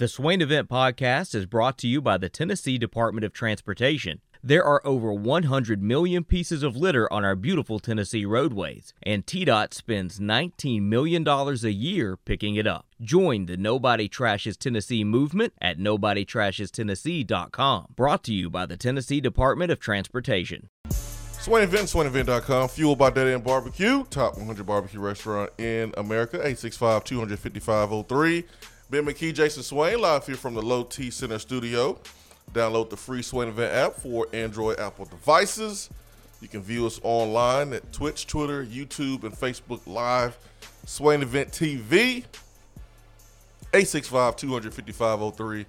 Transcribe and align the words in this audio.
The 0.00 0.08
Swain 0.08 0.40
Event 0.40 0.68
Podcast 0.70 1.34
is 1.34 1.44
brought 1.44 1.76
to 1.76 1.86
you 1.86 2.00
by 2.00 2.16
the 2.16 2.30
Tennessee 2.30 2.78
Department 2.78 3.22
of 3.22 3.34
Transportation. 3.34 4.22
There 4.42 4.64
are 4.64 4.80
over 4.82 5.12
100 5.12 5.82
million 5.82 6.24
pieces 6.24 6.62
of 6.62 6.74
litter 6.74 7.12
on 7.12 7.22
our 7.22 7.36
beautiful 7.36 7.78
Tennessee 7.78 8.24
roadways, 8.24 8.94
and 9.02 9.26
TDOT 9.26 9.74
spends 9.74 10.18
$19 10.18 10.80
million 10.80 11.28
a 11.28 11.52
year 11.68 12.16
picking 12.16 12.56
it 12.56 12.66
up. 12.66 12.86
Join 13.02 13.44
the 13.44 13.58
Nobody 13.58 14.08
Trashes 14.08 14.56
Tennessee 14.56 15.04
movement 15.04 15.52
at 15.60 15.78
NobodyTrashesTennessee.com. 15.78 17.88
Brought 17.94 18.24
to 18.24 18.32
you 18.32 18.48
by 18.48 18.64
the 18.64 18.78
Tennessee 18.78 19.20
Department 19.20 19.70
of 19.70 19.80
Transportation. 19.80 20.70
Swain 20.88 21.62
Event, 21.62 21.88
SwainEvent.com, 21.88 22.70
fueled 22.70 22.96
by 22.96 23.10
Dead 23.10 23.26
End 23.26 23.44
Barbecue, 23.44 24.04
top 24.04 24.38
100 24.38 24.64
barbecue 24.64 25.00
restaurant 25.00 25.50
in 25.58 25.92
America, 25.98 26.36
865 26.36 27.04
255 27.04 28.06
03. 28.08 28.46
Ben 28.90 29.06
McKee, 29.06 29.32
Jason 29.32 29.62
Swain, 29.62 30.00
live 30.00 30.26
here 30.26 30.34
from 30.34 30.54
the 30.54 30.62
Low 30.62 30.82
T 30.82 31.12
Center 31.12 31.38
studio. 31.38 31.96
Download 32.52 32.90
the 32.90 32.96
free 32.96 33.22
Swain 33.22 33.46
Event 33.46 33.72
app 33.72 33.94
for 33.94 34.26
Android, 34.32 34.80
Apple 34.80 35.04
devices. 35.04 35.88
You 36.40 36.48
can 36.48 36.60
view 36.60 36.86
us 36.86 36.98
online 37.04 37.72
at 37.72 37.92
Twitch, 37.92 38.26
Twitter, 38.26 38.64
YouTube, 38.64 39.22
and 39.22 39.32
Facebook 39.32 39.80
Live. 39.86 40.36
Swain 40.86 41.22
Event 41.22 41.52
TV, 41.52 42.24
865 43.72 44.34
255 44.34 45.36
03 45.36 45.66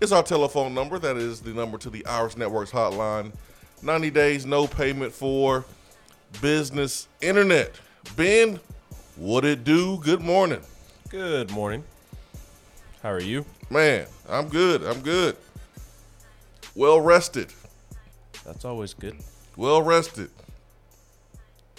is 0.00 0.12
our 0.12 0.22
telephone 0.22 0.72
number. 0.72 1.00
That 1.00 1.16
is 1.16 1.40
the 1.40 1.50
number 1.50 1.78
to 1.78 1.90
the 1.90 2.06
Iris 2.06 2.36
Networks 2.36 2.70
hotline. 2.70 3.32
90 3.82 4.10
days, 4.10 4.46
no 4.46 4.68
payment 4.68 5.12
for 5.12 5.64
business 6.40 7.08
internet. 7.20 7.72
Ben, 8.14 8.60
what 9.16 9.44
it 9.44 9.64
do? 9.64 9.98
Good 9.98 10.20
morning. 10.20 10.60
Good 11.08 11.50
morning. 11.50 11.82
How 13.02 13.10
are 13.10 13.20
you? 13.20 13.44
Man, 13.68 14.06
I'm 14.28 14.48
good. 14.48 14.84
I'm 14.84 15.00
good. 15.00 15.36
Well 16.76 17.00
rested. 17.00 17.52
That's 18.44 18.64
always 18.64 18.94
good. 18.94 19.16
Well 19.56 19.82
rested. 19.82 20.30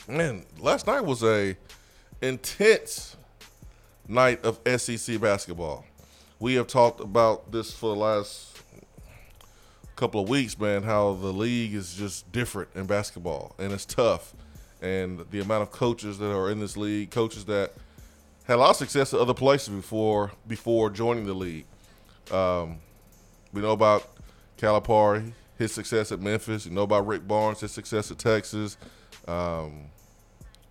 Man, 0.05 0.43
last 0.59 0.85
night 0.85 0.99
was 0.99 1.23
a 1.23 1.55
intense 2.21 3.15
night 4.05 4.43
of 4.43 4.59
SEC 4.81 5.21
basketball. 5.21 5.85
We 6.39 6.55
have 6.55 6.67
talked 6.67 6.99
about 6.99 7.53
this 7.53 7.71
for 7.71 7.95
the 7.95 8.01
last 8.01 8.61
couple 9.95 10.19
of 10.19 10.27
weeks, 10.27 10.59
man, 10.59 10.83
how 10.83 11.13
the 11.13 11.31
league 11.31 11.73
is 11.73 11.93
just 11.93 12.29
different 12.33 12.67
in 12.75 12.85
basketball 12.85 13.55
and 13.57 13.71
it's 13.71 13.85
tough. 13.85 14.33
And 14.81 15.23
the 15.31 15.39
amount 15.39 15.61
of 15.61 15.71
coaches 15.71 16.17
that 16.17 16.35
are 16.35 16.51
in 16.51 16.59
this 16.59 16.75
league, 16.75 17.11
coaches 17.11 17.45
that 17.45 17.71
had 18.45 18.55
a 18.55 18.57
lot 18.57 18.71
of 18.71 18.75
success 18.75 19.13
at 19.13 19.19
other 19.19 19.33
places 19.33 19.69
before 19.69 20.31
before 20.47 20.89
joining 20.89 21.25
the 21.25 21.33
league. 21.33 21.65
Um, 22.31 22.79
we 23.51 23.61
know 23.61 23.71
about 23.71 24.09
Calipari, 24.57 25.33
his 25.57 25.71
success 25.71 26.11
at 26.11 26.19
Memphis. 26.19 26.65
You 26.65 26.71
know 26.71 26.83
about 26.83 27.07
Rick 27.07 27.27
Barnes, 27.27 27.61
his 27.61 27.71
success 27.71 28.11
at 28.11 28.17
Texas. 28.17 28.77
Um, 29.27 29.85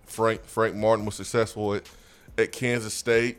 Frank 0.05 0.45
Frank 0.45 0.75
Martin 0.75 1.05
was 1.05 1.15
successful 1.15 1.73
at, 1.73 1.89
at 2.37 2.51
Kansas 2.51 2.93
State. 2.93 3.37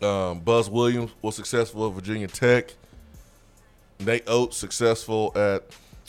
Um, 0.00 0.40
Buzz 0.40 0.68
Williams 0.68 1.12
was 1.22 1.36
successful 1.36 1.88
at 1.88 1.94
Virginia 1.94 2.26
Tech. 2.26 2.74
Nate 4.00 4.24
Oats 4.26 4.56
successful 4.56 5.32
at 5.36 5.64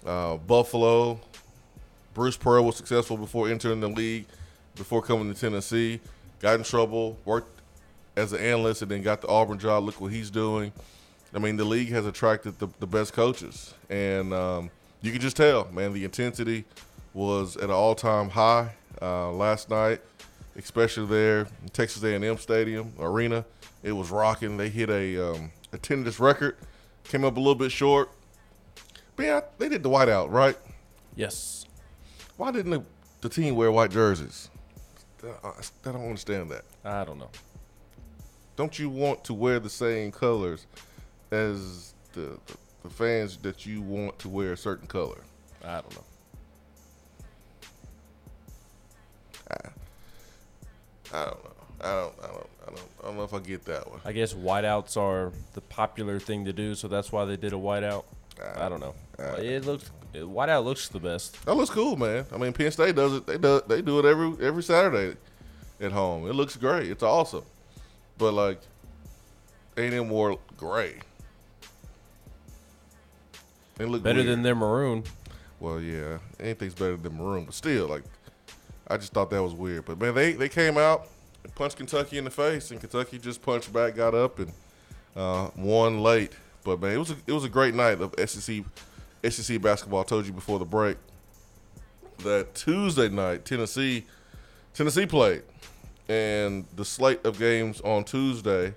uh, 0.05 0.38
Buffalo. 0.38 1.19
Bruce 2.13 2.38
Pearl 2.38 2.66
was 2.66 2.75
successful 2.75 3.17
before 3.17 3.50
entering 3.50 3.80
the 3.80 3.88
league, 3.88 4.25
before 4.75 5.02
coming 5.02 5.31
to 5.33 5.39
Tennessee. 5.39 6.00
Got 6.44 6.55
in 6.55 6.63
trouble, 6.63 7.17
worked 7.23 7.61
as 8.17 8.33
an 8.33 8.41
analyst, 8.41 8.81
and 8.81 8.91
then 8.91 9.02
got 9.02 9.22
the 9.22 9.30
Auburn 9.30 9.58
job. 9.58 9.86
Look 9.86 10.02
what 10.02 10.11
he's 10.11 10.30
doing. 10.30 10.73
I 11.33 11.39
mean, 11.39 11.55
the 11.55 11.63
league 11.63 11.88
has 11.91 12.05
attracted 12.05 12.59
the, 12.59 12.67
the 12.81 12.85
best 12.85 13.13
coaches, 13.13 13.73
and 13.89 14.33
um, 14.33 14.69
you 15.02 15.13
can 15.13 15.22
just 15.22 15.38
tell, 15.38 15.72
man, 15.72 15.94
the 15.94 16.03
intensity 16.03 16.66
was 17.13 17.55
at 17.55 17.63
an 17.63 17.72
all-time 17.72 18.29
high 18.29 18.75
uh, 19.01 19.31
last 19.31 19.69
night, 19.69 20.01
especially 20.57 21.06
there 21.06 21.47
in 21.62 21.69
Texas 21.72 22.03
A&M 22.03 22.38
Stadium 22.38 22.91
Arena. 23.00 23.46
It 23.81 23.94
was 23.94 24.12
rocking. 24.12 24.57
They 24.57 24.67
hit 24.67 24.90
a 24.90 25.31
um, 25.31 25.50
attendance 25.72 26.19
record, 26.19 26.57
came 27.06 27.23
up 27.23 27.38
a 27.38 27.40
little 27.40 27.56
bit 27.56 27.72
short. 27.72 28.09
But 29.16 29.25
yeah, 29.25 29.41
they 29.59 29.69
did 29.69 29.81
the 29.81 29.90
whiteout, 29.90 30.29
right? 30.29 30.57
Yes. 31.16 31.66
Why 32.35 32.51
didn't 32.51 32.72
the, 32.72 32.84
the 33.22 33.29
team 33.29 33.56
wear 33.56 33.72
white 33.72 33.91
jerseys? 33.91 34.50
I, 35.23 35.47
I 35.47 35.91
don't 35.91 36.03
understand 36.03 36.51
that. 36.51 36.63
I 36.84 37.03
don't 37.03 37.17
know. 37.17 37.29
Don't 38.56 38.78
you 38.78 38.89
want 38.89 39.23
to 39.25 39.34
wear 39.34 39.59
the 39.59 39.69
same 39.69 40.11
colors 40.11 40.66
as 41.31 41.94
the, 42.13 42.38
the, 42.45 42.57
the 42.84 42.89
fans 42.89 43.38
that 43.38 43.66
you 43.66 43.81
want 43.81 44.19
to 44.19 44.29
wear 44.29 44.53
a 44.53 44.57
certain 44.57 44.88
color? 44.88 45.22
I 45.63 45.81
don't 45.81 45.95
know. 45.95 46.03
I 51.13 51.25
don't 51.25 51.44
know. 51.44 51.51
I 51.81 51.91
don't. 51.94 52.13
I 52.19 52.28
don't. 52.28 52.45
I 52.63 52.66
don't. 52.67 52.81
I 53.01 53.05
don't 53.07 53.17
know 53.17 53.23
if 53.23 53.34
I 53.34 53.40
get 53.40 53.66
that 53.66 53.90
one. 53.90 54.00
I 54.03 54.11
guess 54.13 54.34
whiteouts 54.34 54.97
are 54.97 55.31
the 55.53 55.61
popular 55.61 56.19
thing 56.19 56.45
to 56.45 56.53
do, 56.53 56.75
so 56.75 56.88
that's 56.88 57.11
why 57.11 57.25
they 57.25 57.38
did 57.38 57.53
a 57.53 57.57
whiteout. 57.57 58.05
I 58.55 58.67
don't 58.67 58.79
know. 58.79 58.95
Uh, 59.19 59.35
it 59.38 59.66
looks 59.66 59.91
it, 60.13 60.24
whiteout 60.24 60.63
looks 60.63 60.88
the 60.88 61.00
best. 61.00 61.44
That 61.46 61.56
looks 61.56 61.69
cool, 61.69 61.96
man. 61.96 62.25
I 62.31 62.38
mean, 62.38 62.53
Penn 62.53 62.72
State 62.72 62.96
does 62.96 63.13
it. 63.13 63.25
They 63.25 63.38
do. 63.38 63.62
They 63.68 63.81
do 63.81 64.00
it 64.00 64.06
every 64.06 64.46
every 64.46 64.63
Saturday 64.63 65.18
at 65.81 65.91
home. 65.91 66.28
It 66.28 66.34
looks 66.34 66.56
great. 66.56 66.90
It's 66.90 67.03
awesome. 67.03 67.44
But 68.18 68.34
like, 68.34 68.59
A&M 69.78 70.09
wore 70.09 70.38
gray. 70.57 70.96
They 73.75 73.85
look 73.85 74.03
Better 74.03 74.18
weird. 74.19 74.28
than 74.28 74.44
their 74.44 74.56
maroon. 74.56 75.03
Well, 75.59 75.79
yeah, 75.79 76.19
anything's 76.40 76.73
better 76.75 76.97
than 76.97 77.18
maroon, 77.18 77.46
but 77.46 77.53
still, 77.53 77.88
like, 77.88 78.03
I 78.88 78.97
just 78.97 79.13
thought 79.13 79.29
that 79.31 79.41
was 79.41 79.53
weird. 79.53 79.85
But 79.85 80.00
man, 80.00 80.13
they 80.13 80.34
they 80.34 80.50
came 80.50 80.78
out 80.78 81.07
and 81.44 81.53
punched 81.56 81.78
Kentucky 81.78 82.18
in 82.18 82.25
the 82.25 82.29
face, 82.29 82.69
and 82.72 82.79
Kentucky 82.79 83.18
just 83.18 83.41
punched 83.41 83.72
back, 83.73 83.96
got 83.96 84.13
up, 84.13 84.40
and 84.40 84.52
uh, 85.16 85.50
won 85.56 86.02
late. 86.02 86.34
But 86.63 86.81
man, 86.81 86.91
it 86.91 86.97
was 86.97 87.12
a, 87.12 87.16
it 87.25 87.31
was 87.31 87.46
a 87.46 87.50
great 87.50 87.73
night 87.73 88.00
of 88.02 88.13
SEC 88.29 88.63
SEC 89.29 89.61
basketball. 89.61 90.01
I 90.01 90.03
told 90.03 90.25
you 90.25 90.34
before 90.34 90.59
the 90.59 90.66
break 90.66 90.97
that 92.19 92.56
Tuesday 92.56 93.09
night 93.09 93.45
Tennessee 93.45 94.06
Tennessee 94.73 95.06
played, 95.06 95.44
and 96.09 96.66
the 96.75 96.85
slate 96.85 97.25
of 97.25 97.38
games 97.38 97.79
on 97.81 98.03
Tuesday 98.03 98.73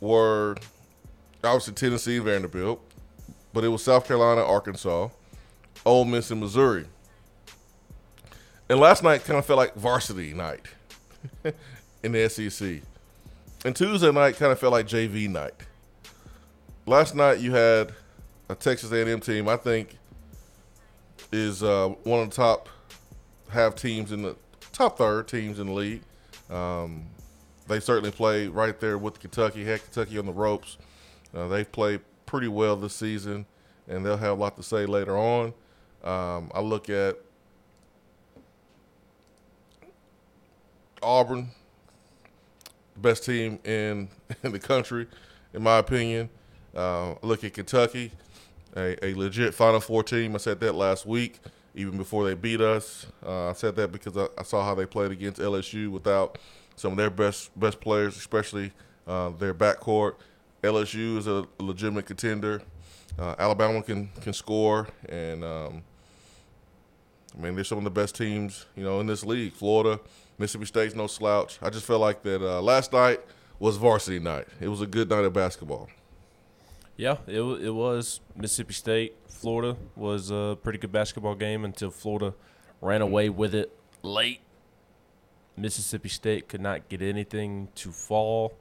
were 0.00 0.56
obviously 1.44 1.74
Tennessee, 1.74 2.18
Vanderbilt, 2.18 2.80
but 3.52 3.64
it 3.64 3.68
was 3.68 3.82
South 3.82 4.06
Carolina, 4.06 4.44
Arkansas, 4.44 5.08
Ole 5.86 6.04
Miss, 6.04 6.30
and 6.30 6.40
Missouri. 6.40 6.86
And 8.68 8.78
last 8.80 9.02
night 9.02 9.24
kind 9.24 9.38
of 9.38 9.46
felt 9.46 9.58
like 9.58 9.74
varsity 9.74 10.34
night 10.34 10.66
in 12.02 12.12
the 12.12 12.28
SEC. 12.28 12.82
And 13.64 13.74
Tuesday 13.74 14.12
night 14.12 14.36
kind 14.36 14.52
of 14.52 14.58
felt 14.58 14.72
like 14.72 14.86
JV 14.86 15.28
night. 15.28 15.54
Last 16.86 17.14
night 17.14 17.38
you 17.38 17.52
had 17.52 17.92
a 18.48 18.54
Texas 18.54 18.92
A&M 18.92 19.20
team 19.20 19.48
I 19.48 19.56
think 19.56 19.98
is 21.32 21.62
uh, 21.62 21.88
one 22.04 22.20
of 22.20 22.30
the 22.30 22.36
top 22.36 22.68
half 23.50 23.74
teams 23.74 24.12
in 24.12 24.22
the 24.22 24.36
top 24.72 24.98
third 24.98 25.28
teams 25.28 25.58
in 25.58 25.66
the 25.66 25.72
league. 25.72 26.02
Um, 26.50 27.06
they 27.66 27.80
certainly 27.80 28.10
play 28.10 28.48
right 28.48 28.78
there 28.80 28.96
with 28.96 29.20
Kentucky. 29.20 29.64
Had 29.64 29.82
Kentucky 29.84 30.18
on 30.18 30.26
the 30.26 30.32
ropes. 30.32 30.78
Uh, 31.34 31.48
they've 31.48 31.70
played 31.70 32.00
pretty 32.24 32.48
well 32.48 32.76
this 32.76 32.94
season, 32.94 33.44
and 33.86 34.04
they'll 34.04 34.16
have 34.16 34.38
a 34.38 34.40
lot 34.40 34.56
to 34.56 34.62
say 34.62 34.86
later 34.86 35.16
on. 35.18 35.52
Um, 36.02 36.50
I 36.54 36.60
look 36.60 36.88
at 36.88 37.18
Auburn, 41.02 41.48
the 42.94 43.00
best 43.00 43.24
team 43.24 43.58
in 43.64 44.08
in 44.42 44.52
the 44.52 44.58
country, 44.58 45.06
in 45.52 45.62
my 45.62 45.78
opinion. 45.78 46.30
Uh, 46.74 47.12
I 47.12 47.18
look 47.22 47.44
at 47.44 47.54
Kentucky, 47.54 48.12
a, 48.78 49.04
a 49.04 49.14
legit 49.14 49.54
Final 49.54 49.80
Four 49.80 50.02
team. 50.02 50.34
I 50.34 50.38
said 50.38 50.60
that 50.60 50.74
last 50.74 51.06
week, 51.06 51.40
even 51.74 51.96
before 51.98 52.24
they 52.24 52.34
beat 52.34 52.60
us. 52.60 53.06
Uh, 53.24 53.50
I 53.50 53.52
said 53.52 53.76
that 53.76 53.92
because 53.92 54.16
I, 54.16 54.28
I, 54.38 54.42
saw 54.42 54.64
how 54.64 54.74
they 54.74 54.86
played 54.86 55.10
against 55.10 55.40
LSU 55.40 55.90
without 55.90 56.38
some 56.76 56.92
of 56.92 56.98
their 56.98 57.10
best 57.10 57.58
best 57.58 57.80
players, 57.80 58.16
especially 58.16 58.72
uh, 59.06 59.30
their 59.30 59.54
backcourt. 59.54 60.14
LSU 60.62 61.18
is 61.18 61.26
a 61.26 61.46
legitimate 61.58 62.06
contender. 62.06 62.62
Uh, 63.18 63.34
Alabama 63.38 63.82
can 63.82 64.08
can 64.20 64.32
score, 64.32 64.88
and 65.08 65.44
um, 65.44 65.82
I 67.36 67.42
mean 67.42 67.54
they're 67.54 67.64
some 67.64 67.78
of 67.78 67.84
the 67.84 67.90
best 67.90 68.14
teams 68.14 68.66
you 68.76 68.84
know 68.84 69.00
in 69.00 69.06
this 69.06 69.24
league. 69.24 69.52
Florida, 69.52 70.00
Mississippi 70.38 70.66
State's 70.66 70.94
no 70.94 71.06
slouch. 71.06 71.58
I 71.62 71.70
just 71.70 71.84
felt 71.84 72.00
like 72.00 72.22
that 72.22 72.42
uh, 72.42 72.60
last 72.60 72.92
night 72.92 73.20
was 73.58 73.76
varsity 73.76 74.20
night. 74.20 74.46
It 74.60 74.68
was 74.68 74.80
a 74.80 74.86
good 74.86 75.08
night 75.10 75.24
of 75.24 75.32
basketball. 75.32 75.88
Yeah, 76.98 77.18
it 77.28 77.40
it 77.40 77.70
was 77.70 78.20
Mississippi 78.34 78.74
State. 78.74 79.16
Florida 79.28 79.76
was 79.94 80.32
a 80.32 80.58
pretty 80.60 80.80
good 80.80 80.90
basketball 80.90 81.36
game 81.36 81.64
until 81.64 81.92
Florida 81.92 82.34
ran 82.80 83.02
away 83.02 83.28
with 83.28 83.54
it 83.54 83.72
late. 84.02 84.40
Mississippi 85.56 86.08
State 86.08 86.48
could 86.48 86.60
not 86.60 86.88
get 86.88 87.00
anything 87.00 87.68
to 87.76 87.92
fall. 87.92 88.54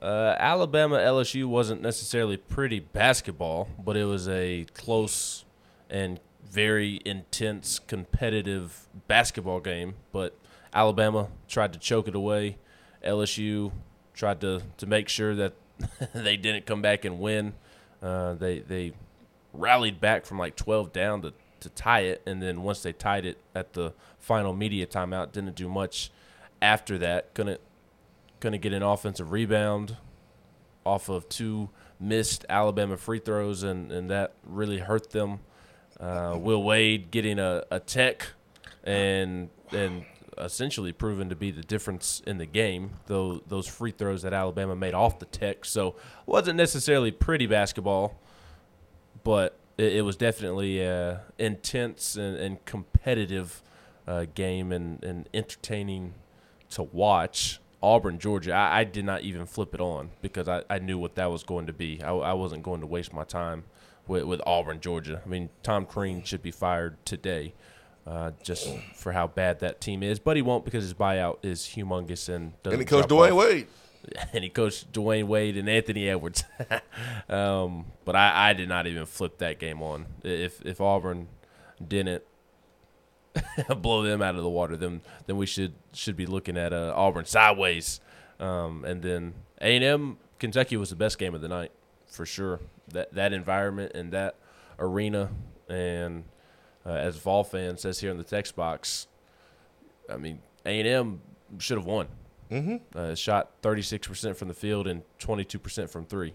Uh, 0.00 0.36
Alabama 0.38 0.98
LSU 0.98 1.46
wasn't 1.46 1.82
necessarily 1.82 2.36
pretty 2.36 2.78
basketball, 2.78 3.68
but 3.82 3.96
it 3.96 4.04
was 4.04 4.28
a 4.28 4.66
close 4.72 5.44
and 5.90 6.20
very 6.48 7.00
intense, 7.04 7.80
competitive 7.80 8.86
basketball 9.08 9.58
game. 9.58 9.94
But 10.12 10.38
Alabama 10.72 11.30
tried 11.48 11.72
to 11.72 11.80
choke 11.80 12.06
it 12.06 12.14
away. 12.14 12.58
LSU 13.04 13.72
tried 14.14 14.40
to, 14.42 14.62
to 14.76 14.86
make 14.86 15.08
sure 15.08 15.34
that 15.34 15.54
they 16.14 16.36
didn't 16.36 16.66
come 16.66 16.82
back 16.82 17.04
and 17.04 17.18
win. 17.18 17.54
Uh, 18.02 18.34
they 18.34 18.60
they 18.60 18.92
rallied 19.52 20.00
back 20.00 20.26
from 20.26 20.38
like 20.38 20.54
12 20.54 20.92
down 20.92 21.22
to, 21.22 21.32
to 21.60 21.68
tie 21.70 22.00
it, 22.00 22.22
and 22.26 22.42
then 22.42 22.62
once 22.62 22.82
they 22.82 22.92
tied 22.92 23.24
it 23.24 23.38
at 23.54 23.72
the 23.72 23.92
final 24.18 24.52
media 24.52 24.86
timeout, 24.86 25.32
didn't 25.32 25.54
do 25.54 25.68
much 25.68 26.10
after 26.60 26.98
that. 26.98 27.34
Couldn't 27.34 27.60
couldn't 28.40 28.60
get 28.60 28.72
an 28.72 28.82
offensive 28.82 29.32
rebound 29.32 29.96
off 30.84 31.08
of 31.08 31.28
two 31.28 31.70
missed 31.98 32.44
Alabama 32.48 32.96
free 32.96 33.18
throws, 33.18 33.62
and, 33.62 33.90
and 33.90 34.10
that 34.10 34.34
really 34.44 34.78
hurt 34.78 35.10
them. 35.10 35.40
Uh, 35.98 36.36
Will 36.38 36.62
Wade 36.62 37.10
getting 37.10 37.38
a, 37.38 37.64
a 37.70 37.80
tech 37.80 38.28
and 38.84 39.48
and 39.72 40.04
essentially 40.38 40.92
proven 40.92 41.28
to 41.28 41.36
be 41.36 41.50
the 41.50 41.62
difference 41.62 42.22
in 42.26 42.38
the 42.38 42.46
game. 42.46 42.90
Though 43.06 43.42
those 43.46 43.66
free 43.66 43.90
throws 43.90 44.22
that 44.22 44.32
Alabama 44.32 44.76
made 44.76 44.94
off 44.94 45.18
the 45.18 45.26
tech, 45.26 45.64
so 45.64 45.96
wasn't 46.24 46.56
necessarily 46.56 47.10
pretty 47.10 47.46
basketball, 47.46 48.18
but 49.24 49.58
it, 49.78 49.96
it 49.96 50.02
was 50.02 50.16
definitely 50.16 50.80
a 50.82 51.22
intense 51.38 52.16
and, 52.16 52.36
and 52.36 52.64
competitive 52.64 53.62
uh, 54.06 54.26
game 54.34 54.72
and, 54.72 55.02
and 55.02 55.28
entertaining 55.34 56.14
to 56.70 56.82
watch. 56.82 57.60
Auburn, 57.82 58.18
Georgia, 58.18 58.52
I, 58.52 58.80
I, 58.80 58.84
did 58.84 59.04
not 59.04 59.22
even 59.22 59.46
flip 59.46 59.74
it 59.74 59.80
on 59.80 60.10
because 60.22 60.48
I, 60.48 60.62
I 60.68 60.78
knew 60.78 60.98
what 60.98 61.14
that 61.16 61.30
was 61.30 61.44
going 61.44 61.66
to 61.66 61.72
be. 61.72 62.02
I, 62.02 62.10
I 62.10 62.32
wasn't 62.32 62.62
going 62.62 62.80
to 62.80 62.86
waste 62.86 63.12
my 63.12 63.22
time 63.22 63.64
with, 64.08 64.24
with 64.24 64.40
Auburn, 64.46 64.80
Georgia. 64.80 65.20
I 65.24 65.28
mean, 65.28 65.50
Tom 65.62 65.84
Crean 65.84 66.24
should 66.24 66.42
be 66.42 66.50
fired 66.50 66.96
today 67.04 67.52
uh, 68.06 68.30
just 68.42 68.68
for 68.94 69.12
how 69.12 69.26
bad 69.26 69.60
that 69.60 69.80
team 69.80 70.02
is, 70.02 70.18
but 70.18 70.36
he 70.36 70.42
won't 70.42 70.64
because 70.64 70.84
his 70.84 70.94
buyout 70.94 71.38
is 71.42 71.62
humongous 71.62 72.28
and 72.28 72.52
and 72.64 72.78
he 72.78 72.84
coached 72.84 73.08
Dwyane 73.08 73.32
off. 73.32 73.38
Wade. 73.38 73.66
And 74.32 74.44
he 74.44 74.50
coached 74.50 74.92
Dwyane 74.92 75.26
Wade 75.26 75.56
and 75.56 75.68
Anthony 75.68 76.08
Edwards. 76.08 76.44
um, 77.28 77.86
but 78.04 78.14
I, 78.14 78.50
I 78.50 78.52
did 78.52 78.68
not 78.68 78.86
even 78.86 79.04
flip 79.04 79.38
that 79.38 79.58
game 79.58 79.82
on. 79.82 80.06
If 80.22 80.64
if 80.64 80.80
Auburn 80.80 81.26
didn't 81.84 82.22
blow 83.78 84.04
them 84.04 84.22
out 84.22 84.36
of 84.36 84.42
the 84.42 84.48
water, 84.48 84.76
then 84.76 85.00
then 85.26 85.36
we 85.36 85.46
should 85.46 85.74
should 85.92 86.16
be 86.16 86.24
looking 86.24 86.56
at 86.56 86.72
uh, 86.72 86.92
Auburn 86.94 87.24
sideways. 87.24 88.00
Um, 88.38 88.84
and 88.84 89.02
then 89.02 89.34
A 89.60 89.74
and 89.74 89.84
M 89.84 90.18
Kentucky 90.38 90.76
was 90.76 90.90
the 90.90 90.96
best 90.96 91.18
game 91.18 91.34
of 91.34 91.40
the 91.40 91.48
night 91.48 91.72
for 92.06 92.24
sure. 92.24 92.60
That 92.92 93.12
that 93.14 93.32
environment 93.32 93.90
and 93.96 94.12
that 94.12 94.36
arena, 94.78 95.30
and 95.68 96.22
uh, 96.86 96.90
as 96.90 97.16
Vol 97.16 97.44
fan 97.44 97.76
says 97.76 98.00
here 98.00 98.10
in 98.10 98.18
the 98.18 98.24
text 98.24 98.54
box, 98.54 99.08
I 100.08 100.16
mean 100.16 100.40
A 100.64 100.80
and 100.80 100.88
M 100.88 101.20
should 101.58 101.78
have 101.78 101.86
won. 101.86 102.08
Mm-hmm. 102.50 102.76
Uh, 102.96 103.14
shot 103.16 103.60
36% 103.62 104.36
from 104.36 104.46
the 104.46 104.54
field 104.54 104.86
and 104.86 105.02
22% 105.18 105.90
from 105.90 106.04
three. 106.06 106.32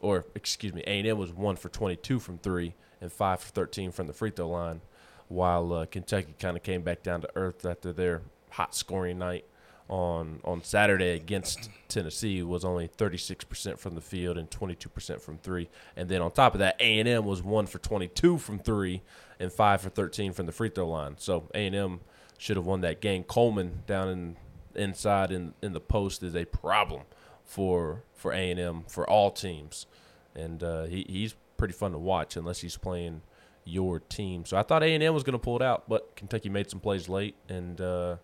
Or 0.00 0.24
excuse 0.34 0.72
me, 0.72 0.82
A 0.86 0.98
and 1.00 1.06
M 1.06 1.18
was 1.18 1.32
one 1.32 1.56
for 1.56 1.68
22 1.68 2.18
from 2.18 2.38
three 2.38 2.74
and 3.00 3.12
five 3.12 3.40
for 3.40 3.52
13 3.52 3.92
from 3.92 4.06
the 4.06 4.12
free 4.14 4.30
throw 4.30 4.48
line 4.48 4.80
while 5.28 5.72
uh, 5.72 5.86
Kentucky 5.86 6.34
kind 6.38 6.56
of 6.56 6.62
came 6.62 6.82
back 6.82 7.02
down 7.02 7.20
to 7.20 7.28
earth 7.34 7.66
after 7.66 7.92
their 7.92 8.22
hot 8.50 8.74
scoring 8.74 9.18
night 9.18 9.44
on 9.88 10.40
on 10.44 10.62
Saturday 10.62 11.10
against 11.14 11.70
Tennessee 11.88 12.42
was 12.42 12.64
only 12.64 12.88
36% 12.88 13.78
from 13.78 13.94
the 13.94 14.00
field 14.00 14.36
and 14.36 14.50
22% 14.50 15.20
from 15.20 15.38
3 15.38 15.68
and 15.96 16.08
then 16.08 16.20
on 16.20 16.32
top 16.32 16.54
of 16.54 16.58
that 16.58 16.76
A&M 16.80 17.24
was 17.24 17.42
1 17.42 17.66
for 17.66 17.78
22 17.78 18.38
from 18.38 18.58
3 18.58 19.02
and 19.38 19.52
5 19.52 19.80
for 19.80 19.88
13 19.88 20.32
from 20.32 20.46
the 20.46 20.52
free 20.52 20.70
throw 20.70 20.88
line. 20.88 21.14
So 21.18 21.48
A&M 21.54 22.00
should 22.38 22.56
have 22.56 22.66
won 22.66 22.80
that 22.80 23.00
game. 23.00 23.22
Coleman 23.22 23.82
down 23.86 24.08
in 24.08 24.36
inside 24.74 25.30
in 25.30 25.54
in 25.62 25.72
the 25.72 25.80
post 25.80 26.22
is 26.22 26.34
a 26.34 26.44
problem 26.44 27.02
for 27.44 28.02
for 28.14 28.32
A&M 28.32 28.84
for 28.88 29.08
all 29.08 29.30
teams. 29.30 29.86
And 30.34 30.62
uh, 30.62 30.84
he, 30.84 31.06
he's 31.08 31.34
pretty 31.56 31.72
fun 31.72 31.92
to 31.92 31.98
watch 31.98 32.36
unless 32.36 32.60
he's 32.60 32.76
playing– 32.76 33.22
your 33.66 33.98
team. 33.98 34.46
So 34.46 34.56
I 34.56 34.62
thought 34.62 34.82
A 34.82 34.94
and 34.94 35.02
M 35.02 35.12
was 35.12 35.24
going 35.24 35.32
to 35.32 35.38
pull 35.38 35.56
it 35.56 35.62
out, 35.62 35.88
but 35.88 36.14
Kentucky 36.16 36.48
made 36.48 36.70
some 36.70 36.80
plays 36.80 37.08
late 37.08 37.34
and 37.48 37.80
uh, 37.80 38.16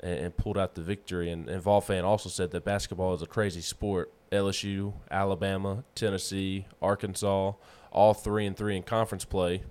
and, 0.00 0.18
and, 0.18 0.36
pulled 0.36 0.58
out 0.58 0.74
the 0.74 0.82
victory. 0.82 1.30
And, 1.30 1.48
and 1.48 1.62
Volfan 1.62 2.04
also 2.04 2.28
said 2.28 2.50
that 2.52 2.64
basketball 2.64 3.14
is 3.14 3.22
a 3.22 3.26
crazy 3.26 3.60
sport. 3.60 4.12
LSU, 4.30 4.92
Alabama, 5.10 5.84
Tennessee, 5.94 6.66
Arkansas, 6.82 7.52
all 7.90 8.14
three 8.14 8.46
and 8.46 8.56
three 8.56 8.76
in 8.76 8.82
conference 8.82 9.24
play, 9.24 9.62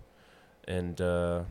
and 0.68 1.00
uh, 1.00 1.44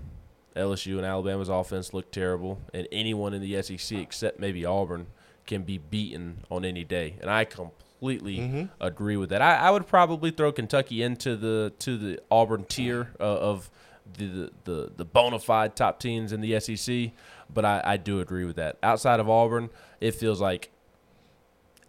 LSU 0.57 0.97
and 0.97 1.07
Alabama's 1.07 1.49
offense 1.49 1.95
looked 1.95 2.13
terrible. 2.13 2.61
And 2.75 2.89
anyone 2.91 3.33
in 3.33 3.41
the 3.41 3.63
SEC 3.63 3.99
except 3.99 4.41
maybe 4.41 4.65
Auburn 4.65 5.07
can 5.47 5.63
be 5.63 5.79
beaten 5.79 6.45
on 6.51 6.65
any 6.65 6.85
day. 6.85 7.17
And 7.21 7.31
I 7.31 7.45
completely 7.45 8.39
mm-hmm. 8.39 8.65
agree 8.81 9.17
with 9.17 9.31
that. 9.31 9.41
I, 9.41 9.57
I, 9.57 9.71
would 9.71 9.87
probably 9.87 10.31
throw 10.31 10.53
Kentucky 10.53 11.03
into 11.03 11.37
the 11.37 11.73
to 11.81 11.97
the 11.97 12.19
Auburn 12.31 12.65
tier 12.65 13.13
uh, 13.21 13.23
of 13.23 13.71
the, 14.19 14.51
the 14.65 14.93
the 14.97 15.05
bona 15.05 15.39
fide 15.39 15.77
top 15.77 16.01
teams 16.01 16.33
in 16.33 16.41
the 16.41 16.59
SEC, 16.61 17.11
but 17.53 17.65
I, 17.65 17.83
I 17.85 17.97
do 17.97 18.21
agree 18.21 18.45
with 18.45 18.57
that. 18.57 18.79
Outside 18.83 19.21
of 19.21 19.29
Auburn, 19.29 19.71
it 20.01 20.13
feels 20.15 20.41
like 20.41 20.71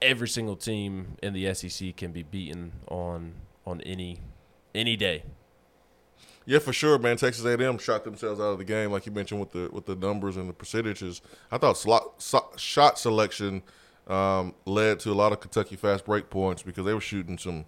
every 0.01 0.27
single 0.27 0.55
team 0.55 1.17
in 1.23 1.33
the 1.33 1.53
SEC 1.53 1.95
can 1.95 2.11
be 2.11 2.23
beaten 2.23 2.73
on 2.87 3.33
on 3.65 3.81
any 3.81 4.19
any 4.73 4.95
day. 4.95 5.23
Yeah, 6.45 6.59
for 6.59 6.71
sure, 6.71 6.97
man. 6.97 7.17
Texas 7.17 7.43
A&M 7.43 7.77
shot 7.77 8.05
themselves 8.05 8.39
out 8.39 8.53
of 8.53 8.57
the 8.57 8.63
game, 8.63 8.89
like 8.89 9.05
you 9.05 9.11
mentioned 9.11 9.41
with 9.41 9.51
the 9.51 9.69
with 9.71 9.85
the 9.85 9.95
numbers 9.95 10.37
and 10.37 10.47
the 10.47 10.53
percentages. 10.53 11.21
I 11.51 11.57
thought 11.57 11.77
slot, 11.77 12.23
shot 12.55 12.97
selection 12.97 13.63
um, 14.07 14.55
led 14.65 15.01
to 15.01 15.11
a 15.11 15.13
lot 15.13 15.33
of 15.33 15.41
Kentucky 15.41 15.75
fast 15.75 16.05
break 16.05 16.29
points 16.29 16.63
because 16.63 16.85
they 16.85 16.93
were 16.93 17.01
shooting 17.01 17.37
some 17.37 17.65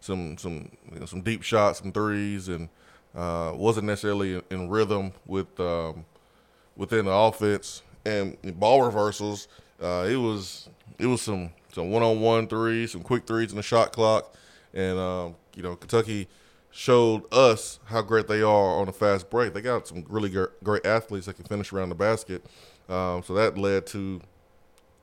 some 0.00 0.36
some 0.38 0.70
you 0.92 0.98
know, 0.98 1.06
some 1.06 1.22
deep 1.22 1.42
shots, 1.42 1.78
some 1.78 1.92
threes, 1.92 2.48
and 2.48 2.68
uh, 3.14 3.52
wasn't 3.54 3.86
necessarily 3.86 4.42
in, 4.50 4.68
rhythm 4.68 5.12
with 5.24 5.58
um, 5.60 6.04
within 6.76 7.06
the 7.06 7.12
offense 7.12 7.82
and 8.04 8.36
ball 8.58 8.82
reversals. 8.82 9.48
Uh, 9.82 10.06
it 10.08 10.16
was 10.16 10.68
it 10.98 11.06
was 11.06 11.22
some 11.22 11.50
some 11.72 11.90
one 11.90 12.02
on 12.02 12.20
one 12.20 12.46
threes, 12.46 12.92
some 12.92 13.02
quick 13.02 13.26
threes 13.26 13.50
in 13.50 13.56
the 13.56 13.62
shot 13.62 13.92
clock, 13.92 14.34
and 14.72 14.98
um, 14.98 15.34
you 15.54 15.62
know 15.62 15.76
Kentucky 15.76 16.28
showed 16.70 17.22
us 17.32 17.80
how 17.86 18.02
great 18.02 18.28
they 18.28 18.42
are 18.42 18.80
on 18.80 18.88
a 18.88 18.92
fast 18.92 19.30
break. 19.30 19.54
They 19.54 19.62
got 19.62 19.88
some 19.88 20.04
really 20.08 20.30
great 20.62 20.86
athletes 20.86 21.26
that 21.26 21.34
can 21.34 21.44
finish 21.46 21.72
around 21.72 21.88
the 21.88 21.94
basket. 21.94 22.44
Um, 22.88 23.22
so 23.22 23.34
that 23.34 23.58
led 23.58 23.86
to 23.88 24.20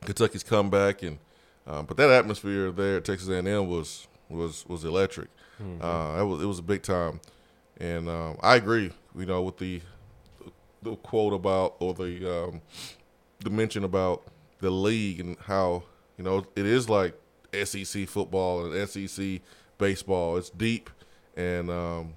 Kentucky's 0.06 0.44
comeback, 0.44 1.03
and 1.03 1.20
uh, 1.68 1.82
but 1.84 1.98
that 1.98 2.10
atmosphere 2.10 2.72
there 2.72 2.98
at 2.98 3.06
Texas 3.06 3.30
A&M 3.30 3.68
was 3.68 4.08
was 4.30 4.65
was 4.68 4.84
electric. 4.84 5.30
Mm-hmm. 5.62 5.84
Uh, 5.84 6.22
it 6.22 6.25
was 6.25 6.44
it 6.44 6.46
was 6.46 6.60
a 6.60 6.63
big 6.63 6.82
time, 6.82 7.20
and 7.80 8.10
um, 8.10 8.38
I 8.42 8.56
agree. 8.56 8.92
You 9.15 9.25
know, 9.25 9.42
with 9.42 9.58
the 9.58 9.82
the 10.84 10.96
quote 10.98 11.34
about 11.34 11.75
or 11.80 11.94
the 11.94 12.46
um, 12.46 12.62
the 13.40 13.50
mention 13.50 13.84
about 13.84 14.24
the 14.60 14.70
league 14.70 15.20
and 15.20 15.38
how 15.46 15.84
you 16.18 16.24
know 16.24 16.46
it 16.56 16.66
is 16.66 16.90
like 16.90 17.13
SEC 17.63 18.08
football 18.08 18.72
and 18.72 18.90
SEC 18.90 19.42
baseball. 19.78 20.38
It's 20.38 20.50
deep, 20.50 20.90
and 21.36 21.70
um, 21.70 22.13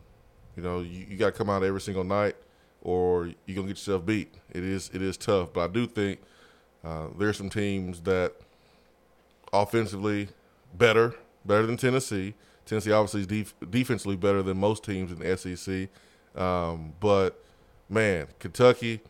you 0.56 0.62
know 0.62 0.80
you, 0.80 1.06
you 1.08 1.16
got 1.16 1.26
to 1.26 1.32
come 1.32 1.50
out 1.50 1.62
every 1.62 1.80
single 1.80 2.04
night, 2.04 2.37
or 2.82 3.26
you're 3.46 3.56
gonna 3.56 3.68
get 3.68 3.76
yourself 3.76 4.04
beat. 4.06 4.35
It 4.50 4.64
is 4.64 4.90
it 4.92 5.02
is 5.02 5.16
tough, 5.16 5.52
but 5.52 5.70
I 5.70 5.73
do 5.73 5.87
think 5.87 6.20
uh, 6.85 7.08
there's 7.18 7.37
some 7.37 7.50
teams 7.50 8.00
that 8.02 8.35
offensively 9.52 10.28
better, 10.75 11.14
better 11.44 11.66
than 11.66 11.76
Tennessee. 11.76 12.35
Tennessee 12.64 12.92
obviously 12.92 13.20
is 13.20 13.26
def- 13.26 13.54
defensively 13.70 14.16
better 14.16 14.42
than 14.42 14.58
most 14.58 14.85
teams 14.85 15.12
in 15.12 15.18
the 15.18 15.37
SEC. 15.37 15.88
Um, 16.40 16.92
but 17.00 17.42
man, 17.88 18.28
Kentucky, 18.38 19.00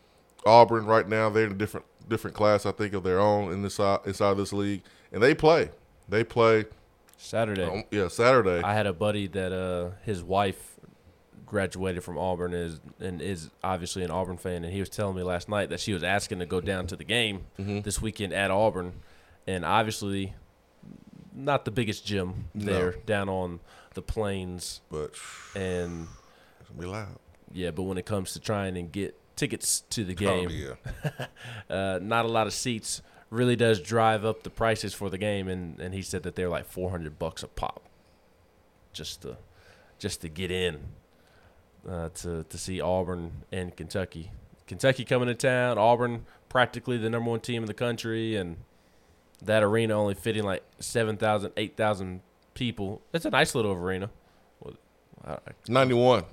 Auburn, 0.45 0.85
right 0.85 1.07
now 1.07 1.29
they're 1.29 1.45
in 1.45 1.51
a 1.51 1.55
different 1.55 1.85
different 2.07 2.35
class, 2.35 2.65
I 2.65 2.71
think, 2.71 2.93
of 2.93 3.03
their 3.03 3.19
own 3.19 3.51
in 3.51 3.61
this 3.61 3.79
inside 3.79 4.37
this 4.37 4.53
league, 4.53 4.81
and 5.11 5.21
they 5.21 5.33
play. 5.33 5.69
They 6.09 6.23
play 6.23 6.65
Saturday. 7.17 7.63
Um, 7.63 7.83
yeah, 7.91 8.07
Saturday. 8.07 8.61
I 8.63 8.73
had 8.73 8.87
a 8.87 8.93
buddy 8.93 9.27
that 9.27 9.51
uh, 9.51 9.91
his 10.03 10.23
wife 10.23 10.75
graduated 11.45 12.03
from 12.03 12.17
Auburn 12.17 12.53
is 12.53 12.79
and 12.99 13.21
is 13.21 13.49
obviously 13.63 14.03
an 14.03 14.11
Auburn 14.11 14.37
fan, 14.37 14.63
and 14.63 14.73
he 14.73 14.79
was 14.79 14.89
telling 14.89 15.15
me 15.15 15.23
last 15.23 15.49
night 15.49 15.69
that 15.69 15.79
she 15.79 15.93
was 15.93 16.03
asking 16.03 16.39
to 16.39 16.45
go 16.45 16.61
down 16.61 16.87
to 16.87 16.95
the 16.95 17.03
game 17.03 17.45
mm-hmm. 17.59 17.81
this 17.81 18.01
weekend 18.01 18.33
at 18.33 18.51
Auburn, 18.51 18.93
and 19.45 19.65
obviously 19.65 20.33
not 21.33 21.65
the 21.65 21.71
biggest 21.71 22.05
gym 22.05 22.45
there 22.55 22.91
no. 22.91 22.97
down 23.05 23.29
on 23.29 23.59
the 23.93 24.01
plains, 24.01 24.81
but 24.91 25.13
and 25.55 26.07
It's 26.59 26.69
gonna 26.69 26.81
be 26.81 26.87
loud. 26.87 27.19
Yeah, 27.53 27.71
but 27.71 27.83
when 27.83 27.97
it 27.97 28.05
comes 28.05 28.33
to 28.33 28.39
trying 28.39 28.77
and 28.77 28.91
get 28.91 29.15
tickets 29.35 29.81
to 29.91 30.03
the 30.03 30.13
game, 30.13 30.49
oh, 30.51 30.75
yeah. 31.19 31.25
uh, 31.75 31.99
not 32.01 32.25
a 32.25 32.27
lot 32.27 32.47
of 32.47 32.53
seats 32.53 33.01
really 33.29 33.55
does 33.55 33.79
drive 33.81 34.23
up 34.25 34.43
the 34.43 34.49
prices 34.49 34.93
for 34.93 35.09
the 35.09 35.17
game, 35.17 35.47
and, 35.47 35.79
and 35.79 35.93
he 35.93 36.01
said 36.01 36.23
that 36.23 36.35
they're 36.35 36.49
like 36.49 36.65
four 36.65 36.89
hundred 36.91 37.17
bucks 37.19 37.43
a 37.43 37.47
pop, 37.47 37.83
just 38.93 39.21
to 39.21 39.37
just 39.99 40.21
to 40.21 40.29
get 40.29 40.51
in 40.51 40.79
uh, 41.89 42.09
to 42.09 42.43
to 42.43 42.57
see 42.57 42.81
Auburn 42.81 43.43
and 43.51 43.75
Kentucky. 43.75 44.31
Kentucky 44.67 45.05
coming 45.05 45.27
to 45.27 45.35
town, 45.35 45.77
Auburn 45.77 46.25
practically 46.49 46.97
the 46.97 47.09
number 47.09 47.29
one 47.29 47.39
team 47.39 47.63
in 47.63 47.67
the 47.67 47.73
country, 47.73 48.35
and 48.35 48.57
that 49.41 49.63
arena 49.63 49.93
only 49.93 50.13
fitting 50.13 50.43
like 50.43 50.63
7,000, 50.79 51.53
8,000 51.55 52.21
people. 52.53 53.01
It's 53.13 53.25
a 53.25 53.29
nice 53.29 53.55
little 53.55 53.71
arena. 53.71 54.09
Well, 54.59 54.73
I- 55.25 55.37
91. 55.67 56.25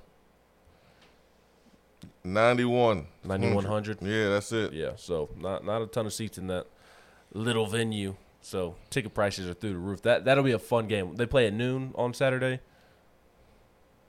91. 2.25 3.07
9,100. 3.25 3.99
Mm-hmm. 3.99 4.07
Yeah, 4.07 4.28
that's 4.31 4.50
it. 4.52 4.73
Yeah, 4.73 4.93
so 4.97 5.28
not 5.38 5.64
not 5.64 5.83
a 5.83 5.87
ton 5.87 6.07
of 6.07 6.12
seats 6.12 6.38
in 6.38 6.47
that 6.49 6.66
little 7.33 7.66
venue. 7.66 8.16
So 8.40 8.76
ticket 8.90 9.14
prices 9.14 9.49
are 9.49 9.54
through 9.54 9.73
the 9.75 9.78
roof. 9.78 10.02
That 10.02 10.25
that'll 10.25 10.45
be 10.45 10.52
a 10.52 10.59
fun 10.59 10.87
game. 10.88 11.16
They 11.16 11.26
play 11.26 11.47
at 11.47 11.52
noon 11.52 11.93
on 11.97 12.14
Saturday. 12.14 12.61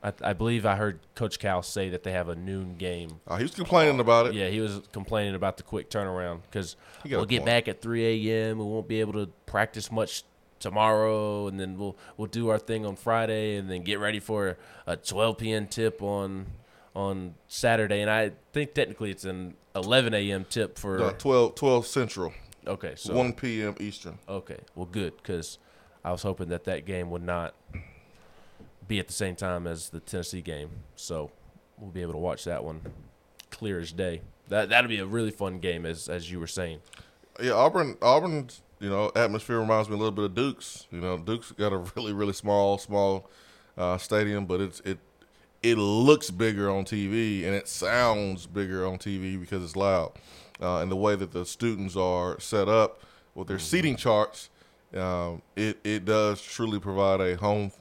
I, 0.04 0.14
I 0.22 0.34
believe 0.34 0.66
I 0.66 0.76
heard 0.76 1.00
Coach 1.16 1.40
Cal 1.40 1.64
say 1.64 1.90
that 1.90 2.04
they 2.04 2.12
have 2.12 2.30
a 2.30 2.36
noon 2.36 2.76
game. 2.76 3.22
Oh, 3.28 3.38
he 3.38 3.44
was 3.44 3.56
complaining 3.56 4.00
about 4.00 4.28
it. 4.28 4.34
Yeah, 4.34 4.50
he 4.50 4.60
was 4.60 4.82
complaining 4.92 5.34
about 5.36 5.58
the 5.58 5.64
quick 5.64 5.90
turnaround 5.90 6.42
because 6.44 6.76
He 7.04 7.10
got 7.10 7.16
a 7.16 7.20
we'll 7.20 7.26
get 7.26 7.40
point. 7.40 7.46
back 7.48 7.68
at 7.68 7.82
3 7.82 8.30
a.m. 8.30 8.60
We 8.60 8.66
won't 8.66 8.88
be 8.88 9.00
able 9.00 9.14
to 9.14 9.28
practice 9.46 9.92
much 9.92 10.24
tomorrow, 10.60 11.48
and 11.48 11.60
then 11.60 11.78
we'll 11.78 11.98
we'll 12.18 12.28
do 12.28 12.50
our 12.50 12.60
thing 12.60 12.86
on 12.86 12.96
Friday, 12.96 13.56
and 13.58 13.70
then 13.70 13.82
get 13.84 14.00
ready 14.00 14.20
for 14.20 14.58
a 14.86 14.96
12 14.96 15.38
p.m. 15.38 15.66
tip 15.68 16.02
on 16.04 16.46
on 16.96 17.36
Saturday. 17.48 18.02
And 18.02 18.10
I 18.10 18.32
think 18.54 18.74
technically 18.74 19.12
it's 19.12 19.26
an 19.26 19.56
11 19.76 20.14
a.m. 20.14 20.46
tip 20.50 20.80
for. 20.80 20.98
No, 20.98 21.12
12, 21.12 21.56
12 21.56 21.86
Central, 21.88 22.34
okay, 22.66 22.94
so 22.96 23.14
1 23.14 23.34
p.m. 23.34 23.76
Eastern. 23.80 24.18
okay, 24.28 24.60
well, 24.76 24.86
good 24.86 25.18
because 25.18 25.60
I 26.04 26.12
was 26.12 26.24
hoping 26.24 26.50
that 26.50 26.64
that 26.64 26.86
game 26.86 27.10
would 27.12 27.24
not 27.24 27.54
be 28.88 29.00
at 29.00 29.08
the 29.08 29.14
same 29.14 29.36
time 29.36 29.68
as 29.68 29.90
the 29.90 30.00
Tennessee 30.00 30.42
game, 30.42 30.70
so 30.96 31.32
we'll 31.78 31.92
be 31.92 32.02
able 32.02 32.14
to 32.14 32.20
watch 32.20 32.44
that 32.46 32.64
one 32.64 32.82
clear 33.52 33.80
as 33.80 33.92
day. 33.92 34.22
That 34.48 34.70
that'll 34.70 34.90
be 34.90 35.00
a 35.00 35.06
really 35.06 35.32
fun 35.32 35.60
game, 35.60 35.86
as 35.86 36.08
as 36.08 36.32
you 36.32 36.40
were 36.40 36.48
saying. 36.48 36.80
Yeah, 37.42 37.54
Auburn, 37.54 37.98
Auburn's 38.02 38.62
you 38.80 38.90
know 38.90 39.12
atmosphere 39.16 39.60
reminds 39.60 39.90
me 39.90 39.96
a 39.96 39.98
little 39.98 40.12
bit 40.12 40.26
of 40.26 40.36
Duke's. 40.36 40.88
You 40.92 41.02
know, 41.02 41.18
Duke's 41.18 41.52
got 41.52 41.74
a 41.74 41.78
really 41.96 42.14
really 42.14 42.34
small 42.34 42.78
small 42.78 43.30
uh, 43.78 43.98
stadium, 43.98 44.46
but 44.46 44.62
it's 44.62 44.80
it 44.82 45.00
it 45.72 45.78
looks 45.78 46.30
bigger 46.30 46.70
on 46.70 46.86
TV 46.86 47.44
and 47.46 47.56
it 47.56 47.68
sounds 47.68 48.46
bigger 48.46 48.86
on 48.86 48.98
TV 48.98 49.40
because 49.40 49.64
it's 49.64 49.76
loud. 49.76 50.12
Uh, 50.62 50.80
and 50.82 50.92
the 50.92 50.96
way 50.96 51.16
that 51.16 51.32
the 51.32 51.46
students 51.46 51.96
are 51.98 52.40
set 52.40 52.70
up 52.70 53.02
with 53.34 53.48
their 53.48 53.60
seating 53.60 53.96
charts, 53.96 54.50
um, 54.96 55.42
it 55.56 55.78
it 55.84 56.06
does 56.06 56.42
truly 56.42 56.80
provide 56.80 57.20
a 57.20 57.36
home 57.36 57.72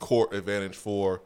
court 0.00 0.34
advantage 0.34 0.76
for 0.76 1.20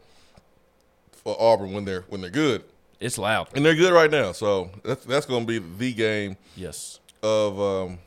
for 1.13 1.35
Auburn 1.41 1.73
when 1.73 1.85
they're 1.85 2.03
when 2.09 2.21
they're 2.21 2.31
good. 2.31 2.63
It's 3.01 3.19
loud. 3.19 3.49
And 3.57 3.65
they're 3.65 3.75
good 3.75 3.93
right 3.93 4.11
now, 4.11 4.31
so 4.33 4.71
that's 4.85 5.05
that's 5.05 5.27
going 5.27 5.47
to 5.47 5.61
be 5.61 5.67
the 5.79 5.93
game 5.93 6.37
Yes. 6.57 7.01
of 7.23 7.59
um, 7.61 7.99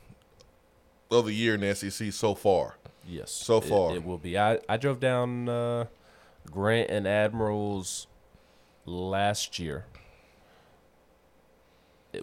of 1.10 1.26
the 1.26 1.32
year 1.34 1.54
in 1.54 1.60
the 1.60 1.74
SEC 1.74 2.12
so 2.12 2.34
far. 2.34 2.76
Yes. 3.06 3.30
So 3.30 3.58
It- 3.58 3.64
far. 3.64 3.94
It, 3.94 4.04
will 4.04 4.16
be. 4.18 4.38
I, 4.38 4.58
I 4.68 4.76
drove 4.78 4.98
down 5.00 5.48
uh, 5.48 5.84
Grant 6.50 6.90
and 6.90 7.06
Admirals 7.06 8.06
last 8.84 9.58
year 9.58 9.86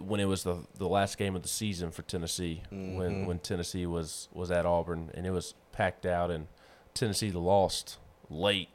when 0.00 0.18
it 0.20 0.24
was 0.24 0.42
the 0.42 0.58
the 0.76 0.88
last 0.88 1.18
game 1.18 1.36
of 1.36 1.42
the 1.42 1.48
season 1.48 1.90
for 1.90 2.02
Tennessee 2.02 2.62
when 2.70 3.26
when 3.26 3.38
Tennessee 3.38 3.86
was 3.86 4.28
was 4.32 4.50
at 4.50 4.66
Auburn 4.66 5.10
and 5.14 5.26
it 5.26 5.30
was 5.30 5.54
packed 5.72 6.06
out 6.06 6.30
and 6.30 6.48
Tennessee 6.94 7.30
lost 7.30 7.98
late 8.30 8.68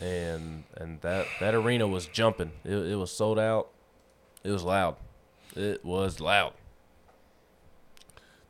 and 0.00 0.64
and 0.76 1.00
that 1.02 1.26
that 1.40 1.54
arena 1.54 1.86
was 1.86 2.06
jumping. 2.06 2.52
It, 2.64 2.74
it 2.74 2.96
was 2.96 3.10
sold 3.10 3.38
out. 3.38 3.70
It 4.44 4.50
was 4.50 4.62
loud. 4.62 4.96
It 5.56 5.84
was 5.84 6.20
loud. 6.20 6.52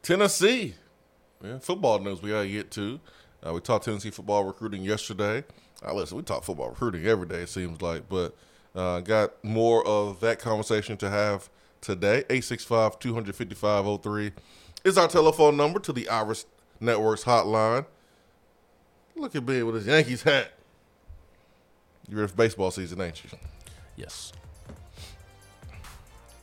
Tennessee, 0.02 0.74
yeah, 1.42 1.58
football 1.58 1.98
news 1.98 2.22
we 2.22 2.30
gotta 2.30 2.48
get 2.48 2.70
to. 2.72 3.00
Uh, 3.46 3.52
we 3.54 3.60
talked 3.60 3.84
Tennessee 3.84 4.10
football 4.10 4.44
recruiting 4.44 4.82
yesterday. 4.82 5.44
Uh, 5.84 5.94
listen, 5.94 6.16
we 6.16 6.22
talk 6.22 6.44
football 6.44 6.70
recruiting 6.70 7.06
every 7.06 7.26
day 7.26 7.42
it 7.42 7.48
seems 7.48 7.80
like, 7.80 8.08
but 8.08 8.36
uh, 8.74 9.00
got 9.00 9.32
more 9.44 9.86
of 9.86 10.20
that 10.20 10.38
conversation 10.38 10.96
to 10.96 11.10
have 11.10 11.48
today. 11.80 12.24
865-255-03 12.28 14.32
is 14.84 14.98
our 14.98 15.08
telephone 15.08 15.56
number 15.56 15.80
to 15.80 15.92
the 15.92 16.08
Iris 16.08 16.46
Networks 16.80 17.24
hotline. 17.24 17.86
Look 19.16 19.34
at 19.34 19.46
me 19.46 19.62
with 19.62 19.76
his 19.76 19.86
Yankees 19.86 20.22
hat. 20.22 20.52
You're 22.08 22.28
for 22.28 22.36
baseball 22.36 22.70
season, 22.70 23.00
ain't 23.00 23.22
you? 23.24 23.30
Yes. 23.96 24.32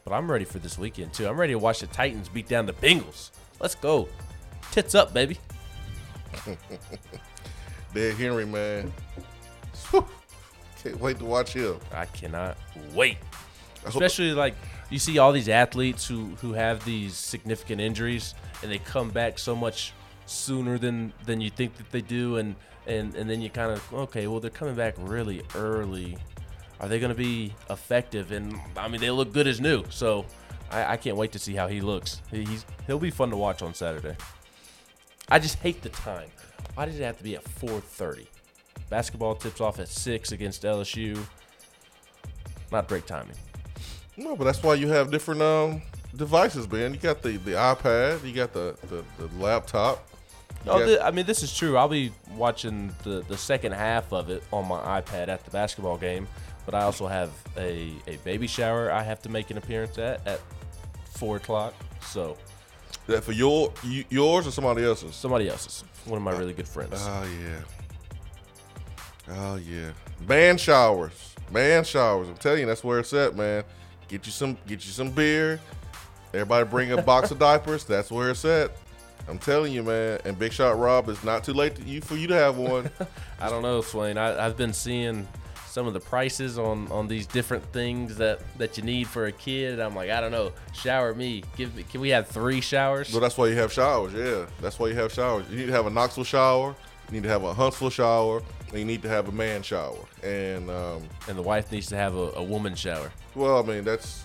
But 0.04 0.14
I'm 0.14 0.30
ready 0.30 0.46
for 0.46 0.60
this 0.60 0.78
weekend 0.78 1.14
too. 1.14 1.28
I'm 1.28 1.40
ready 1.40 1.54
to 1.54 1.60
watch 1.60 1.80
the 1.80 1.88
Titans 1.88 2.30
beat 2.30 2.48
down 2.48 2.68
the 2.68 2.74
Bengals. 2.74 3.32
Let's 3.60 3.76
go. 3.76 4.08
Tits 4.72 4.94
up, 4.94 5.14
baby. 5.14 5.40
Derrick 7.96 8.18
Henry, 8.18 8.46
man. 8.46 8.92
Whew. 9.90 10.06
Can't 10.84 11.00
wait 11.00 11.18
to 11.20 11.26
watch 11.26 11.54
him. 11.54 11.78
I 11.94 12.06
cannot 12.06 12.58
wait. 12.94 13.18
I 13.86 13.90
Especially 13.90 14.34
like 14.34 14.54
you 14.90 15.00
see 15.00 15.18
all 15.18 15.32
these 15.32 15.50
athletes 15.50 16.06
who 16.08 16.26
who 16.42 16.54
have 16.54 16.84
these 16.86 17.16
significant 17.16 17.80
injuries 17.82 18.36
and 18.62 18.72
they 18.72 18.80
come 18.80 19.10
back 19.10 19.40
so 19.40 19.56
much 19.56 19.94
sooner 20.26 20.78
than 20.78 21.14
than 21.26 21.40
you 21.42 21.50
think 21.50 21.78
that 21.78 21.90
they 21.92 22.02
do 22.02 22.36
and 22.38 22.56
and 22.86 23.16
and 23.16 23.30
then 23.30 23.42
you 23.42 23.50
kind 23.50 23.72
of 23.72 23.94
okay, 23.94 24.28
well 24.28 24.40
they're 24.42 24.50
coming 24.52 24.76
back 24.76 24.94
really 25.00 25.42
early. 25.56 26.18
Are 26.82 26.90
they 26.90 27.00
going 27.00 27.12
to 27.14 27.18
be 27.18 27.54
effective? 27.70 28.34
And 28.34 28.60
I 28.76 28.90
mean, 28.90 29.00
they 29.00 29.10
look 29.10 29.32
good 29.32 29.48
as 29.48 29.62
new. 29.62 29.86
So 29.90 30.26
I, 30.70 30.94
I 30.94 30.98
can't 30.98 31.16
wait 31.16 31.32
to 31.32 31.40
see 31.40 31.56
how 31.56 31.70
he 31.70 31.80
looks. 31.80 32.22
He- 32.30 32.44
He's 32.44 32.66
he'll 32.88 33.00
be 33.00 33.10
fun 33.12 33.30
to 33.30 33.38
watch 33.38 33.62
on 33.62 33.74
Saturday. 33.74 34.18
I 35.30 35.40
just 35.40 35.56
hate 35.60 35.82
the 35.82 35.90
time. 35.90 36.30
Why 36.76 36.86
did 36.86 36.96
it 36.96 37.04
have 37.04 37.18
to 37.18 37.24
be 37.24 37.36
at 37.36 37.44
4:30? 37.44 38.28
Basketball 38.90 39.36
tips 39.36 39.62
off 39.62 39.80
at 39.80 39.88
six 39.88 40.32
against 40.32 40.64
LSU. 40.64 41.18
Not 42.72 42.88
great 42.88 43.08
timing. 43.08 43.36
No, 44.18 44.36
but 44.36 44.44
that's 44.46 44.62
why 44.62 44.76
you 44.76 44.88
have 44.90 45.12
different 45.12 45.42
um, 45.42 45.82
devices, 46.16 46.70
man. 46.72 46.94
You 46.94 47.00
got 47.00 47.22
the, 47.22 47.38
the 47.38 47.52
iPad, 47.52 48.24
you 48.26 48.34
got 48.34 48.54
the, 48.54 48.76
the, 48.90 49.04
the 49.18 49.34
laptop. 49.38 50.08
You 50.66 50.72
Oh, 50.72 50.96
got- 50.96 51.06
I 51.06 51.12
mean, 51.12 51.26
this 51.26 51.44
is 51.44 51.56
true. 51.56 51.78
I'll 51.78 51.88
be 51.90 52.12
watching 52.36 52.94
the, 53.04 53.24
the 53.28 53.38
second 53.38 53.74
half 53.74 54.12
of 54.14 54.30
it 54.30 54.44
on 54.52 54.68
my 54.68 55.02
iPad 55.02 55.28
at 55.28 55.44
the 55.44 55.52
basketball 55.52 55.98
game, 55.98 56.28
but 56.66 56.74
I 56.76 56.82
also 56.84 57.08
have 57.08 57.32
a, 57.58 57.92
a 58.08 58.18
baby 58.24 58.48
shower 58.48 58.92
I 58.92 59.04
have 59.04 59.22
to 59.24 59.30
make 59.30 59.52
an 59.52 59.58
appearance 59.58 59.98
at 59.98 60.26
at 60.28 60.40
four 61.16 61.38
o'clock. 61.38 61.74
So 62.02 62.38
that 63.08 63.24
for 63.24 63.32
your 63.34 63.72
yours 63.84 64.48
or 64.48 64.52
somebody 64.52 64.84
else's? 64.84 65.14
somebody 65.16 65.50
else's, 65.50 65.84
one 66.08 66.18
of 66.18 66.24
my 66.24 66.32
uh, 66.32 66.40
really 66.40 66.54
good 66.54 66.68
friends. 66.68 66.94
Oh 66.96 67.28
yeah. 67.42 69.34
Oh 69.36 69.56
yeah. 69.56 69.92
Man 70.28 70.58
showers. 70.58 71.36
Man 71.52 71.84
showers. 71.84 72.28
I'm 72.28 72.36
telling 72.36 72.62
you, 72.62 72.66
that's 72.66 72.84
where 72.84 73.00
it's 73.00 73.14
at, 73.14 73.36
man. 73.36 73.64
Get 74.08 74.26
you 74.26 74.32
some 74.32 74.58
get 74.68 74.86
you 74.86 74.92
some 74.92 75.12
beer. 75.12 75.60
Everybody 76.34 76.66
bring 76.66 76.92
a 76.92 77.02
box 77.02 77.32
of 77.32 77.40
diapers. 77.40 77.86
That's 77.86 78.12
where 78.12 78.30
it's 78.30 78.46
at. 78.46 78.72
I'm 79.28 79.40
telling 79.40 79.74
you, 79.74 79.84
man. 79.84 80.20
And 80.26 80.38
Big 80.38 80.54
Shot 80.54 80.78
Rob, 80.78 81.10
it's 81.10 81.24
not 81.24 81.44
too 81.44 81.54
late 81.54 81.76
to 81.76 81.84
you 81.84 82.02
for 82.02 82.16
you 82.16 82.28
to 82.28 82.36
have 82.36 82.58
one. 82.58 82.90
I 83.40 83.50
don't 83.50 83.64
know, 83.64 83.82
Swain. 83.82 84.18
I, 84.18 84.46
I've 84.46 84.58
been 84.58 84.74
seeing 84.74 85.28
some 85.76 85.88
of 85.88 85.94
the 85.94 86.00
prices 86.00 86.58
on, 86.58 86.90
on 86.90 87.06
these 87.06 87.28
different 87.28 87.62
things 87.74 88.16
that, 88.16 88.40
that 88.58 88.78
you 88.78 88.84
need 88.84 89.06
for 89.08 89.26
a 89.26 89.32
kid. 89.34 89.78
I'm 89.78 89.94
like, 89.94 90.10
I 90.10 90.22
don't 90.22 90.32
know. 90.32 90.54
Shower 90.72 91.14
me. 91.14 91.44
Give 91.58 91.76
me. 91.76 91.84
Can 91.84 92.00
we 92.00 92.08
have 92.10 92.30
three 92.30 92.62
showers? 92.62 93.10
So 93.10 93.20
that's 93.20 93.38
why 93.38 93.48
you 93.48 93.56
have 93.58 93.74
showers. 93.74 94.14
Yeah, 94.14 94.46
that's 94.62 94.80
why 94.80 94.88
you 94.88 94.96
have 94.96 95.12
showers. 95.12 95.46
You 95.50 95.58
need 95.58 95.66
to 95.66 95.74
have 95.74 95.86
a 95.86 95.90
Knoxville 95.90 96.24
shower. 96.24 96.78
You 97.10 97.16
need 97.16 97.24
to 97.24 97.30
have 97.30 97.44
a 97.44 97.54
Huntsville 97.54 97.90
shower. 97.90 98.42
And 98.70 98.80
you 98.80 98.86
need 98.86 99.02
to 99.02 99.10
have 99.10 99.28
a 99.28 99.34
man 99.34 99.64
shower. 99.64 100.00
And 100.24 100.70
um, 100.70 101.04
and 101.28 101.38
the 101.38 101.42
wife 101.42 101.70
needs 101.74 101.88
to 101.88 101.98
have 101.98 102.16
a, 102.16 102.32
a 102.38 102.44
woman 102.44 102.74
shower. 102.74 103.12
well, 103.36 103.62
I 103.62 103.68
mean 103.68 103.84
that's 103.84 104.24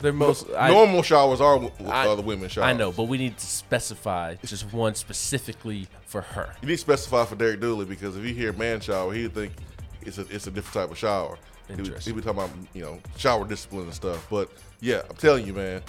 They're 0.00 0.12
most 0.12 0.46
I- 0.56 0.68
normal 0.70 1.02
showers 1.02 1.40
are, 1.40 1.54
w- 1.58 1.72
I- 1.90 2.06
are 2.08 2.16
the 2.16 2.22
women 2.22 2.48
showers. 2.48 2.66
I 2.66 2.72
know, 2.72 2.92
but 2.92 3.04
we 3.04 3.16
need 3.18 3.38
to 3.38 3.46
specify 3.46 4.34
just 4.44 4.72
one 4.72 4.94
specifically 4.94 5.86
for 6.06 6.20
her. 6.20 6.54
You 6.62 6.68
need 6.68 6.74
to 6.74 6.80
specify 6.80 7.24
for 7.24 7.36
Derek 7.36 7.60
Dooley 7.60 7.84
because 7.86 8.16
if 8.16 8.24
you 8.24 8.34
hear 8.34 8.52
man 8.52 8.80
shower, 8.80 9.12
he'd 9.12 9.32
think 9.34 9.52
it's 10.02 10.18
a 10.18 10.22
it's 10.30 10.46
a 10.46 10.50
different 10.50 10.74
type 10.74 10.90
of 10.90 10.98
shower. 10.98 11.38
He 11.68 11.72
would, 11.76 11.86
Interesting. 11.86 12.12
he 12.12 12.14
would 12.14 12.24
talking 12.24 12.40
about 12.42 12.50
you 12.74 12.82
know 12.82 12.98
shower 13.16 13.46
discipline 13.46 13.84
and 13.84 13.94
stuff. 13.94 14.26
But 14.28 14.50
yeah, 14.80 15.00
I'm 15.08 15.16
telling 15.16 15.46
you, 15.46 15.54
man, 15.54 15.82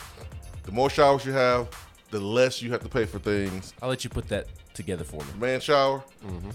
the 0.63 0.71
more 0.71 0.89
showers 0.89 1.25
you 1.25 1.33
have, 1.33 1.67
the 2.11 2.19
less 2.19 2.61
you 2.61 2.71
have 2.71 2.81
to 2.83 2.89
pay 2.89 3.05
for 3.05 3.19
things. 3.19 3.73
I'll 3.81 3.89
let 3.89 4.03
you 4.05 4.09
put 4.09 4.29
that 4.29 4.47
together 4.73 5.03
for 5.03 5.17
me. 5.17 5.27
Man 5.39 5.59
shower. 5.59 6.01
Mm-hmm. 6.25 6.49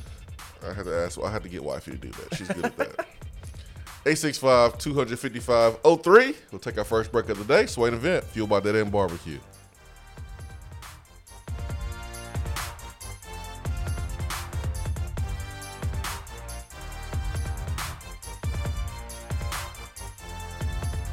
I 0.66 0.72
had 0.72 0.84
to 0.86 0.94
ask. 0.94 1.18
I 1.22 1.30
had 1.30 1.42
to 1.42 1.48
get 1.48 1.62
wifey 1.62 1.90
to 1.92 1.96
do 1.98 2.08
that. 2.10 2.36
She's 2.38 2.48
good 2.48 2.64
at 2.64 2.76
that. 2.78 3.06
865 4.06 4.78
255 4.78 5.78
03. 6.02 6.34
We'll 6.50 6.58
take 6.58 6.78
our 6.78 6.84
first 6.84 7.12
break 7.12 7.28
of 7.28 7.38
the 7.38 7.44
day. 7.44 7.66
Swain 7.66 7.92
Event, 7.92 8.24
fueled 8.24 8.48
by 8.48 8.60
Dead 8.60 8.74
End 8.74 8.90
Barbecue. 8.90 9.38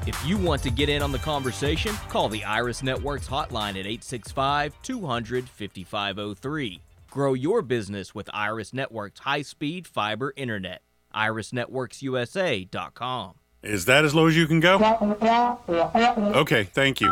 If 0.07 0.25
you 0.25 0.37
want 0.37 0.63
to 0.63 0.69
get 0.69 0.87
in 0.87 1.01
on 1.01 1.11
the 1.11 1.19
conversation, 1.19 1.93
call 2.07 2.29
the 2.29 2.45
Iris 2.45 2.81
Network's 2.81 3.27
hotline 3.27 3.71
at 3.71 3.85
865 3.85 4.81
200 4.81 5.49
5503. 5.49 6.81
Grow 7.11 7.33
your 7.33 7.61
business 7.61 8.15
with 8.15 8.29
Iris 8.33 8.73
Network's 8.73 9.19
high 9.19 9.41
speed 9.41 9.85
fiber 9.85 10.31
internet. 10.37 10.81
IrisNetworksUSA.com. 11.17 13.33
Is 13.63 13.85
that 13.85 14.05
as 14.05 14.13
low 14.13 14.27
as 14.27 14.37
you 14.37 14.45
can 14.47 14.59
go? 14.59 14.77
Okay, 16.35 16.63
thank 16.63 17.01
you. 17.01 17.11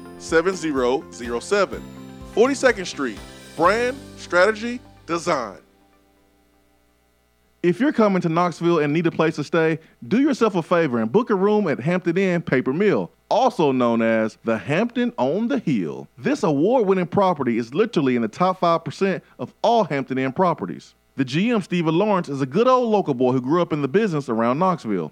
7007. 0.21 1.83
42nd 2.35 2.87
Street, 2.87 3.19
brand, 3.57 3.97
strategy, 4.17 4.79
design. 5.05 5.57
If 7.63 7.79
you're 7.79 7.93
coming 7.93 8.21
to 8.23 8.29
Knoxville 8.29 8.79
and 8.79 8.91
need 8.91 9.05
a 9.05 9.11
place 9.11 9.35
to 9.35 9.43
stay, 9.43 9.77
do 10.07 10.19
yourself 10.19 10.55
a 10.55 10.63
favor 10.63 10.99
and 10.99 11.11
book 11.11 11.29
a 11.29 11.35
room 11.35 11.67
at 11.67 11.79
Hampton 11.79 12.17
Inn 12.17 12.41
Paper 12.41 12.73
Mill, 12.73 13.11
also 13.29 13.71
known 13.71 14.01
as 14.01 14.39
the 14.43 14.57
Hampton 14.57 15.13
on 15.17 15.47
the 15.47 15.59
Hill. 15.59 16.07
This 16.17 16.41
award 16.41 16.87
winning 16.87 17.05
property 17.05 17.59
is 17.59 17.73
literally 17.75 18.15
in 18.15 18.23
the 18.23 18.27
top 18.27 18.59
5% 18.59 19.21
of 19.37 19.53
all 19.61 19.83
Hampton 19.83 20.17
Inn 20.17 20.31
properties. 20.31 20.95
The 21.17 21.25
GM, 21.25 21.61
Stephen 21.61 21.93
Lawrence, 21.93 22.29
is 22.29 22.41
a 22.41 22.47
good 22.47 22.67
old 22.67 22.89
local 22.89 23.13
boy 23.13 23.31
who 23.31 23.41
grew 23.41 23.61
up 23.61 23.73
in 23.73 23.83
the 23.83 23.87
business 23.87 24.27
around 24.27 24.57
Knoxville. 24.57 25.11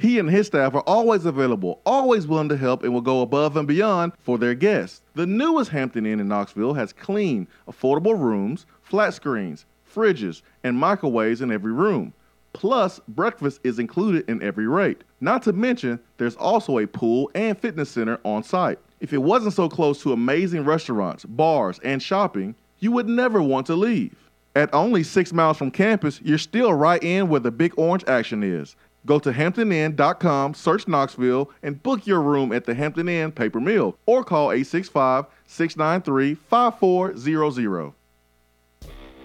He 0.00 0.18
and 0.18 0.30
his 0.30 0.46
staff 0.46 0.74
are 0.74 0.82
always 0.86 1.26
available, 1.26 1.82
always 1.84 2.26
willing 2.26 2.48
to 2.48 2.56
help, 2.56 2.82
and 2.82 2.94
will 2.94 3.02
go 3.02 3.20
above 3.20 3.58
and 3.58 3.68
beyond 3.68 4.12
for 4.18 4.38
their 4.38 4.54
guests. 4.54 5.02
The 5.14 5.26
newest 5.26 5.70
Hampton 5.70 6.06
Inn 6.06 6.20
in 6.20 6.28
Knoxville 6.28 6.72
has 6.72 6.94
clean, 6.94 7.46
affordable 7.68 8.18
rooms, 8.18 8.64
flat 8.80 9.12
screens, 9.12 9.66
fridges, 9.94 10.40
and 10.64 10.78
microwaves 10.78 11.42
in 11.42 11.52
every 11.52 11.72
room. 11.72 12.14
Plus, 12.54 12.98
breakfast 13.08 13.60
is 13.62 13.78
included 13.78 14.26
in 14.26 14.42
every 14.42 14.66
rate. 14.66 15.04
Not 15.20 15.42
to 15.42 15.52
mention, 15.52 16.00
there's 16.16 16.36
also 16.36 16.78
a 16.78 16.86
pool 16.86 17.30
and 17.34 17.58
fitness 17.58 17.90
center 17.90 18.18
on 18.24 18.42
site. 18.42 18.78
If 19.00 19.12
it 19.12 19.18
wasn't 19.18 19.52
so 19.52 19.68
close 19.68 20.02
to 20.02 20.14
amazing 20.14 20.64
restaurants, 20.64 21.26
bars, 21.26 21.78
and 21.84 22.02
shopping, 22.02 22.54
you 22.78 22.90
would 22.92 23.06
never 23.06 23.42
want 23.42 23.66
to 23.66 23.74
leave. 23.74 24.16
At 24.56 24.72
only 24.74 25.02
six 25.02 25.32
miles 25.32 25.58
from 25.58 25.70
campus, 25.70 26.20
you're 26.22 26.38
still 26.38 26.72
right 26.72 27.02
in 27.04 27.28
where 27.28 27.38
the 27.38 27.50
big 27.52 27.74
orange 27.76 28.04
action 28.08 28.42
is. 28.42 28.76
Go 29.06 29.18
to 29.18 29.32
hamptoninn.com, 29.32 30.54
search 30.54 30.86
Knoxville, 30.86 31.50
and 31.62 31.82
book 31.82 32.06
your 32.06 32.20
room 32.20 32.52
at 32.52 32.66
the 32.66 32.74
Hampton 32.74 33.08
Inn 33.08 33.32
Paper 33.32 33.60
Mill 33.60 33.96
or 34.06 34.22
call 34.24 34.52
865 34.52 35.26
693 35.46 36.34
5400. 36.34 37.92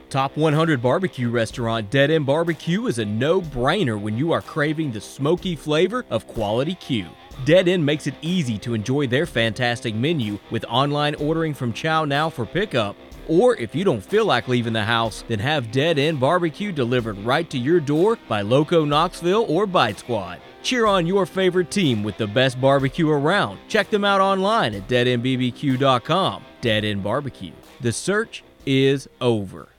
Top 0.10 0.38
100 0.38 0.82
barbecue 0.82 1.30
restaurant 1.30 1.90
Dead 1.90 2.10
End 2.10 2.26
Barbecue 2.26 2.86
is 2.86 3.00
a 3.00 3.06
no 3.06 3.42
brainer 3.42 4.00
when 4.00 4.18
you 4.18 4.32
are 4.32 4.42
craving 4.42 4.92
the 4.92 5.02
smoky 5.02 5.56
flavor 5.56 6.06
of 6.10 6.28
quality 6.28 6.76
Q. 6.76 7.08
Dead 7.44 7.68
End 7.68 7.86
makes 7.86 8.08
it 8.08 8.14
easy 8.22 8.58
to 8.60 8.74
enjoy 8.74 9.08
their 9.08 9.26
fantastic 9.26 9.94
menu 9.94 10.40
with 10.52 10.64
online 10.70 11.16
ordering 11.16 11.54
from 11.54 11.74
ChowNow 11.74 12.32
for 12.32 12.46
pickup. 12.46 12.96
Or 13.28 13.56
if 13.56 13.74
you 13.74 13.84
don't 13.84 14.04
feel 14.04 14.26
like 14.26 14.48
leaving 14.48 14.74
the 14.74 14.84
house, 14.84 15.24
then 15.28 15.40
have 15.40 15.72
Dead 15.72 15.98
End 15.98 16.20
Barbecue 16.20 16.72
delivered 16.72 17.18
right 17.20 17.50
to 17.50 17.58
your 17.58 17.80
door 17.80 18.18
by 18.28 18.42
Loco 18.42 18.86
Knoxville 18.86 19.46
or 19.48 19.66
Bite 19.66 20.00
Squad. 20.00 20.40
Cheer 20.62 20.86
on 20.86 21.06
your 21.06 21.26
favorite 21.26 21.70
team 21.72 22.04
with 22.04 22.18
the 22.18 22.28
best 22.28 22.60
barbecue 22.60 23.10
around. 23.10 23.60
Check 23.68 23.90
them 23.90 24.04
out 24.04 24.22
online 24.22 24.74
at 24.74 24.88
deadendbbq.com. 24.88 26.44
Dead 26.62 26.86
End 26.86 27.04
Barbecue. 27.04 27.54
The 27.82 27.92
search 27.92 28.44
is 28.66 29.08
over. 29.22 29.70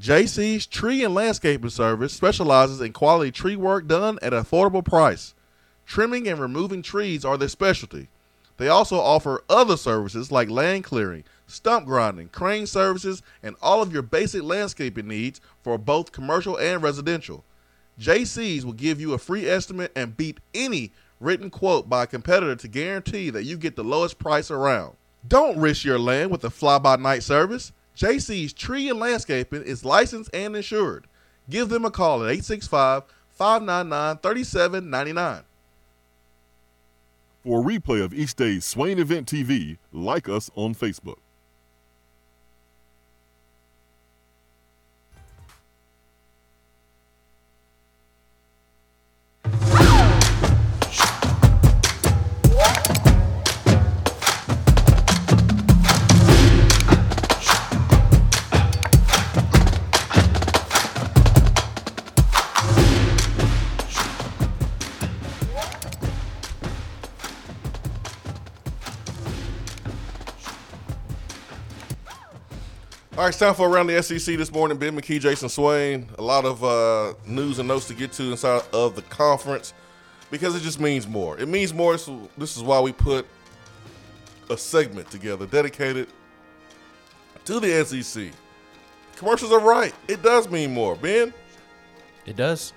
JC's 0.00 0.66
Tree 0.66 1.02
and 1.02 1.14
Landscaping 1.14 1.70
Service 1.70 2.12
specializes 2.12 2.80
in 2.80 2.92
quality 2.92 3.32
tree 3.32 3.56
work 3.56 3.86
done 3.88 4.18
at 4.22 4.32
an 4.32 4.44
affordable 4.44 4.84
price. 4.84 5.34
Trimming 5.86 6.28
and 6.28 6.38
removing 6.40 6.82
trees 6.82 7.24
are 7.24 7.36
their 7.36 7.48
specialty. 7.48 8.08
They 8.58 8.68
also 8.68 8.98
offer 8.98 9.42
other 9.48 9.76
services 9.76 10.30
like 10.30 10.50
land 10.50 10.84
clearing, 10.84 11.24
stump 11.48 11.86
grinding, 11.86 12.28
crane 12.28 12.66
services, 12.66 13.22
and 13.42 13.56
all 13.60 13.82
of 13.82 13.92
your 13.92 14.02
basic 14.02 14.42
landscaping 14.42 15.08
needs 15.08 15.40
for 15.62 15.76
both 15.76 16.12
commercial 16.12 16.56
and 16.56 16.82
residential. 16.82 17.44
JC's 17.98 18.64
will 18.64 18.74
give 18.74 19.00
you 19.00 19.12
a 19.12 19.18
free 19.18 19.48
estimate 19.48 19.90
and 19.96 20.16
beat 20.16 20.38
any 20.54 20.92
written 21.20 21.50
quote 21.50 21.88
by 21.88 22.04
a 22.04 22.06
competitor 22.06 22.54
to 22.54 22.68
guarantee 22.68 23.30
that 23.30 23.44
you 23.44 23.56
get 23.56 23.74
the 23.74 23.82
lowest 23.82 24.18
price 24.18 24.50
around. 24.50 24.96
Don't 25.26 25.58
risk 25.58 25.84
your 25.84 25.98
land 25.98 26.30
with 26.30 26.44
a 26.44 26.50
fly 26.50 26.78
by 26.78 26.96
night 26.96 27.24
service. 27.24 27.72
JC's 27.96 28.52
Tree 28.52 28.88
and 28.88 29.00
Landscaping 29.00 29.62
is 29.62 29.84
licensed 29.84 30.30
and 30.32 30.54
insured. 30.54 31.08
Give 31.50 31.68
them 31.68 31.84
a 31.84 31.90
call 31.90 32.22
at 32.22 32.30
865 32.30 33.02
599 33.30 34.18
3799. 34.18 35.42
For 37.44 37.60
a 37.60 37.64
replay 37.64 38.02
of 38.04 38.12
each 38.12 38.34
day's 38.34 38.64
Swain 38.64 38.98
Event 38.98 39.26
TV, 39.26 39.78
like 39.92 40.28
us 40.28 40.50
on 40.54 40.74
Facebook. 40.74 41.18
Right, 73.28 73.34
it's 73.34 73.38
time 73.40 73.54
for 73.54 73.68
around 73.68 73.88
the 73.88 74.02
SEC 74.02 74.38
this 74.38 74.50
morning. 74.50 74.78
Ben 74.78 74.98
McKee, 74.98 75.20
Jason 75.20 75.50
Swain. 75.50 76.08
A 76.18 76.22
lot 76.22 76.46
of 76.46 76.64
uh, 76.64 77.12
news 77.26 77.58
and 77.58 77.68
notes 77.68 77.86
to 77.88 77.94
get 77.94 78.10
to 78.12 78.30
inside 78.30 78.62
of 78.72 78.96
the 78.96 79.02
conference 79.02 79.74
because 80.30 80.56
it 80.56 80.60
just 80.60 80.80
means 80.80 81.06
more. 81.06 81.38
It 81.38 81.46
means 81.46 81.74
more. 81.74 81.92
This, 81.92 82.08
this 82.38 82.56
is 82.56 82.62
why 82.62 82.80
we 82.80 82.90
put 82.90 83.26
a 84.48 84.56
segment 84.56 85.10
together 85.10 85.44
dedicated 85.44 86.08
to 87.44 87.60
the 87.60 87.84
SEC. 87.84 88.32
Commercials 89.16 89.52
are 89.52 89.60
right. 89.60 89.94
It 90.08 90.22
does 90.22 90.48
mean 90.48 90.72
more. 90.72 90.96
Ben, 90.96 91.34
It 92.24 92.36
does. 92.36 92.72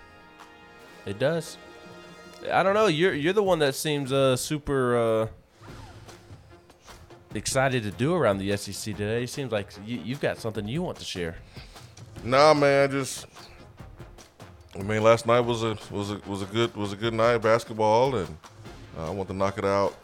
It 1.05 1.17
does. 1.17 1.57
I 2.51 2.61
don't 2.61 2.73
know. 2.73 2.87
You're 2.87 3.13
you're 3.13 3.31
the 3.31 3.43
one 3.43 3.59
that 3.59 3.73
seems 3.73 4.11
uh, 4.11 4.35
super 4.35 4.97
uh, 4.97 5.27
excited 7.35 7.83
to 7.83 7.91
do 7.91 8.15
around 8.15 8.37
the 8.37 8.55
SEC 8.57 8.95
today. 8.95 9.23
It 9.23 9.29
seems 9.29 9.51
like 9.51 9.69
you, 9.85 9.99
you've 10.03 10.21
got 10.21 10.37
something 10.37 10.67
you 10.67 10.81
want 10.81 10.97
to 10.97 11.05
share. 11.05 11.35
Nah, 12.23 12.53
man, 12.53 12.91
just 12.91 13.25
I 14.77 14.83
mean, 14.83 15.03
last 15.03 15.25
night 15.25 15.41
was 15.41 15.63
a 15.63 15.77
was 15.89 16.11
a 16.11 16.21
was 16.25 16.41
a 16.41 16.45
good 16.45 16.75
was 16.75 16.93
a 16.93 16.95
good 16.95 17.13
night 17.13 17.33
of 17.33 17.41
basketball, 17.41 18.15
and 18.15 18.37
uh, 18.97 19.07
I 19.07 19.09
want 19.09 19.29
to 19.29 19.35
knock 19.35 19.57
it 19.57 19.65
out 19.65 19.95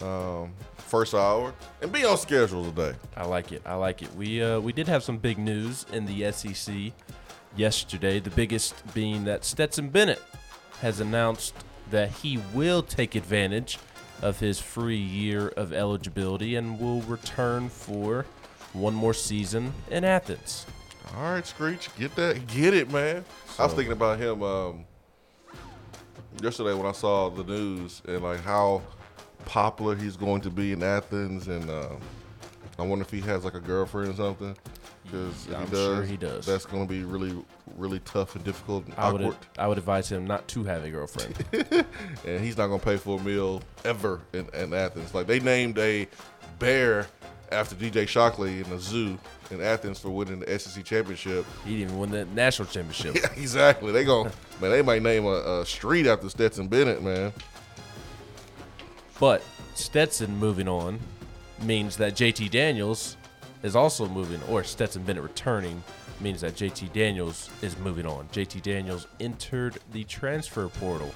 um, 0.00 0.52
first 0.76 1.14
hour 1.14 1.54
and 1.80 1.92
be 1.92 2.04
on 2.04 2.18
schedule 2.18 2.64
today. 2.64 2.94
I 3.16 3.24
like 3.24 3.52
it. 3.52 3.62
I 3.64 3.74
like 3.74 4.02
it. 4.02 4.14
We 4.14 4.42
uh, 4.42 4.60
we 4.60 4.72
did 4.72 4.88
have 4.88 5.02
some 5.02 5.18
big 5.18 5.38
news 5.38 5.86
in 5.92 6.06
the 6.06 6.30
SEC 6.32 6.74
yesterday. 7.56 8.18
The 8.18 8.30
biggest 8.30 8.74
being 8.92 9.24
that 9.24 9.44
Stetson 9.44 9.88
Bennett 9.88 10.22
has 10.80 11.00
announced 11.00 11.54
that 11.90 12.10
he 12.10 12.40
will 12.52 12.82
take 12.82 13.14
advantage 13.14 13.78
of 14.22 14.40
his 14.40 14.60
free 14.60 14.96
year 14.96 15.48
of 15.48 15.72
eligibility 15.72 16.56
and 16.56 16.80
will 16.80 17.02
return 17.02 17.68
for 17.68 18.24
one 18.72 18.94
more 18.94 19.12
season 19.12 19.72
in 19.90 20.04
Athens. 20.04 20.64
All 21.16 21.24
right, 21.24 21.46
Screech, 21.46 21.94
get 21.98 22.14
that, 22.16 22.46
get 22.46 22.72
it, 22.72 22.90
man. 22.90 23.24
I 23.58 23.64
was 23.64 23.74
thinking 23.74 23.92
about 23.92 24.18
him 24.18 24.42
um, 24.42 24.84
yesterday 26.40 26.72
when 26.72 26.86
I 26.86 26.92
saw 26.92 27.28
the 27.28 27.44
news 27.44 28.00
and 28.06 28.22
like 28.22 28.40
how 28.40 28.80
popular 29.44 29.94
he's 29.94 30.16
going 30.16 30.40
to 30.42 30.50
be 30.50 30.72
in 30.72 30.82
Athens, 30.82 31.48
and 31.48 31.68
um, 31.68 31.98
I 32.78 32.82
wonder 32.82 33.04
if 33.04 33.10
he 33.10 33.20
has 33.22 33.44
like 33.44 33.54
a 33.54 33.60
girlfriend 33.60 34.10
or 34.10 34.14
something. 34.14 34.56
Because 35.04 35.48
I'm 35.52 35.66
he 35.66 35.72
does, 35.72 35.96
sure 35.96 36.02
he 36.04 36.16
does. 36.16 36.46
That's 36.46 36.64
going 36.64 36.86
to 36.86 36.92
be 36.92 37.04
really, 37.04 37.36
really 37.76 37.98
tough 38.00 38.36
and 38.36 38.44
difficult 38.44 38.86
and 38.86 38.94
I 38.96 39.08
awkward. 39.08 39.22
would 39.22 39.36
I 39.58 39.66
would 39.68 39.78
advise 39.78 40.10
him 40.10 40.26
not 40.26 40.46
to 40.48 40.64
have 40.64 40.84
a 40.84 40.90
girlfriend. 40.90 41.34
and 42.26 42.40
he's 42.42 42.56
not 42.56 42.68
going 42.68 42.80
to 42.80 42.84
pay 42.84 42.96
for 42.96 43.18
a 43.18 43.22
meal 43.22 43.62
ever 43.84 44.20
in, 44.32 44.48
in 44.54 44.72
Athens. 44.72 45.14
Like 45.14 45.26
they 45.26 45.40
named 45.40 45.78
a 45.78 46.08
bear 46.58 47.06
after 47.50 47.74
DJ 47.74 48.08
Shockley 48.08 48.60
in 48.60 48.70
the 48.70 48.78
zoo 48.78 49.18
in 49.50 49.60
Athens 49.60 49.98
for 49.98 50.10
winning 50.10 50.40
the 50.40 50.58
SEC 50.58 50.82
championship. 50.84 51.44
he 51.64 51.76
didn't 51.76 51.88
even 51.88 51.98
win 51.98 52.10
the 52.10 52.24
national 52.26 52.68
championship. 52.68 53.14
Yeah, 53.22 53.42
exactly. 53.42 53.92
They 53.92 54.04
going 54.04 54.30
man. 54.60 54.70
They 54.70 54.82
might 54.82 55.02
name 55.02 55.26
a, 55.26 55.60
a 55.60 55.66
street 55.66 56.06
after 56.06 56.28
Stetson 56.30 56.68
Bennett, 56.68 57.02
man. 57.02 57.32
But 59.20 59.42
Stetson 59.74 60.36
moving 60.36 60.68
on 60.68 61.00
means 61.62 61.96
that 61.96 62.14
JT 62.14 62.50
Daniels 62.50 63.16
is 63.62 63.76
also 63.76 64.08
moving, 64.08 64.40
or 64.48 64.64
Stetson 64.64 65.02
Bennett 65.02 65.22
returning 65.22 65.82
means 66.20 66.40
that 66.40 66.54
JT 66.54 66.92
Daniels 66.92 67.50
is 67.62 67.76
moving 67.78 68.06
on. 68.06 68.28
JT 68.28 68.62
Daniels 68.62 69.06
entered 69.20 69.78
the 69.92 70.04
transfer 70.04 70.68
portal 70.68 71.12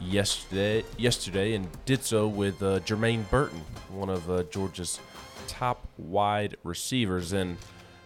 yesterday, 0.00 0.84
yesterday, 0.96 1.54
and 1.54 1.68
did 1.84 2.04
so 2.04 2.28
with 2.28 2.62
uh, 2.62 2.80
Jermaine 2.80 3.28
Burton, 3.30 3.62
one 3.90 4.08
of 4.08 4.30
uh, 4.30 4.44
Georgia's 4.44 5.00
top 5.46 5.86
wide 5.96 6.56
receivers, 6.64 7.32
and 7.32 7.56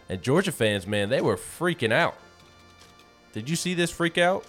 and 0.09 0.21
Georgia 0.21 0.51
fans, 0.51 0.85
man, 0.85 1.09
they 1.09 1.21
were 1.21 1.37
freaking 1.37 1.91
out. 1.91 2.15
Did 3.31 3.49
you 3.49 3.55
see 3.55 3.73
this 3.73 3.89
freak 3.89 4.17
out? 4.17 4.45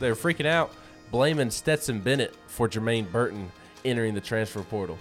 They 0.00 0.08
were 0.08 0.16
freaking 0.16 0.46
out, 0.46 0.72
blaming 1.10 1.50
Stetson 1.50 2.00
Bennett 2.00 2.34
for 2.46 2.68
Jermaine 2.68 3.10
Burton 3.10 3.50
entering 3.84 4.14
the 4.14 4.20
transfer 4.20 4.62
portal. 4.62 4.98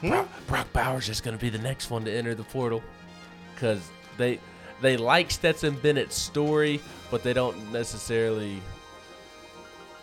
Hmm? 0.00 0.08
Brock, 0.10 0.28
Brock 0.46 0.72
Bowers 0.72 1.08
is 1.08 1.20
going 1.20 1.36
to 1.36 1.40
be 1.40 1.50
the 1.50 1.58
next 1.58 1.90
one 1.90 2.04
to 2.04 2.12
enter 2.12 2.34
the 2.34 2.44
portal 2.44 2.82
because 3.54 3.80
they 4.16 4.38
they 4.80 4.96
like 4.96 5.30
Stetson 5.30 5.74
Bennett's 5.76 6.16
story, 6.16 6.80
but 7.10 7.22
they 7.22 7.32
don't 7.32 7.72
necessarily 7.72 8.60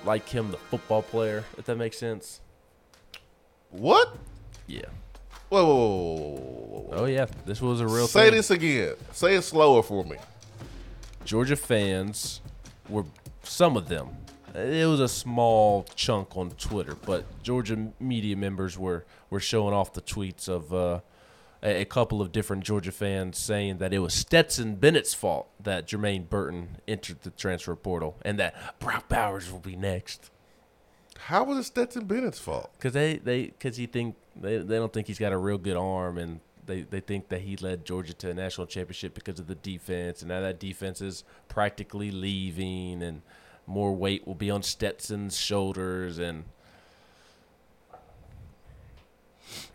like 0.03 0.27
him, 0.27 0.51
the 0.51 0.57
football 0.57 1.01
player. 1.01 1.43
If 1.57 1.65
that 1.65 1.77
makes 1.77 1.97
sense. 1.97 2.41
What? 3.71 4.15
Yeah. 4.67 4.81
Whoa, 5.49 5.63
whoa, 5.65 5.75
whoa, 5.75 5.85
whoa, 5.85 6.05
whoa, 6.05 6.35
whoa, 6.35 6.79
whoa. 6.81 7.03
Oh 7.03 7.05
yeah, 7.05 7.27
this 7.45 7.61
was 7.61 7.79
a 7.79 7.87
real 7.87 8.07
Say 8.07 8.25
thing. 8.25 8.33
this 8.35 8.51
again. 8.51 8.95
Say 9.11 9.35
it 9.35 9.43
slower 9.43 9.81
for 9.83 10.03
me. 10.03 10.17
Georgia 11.23 11.55
fans 11.55 12.41
were 12.89 13.05
some 13.43 13.77
of 13.77 13.87
them. 13.87 14.09
It 14.53 14.87
was 14.87 14.99
a 15.01 15.07
small 15.09 15.83
chunk 15.95 16.37
on 16.37 16.51
Twitter, 16.51 16.95
but 17.05 17.25
Georgia 17.43 17.89
media 17.99 18.35
members 18.37 18.77
were 18.77 19.05
were 19.35 19.41
showing 19.41 19.73
off 19.73 19.91
the 19.91 20.01
tweets 20.01 20.47
of 20.47 20.73
uh, 20.73 21.01
a, 21.61 21.81
a 21.81 21.85
couple 21.85 22.21
of 22.21 22.31
different 22.31 22.63
Georgia 22.63 22.93
fans 22.93 23.37
saying 23.37 23.79
that 23.79 23.93
it 23.93 23.99
was 23.99 24.13
Stetson 24.13 24.75
Bennett's 24.75 25.13
fault 25.13 25.49
that 25.61 25.87
Jermaine 25.87 26.29
Burton 26.29 26.77
entered 26.87 27.21
the 27.23 27.31
transfer 27.31 27.75
portal 27.75 28.17
and 28.23 28.39
that 28.39 28.79
Brock 28.79 29.09
Bowers 29.09 29.51
will 29.51 29.59
be 29.59 29.75
next. 29.75 30.31
How 31.17 31.43
was 31.43 31.57
it 31.57 31.63
Stetson 31.65 32.05
Bennett's 32.05 32.39
fault? 32.39 32.71
Cause 32.79 32.93
they 32.93 33.17
they 33.17 33.47
cause 33.59 33.75
he 33.75 33.87
think 33.87 34.15
they, 34.37 34.57
they 34.57 34.77
don't 34.77 34.93
think 34.93 35.07
he's 35.07 35.19
got 35.19 35.33
a 35.33 35.37
real 35.37 35.57
good 35.57 35.75
arm 35.75 36.17
and 36.17 36.39
they, 36.65 36.81
they 36.81 37.01
think 37.01 37.27
that 37.27 37.41
he 37.41 37.57
led 37.57 37.85
Georgia 37.85 38.13
to 38.13 38.29
a 38.29 38.33
national 38.33 38.67
championship 38.67 39.13
because 39.13 39.37
of 39.37 39.47
the 39.47 39.55
defense 39.55 40.21
and 40.21 40.29
now 40.29 40.39
that 40.39 40.61
defense 40.61 41.01
is 41.01 41.25
practically 41.49 42.09
leaving 42.09 43.03
and 43.03 43.21
more 43.67 43.93
weight 43.93 44.25
will 44.25 44.35
be 44.35 44.49
on 44.49 44.63
Stetson's 44.63 45.37
shoulders 45.37 46.19
and 46.19 46.45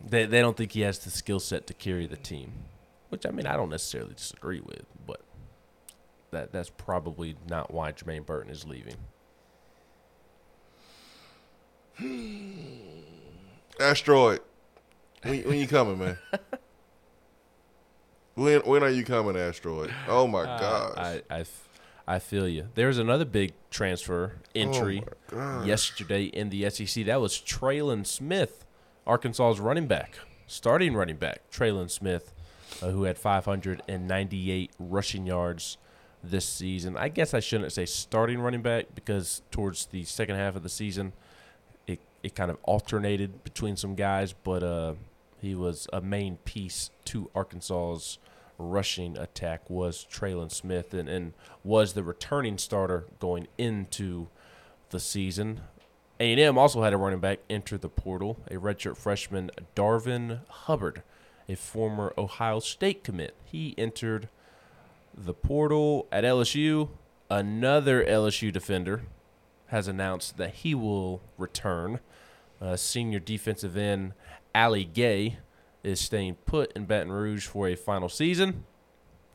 they 0.05 0.27
they 0.27 0.41
don't 0.41 0.57
think 0.57 0.73
he 0.73 0.81
has 0.83 0.99
the 0.99 1.11
skill 1.11 1.41
set 1.41 1.67
to 1.69 1.75
carry 1.75 2.07
the 2.07 2.17
team. 2.17 2.53
Which 3.09 3.27
I 3.27 3.31
mean 3.31 3.47
I 3.47 3.57
don't 3.57 3.71
necessarily 3.71 4.15
disagree 4.15 4.61
with, 4.61 4.85
but 5.07 5.23
that 6.31 6.53
that's 6.53 6.71
probably 6.71 7.37
not 7.49 7.73
why 7.73 7.93
Jermaine 7.93 8.27
Burton 8.27 8.51
is 8.51 8.67
leaving. 8.67 8.97
Asteroid. 13.81 14.41
When, 15.23 15.43
when 15.43 15.59
you 15.59 15.67
coming, 15.67 15.99
man? 15.99 16.19
when 18.35 18.61
when 18.61 18.83
are 18.83 18.91
you 18.91 19.05
coming, 19.05 19.37
Asteroid? 19.37 19.93
Oh 20.09 20.27
my 20.27 20.43
uh, 20.43 20.59
gosh. 20.59 20.97
I 22.11 22.19
feel 22.19 22.49
you. 22.49 22.67
There's 22.75 22.99
another 22.99 23.25
big 23.25 23.53
transfer 23.71 24.33
oh, 24.37 24.41
entry 24.53 25.05
yesterday 25.65 26.25
in 26.25 26.51
the 26.51 26.69
SEC. 26.69 27.07
That 27.07 27.21
was 27.21 27.35
Trelon 27.35 28.05
Smith, 28.05 28.65
Arkansas's 29.07 29.61
running 29.61 29.87
back, 29.87 30.19
starting 30.47 30.95
running 30.95 31.17
back. 31.17 31.43
Trelon 31.51 31.91
Smith, 31.91 32.35
uh, 32.83 32.91
who 32.91 33.05
had 33.05 33.19
598 33.19 34.71
rushing 34.79 35.27
yards 35.27 35.79
this 36.23 36.47
season. 36.47 36.97
I 36.97 37.09
guess 37.09 37.35
I 37.35 37.41
shouldn't 37.41 37.73
say 37.73 37.87
starting 37.87 38.41
running 38.41 38.63
back 38.63 38.87
because 38.95 39.43
towards 39.51 39.87
the 39.87 40.05
second 40.05 40.37
half 40.37 40.57
of 40.57 40.63
the 40.63 40.69
season, 40.69 41.13
it, 41.87 42.01
it 42.23 42.35
kind 42.35 42.51
of 42.51 42.59
alternated 42.63 43.43
between 43.43 43.77
some 43.77 43.95
guys, 43.95 44.33
but 44.33 44.63
uh, 44.63 44.95
he 45.41 45.55
was 45.55 45.89
a 45.93 46.01
main 46.01 46.37
piece 46.39 46.91
to 47.07 47.31
Arkansas's 47.35 48.19
rushing 48.61 49.17
attack 49.17 49.69
was 49.71 50.07
Trelon 50.11 50.51
Smith 50.51 50.93
and, 50.93 51.09
and 51.09 51.33
was 51.65 51.95
the 51.95 52.03
returning 52.03 52.59
starter 52.59 53.07
going 53.19 53.49
into 53.57 54.29
the 54.91 55.01
season. 55.01 55.63
A&M 56.21 56.59
also 56.59 56.83
had 56.83 56.93
a 56.93 56.99
running 56.99 57.19
back 57.19 57.39
enter 57.49 57.79
the 57.79 57.89
portal, 57.89 58.39
a 58.51 58.55
redshirt 58.57 58.99
freshman 58.99 59.51
Darvon 59.75 60.47
Hubbard, 60.49 61.03
a 61.49 61.57
former 61.57 62.13
Ohio 62.19 62.61
State 62.61 63.03
commit. 63.03 63.35
He 63.43 63.75
entered 63.79 64.29
the 65.17 65.33
portal 65.33 66.07
at 66.13 66.23
LSU. 66.25 66.91
Another 67.31 68.05
LSU 68.05 68.53
defender 68.53 69.05
has 69.69 69.89
announced 69.89 70.37
that 70.37 70.57
he 70.57 70.75
will 70.75 71.23
return. 71.39 72.01
Uh, 72.61 72.77
senior 72.77 73.19
defensive 73.19 73.75
end 73.75 74.13
Ali 74.55 74.85
Gaye 74.85 75.39
is 75.83 76.01
staying 76.01 76.35
put 76.45 76.71
in 76.77 76.85
Baton 76.85 77.13
Rouge 77.13 77.47
for 77.47 77.67
a 77.67 77.75
final 77.75 78.11
season. 78.11 78.65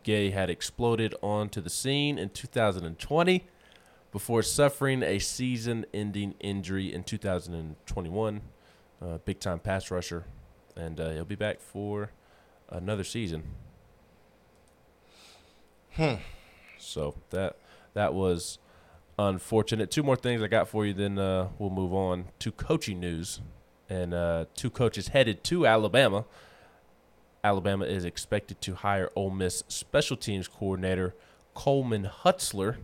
Gaye 0.04 0.30
had 0.30 0.52
exploded 0.52 1.16
onto 1.24 1.62
the 1.62 1.70
scene 1.72 2.20
in 2.20 2.30
2020 2.30 3.48
before 4.16 4.42
suffering 4.42 5.04
a 5.04 5.20
season 5.20 5.86
ending 5.94 6.34
injury 6.40 6.94
in 6.94 7.04
2021. 7.04 8.42
Uh, 9.02 9.18
big 9.26 9.42
time 9.42 9.60
pass 9.60 9.92
rusher. 9.92 10.24
And 10.78 11.02
uh, 11.02 11.10
he'll 11.10 11.26
be 11.26 11.36
back 11.36 11.60
for 11.60 12.12
another 12.70 13.04
season. 13.04 13.44
Hmm. 15.96 16.14
So 16.78 17.16
that 17.32 17.58
that 17.94 18.14
was 18.14 18.58
unfortunate. 19.20 19.92
Two 19.92 20.02
more 20.02 20.16
things 20.16 20.42
I 20.42 20.48
got 20.48 20.70
for 20.70 20.86
you, 20.86 20.94
then 20.94 21.20
uh, 21.20 21.50
we'll 21.60 21.70
move 21.70 21.94
on 21.94 22.30
to 22.40 22.54
coaching 22.54 23.02
news. 23.02 23.42
And 23.90 24.14
uh, 24.14 24.46
two 24.56 24.70
coaches 24.70 25.10
headed 25.10 25.44
to 25.44 25.68
Alabama. 25.68 26.24
Alabama 27.44 27.84
is 27.84 28.06
expected 28.06 28.62
to 28.62 28.76
hire 28.76 29.12
Ole 29.14 29.32
Miss 29.32 29.66
special 29.68 30.16
teams 30.16 30.48
coordinator 30.48 31.14
Coleman 31.54 32.10
Hutzler. 32.24 32.78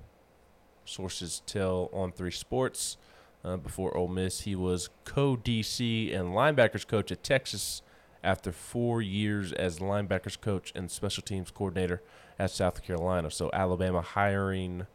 Sources 0.86 1.42
tell 1.46 1.90
On3 1.94 2.34
Sports. 2.34 2.98
Uh, 3.44 3.58
before 3.58 3.96
Ole 3.98 4.08
Miss, 4.08 4.42
he 4.42 4.56
was 4.56 4.90
co-DC 5.04 6.16
and 6.16 6.30
linebackers 6.30 6.88
coach 6.88 7.12
at 7.12 7.24
Texas. 7.24 7.82
After 8.24 8.52
four 8.52 9.02
years 9.02 9.52
as 9.52 9.80
linebackers 9.80 10.40
coach 10.40 10.72
and 10.76 10.92
special 10.92 11.24
teams 11.24 11.50
coordinator 11.50 12.04
at 12.38 12.52
South 12.52 12.84
Carolina, 12.84 13.32
so 13.32 13.50
Alabama 13.52 14.02
hiring 14.02 14.86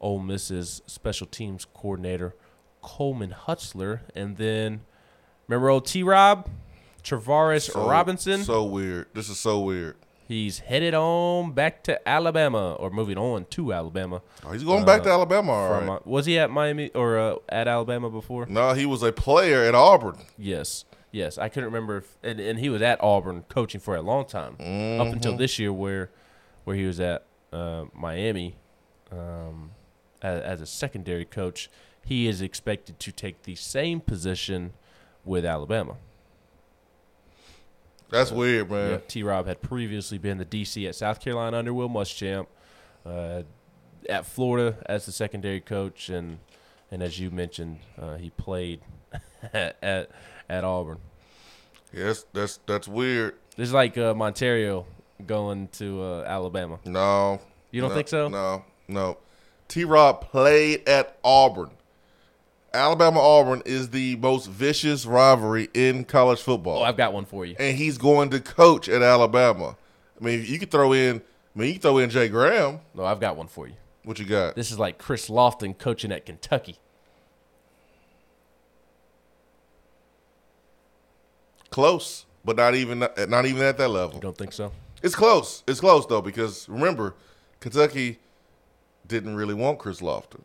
Ole 0.00 0.18
Miss's 0.18 0.82
special 0.88 1.28
teams 1.28 1.64
coordinator 1.64 2.34
Coleman 2.80 3.36
Hutzler, 3.46 4.00
and 4.16 4.36
then 4.36 4.80
remember 5.46 5.68
old 5.70 5.86
T. 5.86 6.02
Rob, 6.02 6.48
Travaris 7.04 7.70
So- 7.70 7.88
Robinson. 7.88 8.42
So 8.42 8.64
weird. 8.64 9.06
This 9.14 9.28
is 9.28 9.38
so 9.38 9.60
weird. 9.60 9.94
He's 10.28 10.60
headed 10.60 10.94
on 10.94 11.52
back 11.52 11.82
to 11.84 12.08
Alabama, 12.08 12.74
or 12.74 12.90
moving 12.90 13.18
on 13.18 13.44
to 13.46 13.72
Alabama. 13.72 14.22
Oh, 14.46 14.52
he's 14.52 14.64
going 14.64 14.84
back 14.84 15.02
to 15.02 15.10
Alabama. 15.10 15.52
All 15.52 15.68
From, 15.78 15.88
right. 15.88 15.96
uh, 15.96 16.00
was 16.04 16.26
he 16.26 16.38
at 16.38 16.50
Miami 16.50 16.90
or 16.94 17.18
uh, 17.18 17.36
at 17.48 17.68
Alabama 17.68 18.08
before? 18.08 18.46
No, 18.46 18.72
he 18.72 18.86
was 18.86 19.02
a 19.02 19.12
player 19.12 19.62
at 19.64 19.74
Auburn. 19.74 20.16
Yes. 20.38 20.84
Yes, 21.10 21.36
I 21.36 21.50
couldn't 21.50 21.66
remember, 21.66 21.98
if, 21.98 22.16
and, 22.22 22.40
and 22.40 22.58
he 22.58 22.70
was 22.70 22.80
at 22.80 23.02
Auburn 23.02 23.44
coaching 23.50 23.80
for 23.82 23.94
a 23.94 24.00
long 24.00 24.24
time 24.24 24.54
up 24.98 25.12
until 25.12 25.36
this 25.36 25.58
year, 25.58 25.70
where 25.70 26.10
where 26.64 26.74
he 26.74 26.86
was 26.86 27.00
at 27.00 27.26
uh, 27.52 27.84
Miami 27.92 28.56
um, 29.10 29.72
as, 30.22 30.40
as 30.40 30.60
a 30.62 30.66
secondary 30.66 31.26
coach. 31.26 31.68
He 32.04 32.26
is 32.26 32.40
expected 32.40 32.98
to 33.00 33.12
take 33.12 33.42
the 33.42 33.54
same 33.54 34.00
position 34.00 34.72
with 35.24 35.44
Alabama. 35.44 35.96
That's 38.12 38.30
weird, 38.30 38.70
man. 38.70 38.90
Yeah, 38.90 38.98
T. 39.08 39.22
Rob 39.22 39.46
had 39.46 39.62
previously 39.62 40.18
been 40.18 40.36
the 40.36 40.44
DC 40.44 40.86
at 40.86 40.94
South 40.94 41.18
Carolina 41.18 41.56
under 41.56 41.72
Will 41.72 41.88
Muschamp, 41.88 42.46
uh, 43.06 43.42
at 44.06 44.26
Florida 44.26 44.76
as 44.84 45.06
the 45.06 45.12
secondary 45.12 45.60
coach, 45.60 46.10
and 46.10 46.38
and 46.90 47.02
as 47.02 47.18
you 47.18 47.30
mentioned, 47.30 47.78
uh, 47.98 48.16
he 48.16 48.28
played 48.28 48.80
at, 49.54 49.76
at 49.82 50.10
at 50.48 50.62
Auburn. 50.62 50.98
Yes, 51.90 52.26
that's 52.34 52.58
that's 52.66 52.86
weird. 52.86 53.36
This 53.56 53.68
is 53.68 53.74
like 53.74 53.96
uh, 53.96 54.12
Montario 54.12 54.84
going 55.26 55.68
to 55.68 56.02
uh, 56.02 56.24
Alabama. 56.26 56.80
No. 56.84 57.40
You 57.70 57.80
don't 57.80 57.90
no, 57.90 57.96
think 57.96 58.08
so? 58.08 58.28
No, 58.28 58.64
no. 58.88 59.16
T 59.68 59.84
Rob 59.84 60.20
played 60.20 60.86
at 60.86 61.16
Auburn. 61.24 61.70
Alabama 62.74 63.20
Auburn 63.20 63.62
is 63.66 63.90
the 63.90 64.16
most 64.16 64.46
vicious 64.48 65.04
rivalry 65.04 65.68
in 65.74 66.04
college 66.04 66.40
football. 66.40 66.78
Oh, 66.78 66.82
I've 66.82 66.96
got 66.96 67.12
one 67.12 67.24
for 67.26 67.44
you. 67.44 67.54
and 67.58 67.76
he's 67.76 67.98
going 67.98 68.30
to 68.30 68.40
coach 68.40 68.88
at 68.88 69.02
Alabama. 69.02 69.76
I 70.20 70.24
mean, 70.24 70.44
you 70.46 70.58
could 70.58 70.70
throw 70.70 70.92
in 70.92 71.22
I 71.54 71.58
mean, 71.58 71.68
you 71.68 71.74
can 71.74 71.82
throw 71.82 71.98
in 71.98 72.08
Jay 72.08 72.28
Graham. 72.28 72.80
No, 72.94 73.04
I've 73.04 73.20
got 73.20 73.36
one 73.36 73.46
for 73.46 73.66
you. 73.66 73.74
What 74.04 74.18
you 74.18 74.24
got? 74.24 74.56
This 74.56 74.70
is 74.70 74.78
like 74.78 74.98
Chris 74.98 75.28
Lofton 75.28 75.76
coaching 75.76 76.10
at 76.10 76.24
Kentucky. 76.24 76.76
Close, 81.70 82.26
but 82.44 82.56
not 82.56 82.74
even 82.74 82.98
not 83.00 83.46
even 83.46 83.62
at 83.62 83.78
that 83.78 83.88
level. 83.88 84.16
You 84.16 84.20
don't 84.20 84.36
think 84.36 84.52
so? 84.52 84.72
It's 85.02 85.14
close. 85.14 85.62
It's 85.66 85.80
close 85.80 86.06
though 86.06 86.20
because 86.22 86.68
remember, 86.68 87.14
Kentucky 87.60 88.18
didn't 89.06 89.36
really 89.36 89.54
want 89.54 89.78
Chris 89.78 90.00
Lofton, 90.00 90.44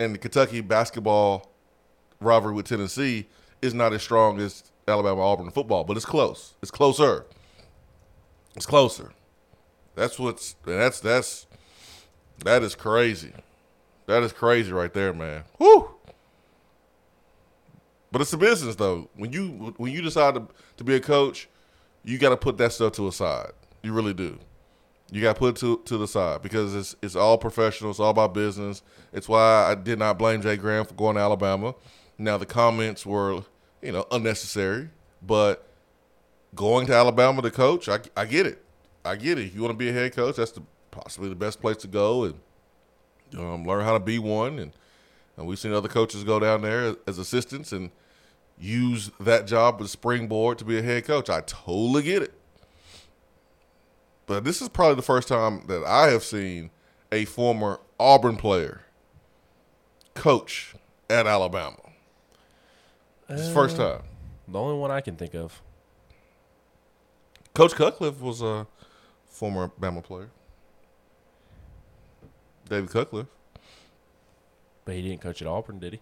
and 0.00 0.14
the 0.14 0.18
Kentucky 0.18 0.62
basketball 0.62 1.52
rivalry 2.20 2.54
with 2.54 2.66
Tennessee 2.66 3.28
is 3.62 3.74
not 3.74 3.92
as 3.92 4.02
strong 4.02 4.40
as 4.40 4.64
Alabama 4.88 5.20
Auburn 5.20 5.50
football, 5.50 5.84
but 5.84 5.96
it's 5.96 6.06
close. 6.06 6.54
It's 6.62 6.70
closer. 6.70 7.26
It's 8.56 8.66
closer. 8.66 9.12
That's 9.94 10.18
what's 10.18 10.56
that's 10.64 11.00
that's 11.00 11.46
that 12.44 12.62
is 12.62 12.74
crazy. 12.74 13.32
That 14.06 14.22
is 14.22 14.32
crazy 14.32 14.72
right 14.72 14.92
there, 14.92 15.12
man. 15.12 15.44
Whoo. 15.58 15.94
But 18.10 18.22
it's 18.22 18.32
a 18.32 18.38
business 18.38 18.74
though. 18.76 19.10
When 19.14 19.32
you 19.32 19.74
when 19.76 19.92
you 19.92 20.00
decide 20.00 20.34
to, 20.34 20.48
to 20.78 20.84
be 20.84 20.96
a 20.96 21.00
coach, 21.00 21.48
you 22.04 22.18
got 22.18 22.30
to 22.30 22.36
put 22.36 22.56
that 22.58 22.72
stuff 22.72 22.94
to 22.94 23.06
a 23.06 23.12
side. 23.12 23.52
You 23.82 23.92
really 23.92 24.14
do. 24.14 24.38
You 25.10 25.20
got 25.20 25.34
to 25.34 25.38
put 25.38 25.56
to 25.56 25.78
to 25.86 25.98
the 25.98 26.06
side 26.06 26.42
because 26.42 26.74
it's 26.74 26.96
it's 27.02 27.16
all 27.16 27.36
professional. 27.36 27.90
It's 27.90 28.00
all 28.00 28.10
about 28.10 28.32
business. 28.32 28.82
It's 29.12 29.28
why 29.28 29.70
I 29.70 29.74
did 29.74 29.98
not 29.98 30.18
blame 30.18 30.40
Jay 30.40 30.56
Graham 30.56 30.84
for 30.84 30.94
going 30.94 31.16
to 31.16 31.20
Alabama. 31.20 31.74
Now 32.16 32.36
the 32.36 32.46
comments 32.46 33.04
were, 33.04 33.42
you 33.82 33.92
know, 33.92 34.06
unnecessary, 34.12 34.90
but 35.22 35.66
going 36.54 36.86
to 36.86 36.94
Alabama 36.94 37.42
to 37.42 37.50
coach, 37.50 37.88
I, 37.88 38.00
I 38.16 38.24
get 38.26 38.46
it. 38.46 38.62
I 39.04 39.16
get 39.16 39.38
it. 39.38 39.46
If 39.46 39.54
you 39.54 39.62
want 39.62 39.72
to 39.72 39.78
be 39.78 39.88
a 39.88 39.92
head 39.92 40.14
coach, 40.14 40.36
that's 40.36 40.52
the, 40.52 40.62
possibly 40.90 41.28
the 41.28 41.34
best 41.34 41.60
place 41.60 41.78
to 41.78 41.88
go 41.88 42.24
and 42.24 42.34
um, 43.38 43.64
learn 43.64 43.84
how 43.84 43.94
to 43.94 44.00
be 44.00 44.18
one. 44.18 44.58
And, 44.58 44.72
and 45.36 45.46
we've 45.46 45.58
seen 45.58 45.72
other 45.72 45.88
coaches 45.88 46.24
go 46.24 46.38
down 46.38 46.62
there 46.62 46.96
as 47.06 47.18
assistants 47.18 47.72
and 47.72 47.90
use 48.58 49.10
that 49.20 49.46
job 49.46 49.76
as 49.80 49.86
a 49.86 49.88
springboard 49.88 50.58
to 50.58 50.64
be 50.64 50.78
a 50.78 50.82
head 50.82 51.04
coach. 51.04 51.30
I 51.30 51.40
totally 51.42 52.02
get 52.02 52.22
it. 52.22 52.34
But 54.30 54.44
this 54.44 54.62
is 54.62 54.68
probably 54.68 54.94
the 54.94 55.02
first 55.02 55.26
time 55.26 55.64
that 55.66 55.82
I 55.84 56.10
have 56.10 56.22
seen 56.22 56.70
a 57.10 57.24
former 57.24 57.80
Auburn 57.98 58.36
player 58.36 58.82
coach 60.14 60.76
at 61.10 61.26
Alabama. 61.26 61.80
It's 63.28 63.48
the 63.48 63.52
first 63.52 63.76
uh, 63.80 63.94
time. 63.94 64.02
The 64.46 64.56
only 64.56 64.78
one 64.78 64.92
I 64.92 65.00
can 65.00 65.16
think 65.16 65.34
of. 65.34 65.60
Coach 67.54 67.74
Cutcliffe 67.74 68.20
was 68.20 68.40
a 68.40 68.68
former 69.26 69.72
Bama 69.80 70.00
player. 70.00 70.30
David 72.68 72.90
Cutcliffe. 72.90 73.26
But 74.84 74.94
he 74.94 75.02
didn't 75.02 75.22
coach 75.22 75.42
at 75.42 75.48
Auburn, 75.48 75.80
did 75.80 75.94
he? 75.94 76.00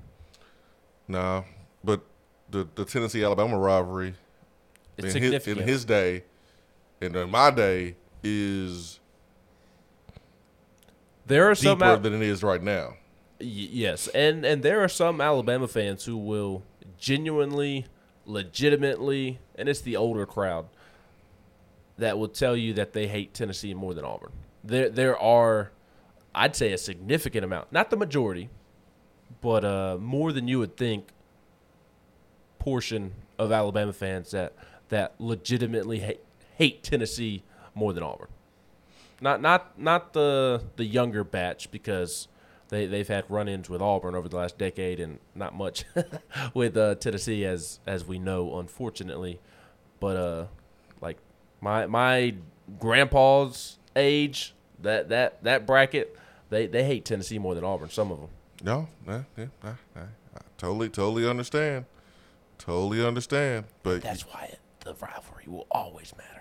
Nah, 1.09 1.45
but 1.83 2.03
the 2.51 2.69
the 2.75 2.85
Tennessee 2.85 3.25
Alabama 3.25 3.59
rivalry 3.59 4.13
It's 4.99 5.15
in 5.15 5.23
his, 5.23 5.49
in 5.49 5.57
his 5.57 5.87
day, 5.87 6.25
and 7.01 7.17
in 7.17 7.31
my 7.31 7.51
day, 7.51 7.97
is 8.23 9.01
there 11.27 11.51
are 11.51 11.55
some 11.55 11.79
deeper 11.79 11.91
Al- 11.91 11.99
than 11.99 12.15
it 12.15 12.23
is 12.23 12.43
right 12.43 12.63
now. 12.63 12.95
Y- 13.41 13.47
yes, 13.71 14.09
and 14.09 14.45
and 14.45 14.63
there 14.63 14.83
are 14.83 14.89
some 14.89 15.21
Alabama 15.21 15.69
fans 15.69 16.05
who 16.05 16.17
will 16.17 16.63
genuinely, 16.99 17.87
legitimately, 18.25 19.39
and 19.55 19.69
it's 19.69 19.81
the 19.81 19.97
older 19.97 20.27
crowd 20.27 20.67
that 21.99 22.19
will 22.19 22.29
tell 22.29 22.57
you 22.57 22.73
that 22.75 22.93
they 22.93 23.07
hate 23.09 23.35
Tennessee 23.35 23.75
more 23.75 23.95
than 23.95 24.05
Auburn. 24.05 24.33
There 24.65 24.89
there 24.89 25.19
are, 25.19 25.71
I'd 26.35 26.57
say, 26.57 26.73
a 26.73 26.79
significant 26.79 27.45
amount, 27.45 27.73
not 27.73 27.91
the 27.91 27.97
majority, 27.97 28.49
but 29.41 29.65
uh, 29.65 29.99
more 30.01 30.33
than 30.33 30.49
you 30.49 30.59
would 30.59 30.77
think. 30.77 31.09
Portion 32.59 33.13
of 33.39 33.53
Alabama 33.53 33.93
fans 33.93 34.33
that 34.33 34.53
that 34.89 35.15
legitimately 35.19 36.01
hate, 36.01 36.21
hate 36.57 36.83
Tennessee 36.83 37.43
more 37.79 37.93
than 37.93 38.03
Auburn. 38.03 38.29
Not 39.21 39.41
not 39.41 39.79
not 39.79 40.13
the 40.13 40.63
the 40.77 40.85
younger 40.85 41.25
batch 41.25 41.71
because 41.71 42.29
they 42.69 42.87
they've 42.87 43.09
had 43.09 43.25
run-ins 43.29 43.69
with 43.69 43.81
Auburn 43.81 44.15
over 44.15 44.29
the 44.29 44.37
last 44.37 44.59
decade 44.59 45.01
and 45.01 45.19
not 45.35 45.55
much 45.55 45.85
with 46.55 46.77
uh, 46.77 46.95
Tennessee 46.97 47.45
as 47.45 47.81
as 47.87 48.05
we 48.05 48.19
know 48.19 48.59
unfortunately, 48.59 49.41
but 50.01 50.17
uh 50.17 50.47
like 51.01 51.17
my 51.61 51.87
my 51.87 52.35
grandpa's 52.79 53.79
age 53.97 54.55
that 54.81 55.09
that 55.09 55.43
that 55.43 55.67
bracket 55.67 56.17
they 56.51 56.67
they 56.67 56.85
hate 56.85 57.05
Tennessee 57.05 57.39
more 57.39 57.55
than 57.55 57.65
Auburn 57.65 57.91
some 57.91 58.13
of 58.13 58.21
them. 58.21 58.31
No, 58.63 58.89
yeah, 59.07 59.23
yeah, 59.37 59.47
I, 59.63 59.69
I, 59.69 60.01
I 60.03 60.41
totally, 60.57 60.89
totally 60.89 61.29
understand. 61.29 61.85
Totally 62.59 63.07
understand. 63.07 63.67
But 63.85 64.03
That's 64.03 64.23
why 64.23 64.51
it, 64.53 64.59
the 64.81 64.95
rivalry 64.95 65.45
will 65.47 65.67
always 65.71 66.13
matter. 66.17 66.38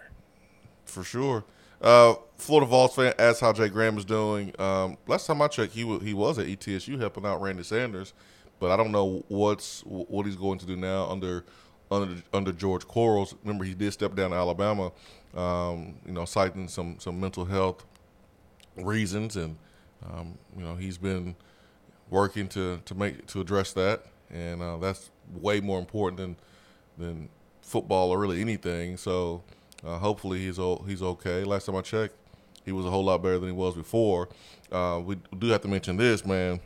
For 0.98 1.04
sure. 1.04 1.44
Uh, 1.80 2.16
Florida 2.38 2.66
Vols 2.66 2.96
fan 2.96 3.14
asked 3.20 3.40
how 3.42 3.54
Jay 3.54 3.70
Graham 3.70 3.98
is 3.98 4.06
doing. 4.06 4.52
Um, 4.60 4.98
last 5.06 5.28
time 5.28 5.42
I 5.44 5.48
checked, 5.48 5.74
he 5.74 5.84
wa 5.84 6.00
he 6.00 6.14
was 6.14 6.40
at 6.40 6.48
ETSU 6.48 7.00
helping 7.00 7.26
out 7.26 7.40
Randy 7.40 7.64
Sanders, 7.64 8.14
but 8.60 8.72
I 8.72 8.78
don't 8.78 8.92
know 8.92 9.24
what's 9.28 9.82
what 9.86 10.26
he's 10.26 10.36
going 10.36 10.58
to 10.58 10.66
do 10.66 10.76
now 10.76 11.08
under 11.08 11.46
under 11.92 12.16
under 12.34 12.52
George 12.52 12.88
Quarles. 12.88 13.36
Remember, 13.44 13.64
he 13.64 13.76
did 13.76 13.94
step 13.94 14.16
down 14.16 14.32
to 14.32 14.36
Alabama, 14.36 14.92
um, 15.36 15.96
you 16.06 16.14
know, 16.14 16.26
citing 16.26 16.68
some 16.68 16.96
some 17.00 17.20
mental 17.20 17.46
health 17.46 17.86
reasons, 18.76 19.36
and 19.36 19.56
um, 20.12 20.36
you 20.58 20.64
know 20.64 20.76
he's 20.76 20.98
been 20.98 21.36
working 22.10 22.48
to 22.50 22.82
to 22.86 22.96
make 22.96 23.28
to 23.28 23.40
address 23.40 23.72
that, 23.74 24.04
and 24.32 24.64
uh, 24.64 24.78
that's 24.78 25.12
way 25.32 25.60
more 25.60 25.78
important 25.78 26.18
than 26.18 26.36
than 26.98 27.30
football 27.62 28.10
or 28.10 28.18
really 28.18 28.42
anything. 28.42 28.98
So 28.98 29.44
uh, 29.88 29.98
hopefully 29.98 30.40
he's 30.40 30.60
o- 30.60 30.84
he's 30.88 31.02
okay. 31.02 31.44
Last 31.44 31.66
time 31.66 31.76
I 31.76 31.82
checked, 31.82 32.16
he 32.66 32.72
was 32.72 32.86
a 32.86 32.90
whole 32.90 33.06
lot 33.06 33.24
better 33.24 33.40
than 33.40 33.50
he 33.50 33.56
was 33.56 33.74
before. 33.74 34.28
Uh, 34.72 35.02
we 35.04 35.16
do 35.40 35.48
have 35.48 35.62
to 35.62 35.68
mention 35.68 35.98
this, 35.98 36.26
man. 36.26 36.60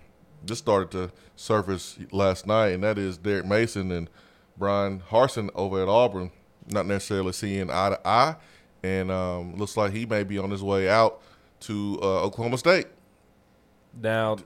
This 0.44 0.58
started 0.58 0.90
to 0.92 1.12
surface 1.36 2.00
last 2.12 2.48
night, 2.48 2.70
and 2.70 2.84
that 2.84 2.98
is 2.98 3.18
Derek 3.18 3.46
Mason 3.46 3.92
and 3.92 4.10
Bryan 4.58 5.02
Harsin 5.12 5.50
over 5.54 5.82
at 5.84 5.88
Auburn, 5.88 6.32
not 6.68 6.88
necessarily 6.88 7.32
seeing 7.32 7.70
eye 7.70 7.90
to 7.90 8.08
eye, 8.08 8.36
and 8.82 9.12
um, 9.12 9.56
looks 9.56 9.78
like 9.78 9.94
he 9.94 10.06
may 10.08 10.24
be 10.24 10.40
on 10.40 10.50
his 10.50 10.64
way 10.64 10.90
out 10.90 11.22
to 11.62 12.00
uh, 12.02 12.24
Oklahoma 12.24 12.58
State. 12.58 12.88
Now, 14.02 14.38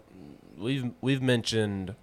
we've 0.57 0.91
we've 1.01 1.21
mentioned 1.21 1.95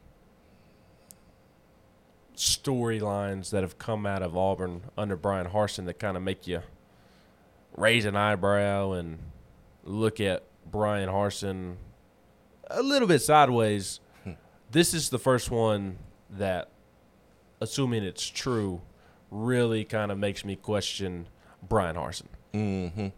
storylines 2.42 3.50
that 3.50 3.62
have 3.62 3.78
come 3.78 4.05
out 4.07 4.22
of 4.22 4.37
Auburn 4.37 4.83
under 4.98 5.16
Bryan 5.16 5.46
Harsin 5.48 5.87
that 5.87 5.98
kind 5.98 6.16
of 6.16 6.22
make 6.22 6.46
you 6.46 6.62
raise 7.76 8.05
an 8.05 8.16
eyebrow 8.16 8.92
and 8.92 9.18
look 9.85 10.20
at 10.20 10.42
Bryan 10.68 11.09
Harsin 11.09 11.76
a 12.70 12.83
little 12.83 13.07
bit 13.09 13.20
sideways. 13.22 14.00
This 14.70 14.94
is 14.94 15.11
the 15.11 15.18
first 15.18 15.50
one 15.50 15.98
that, 16.31 16.70
assuming 17.61 18.02
it's 18.02 18.26
true, 18.26 18.81
really 19.31 19.85
kind 19.85 20.11
of 20.11 20.18
makes 20.18 20.44
me 20.44 20.57
question 20.57 21.28
Bryan 21.66 21.96
Harsin 21.96 22.26
Mm-hmm. 22.55 23.09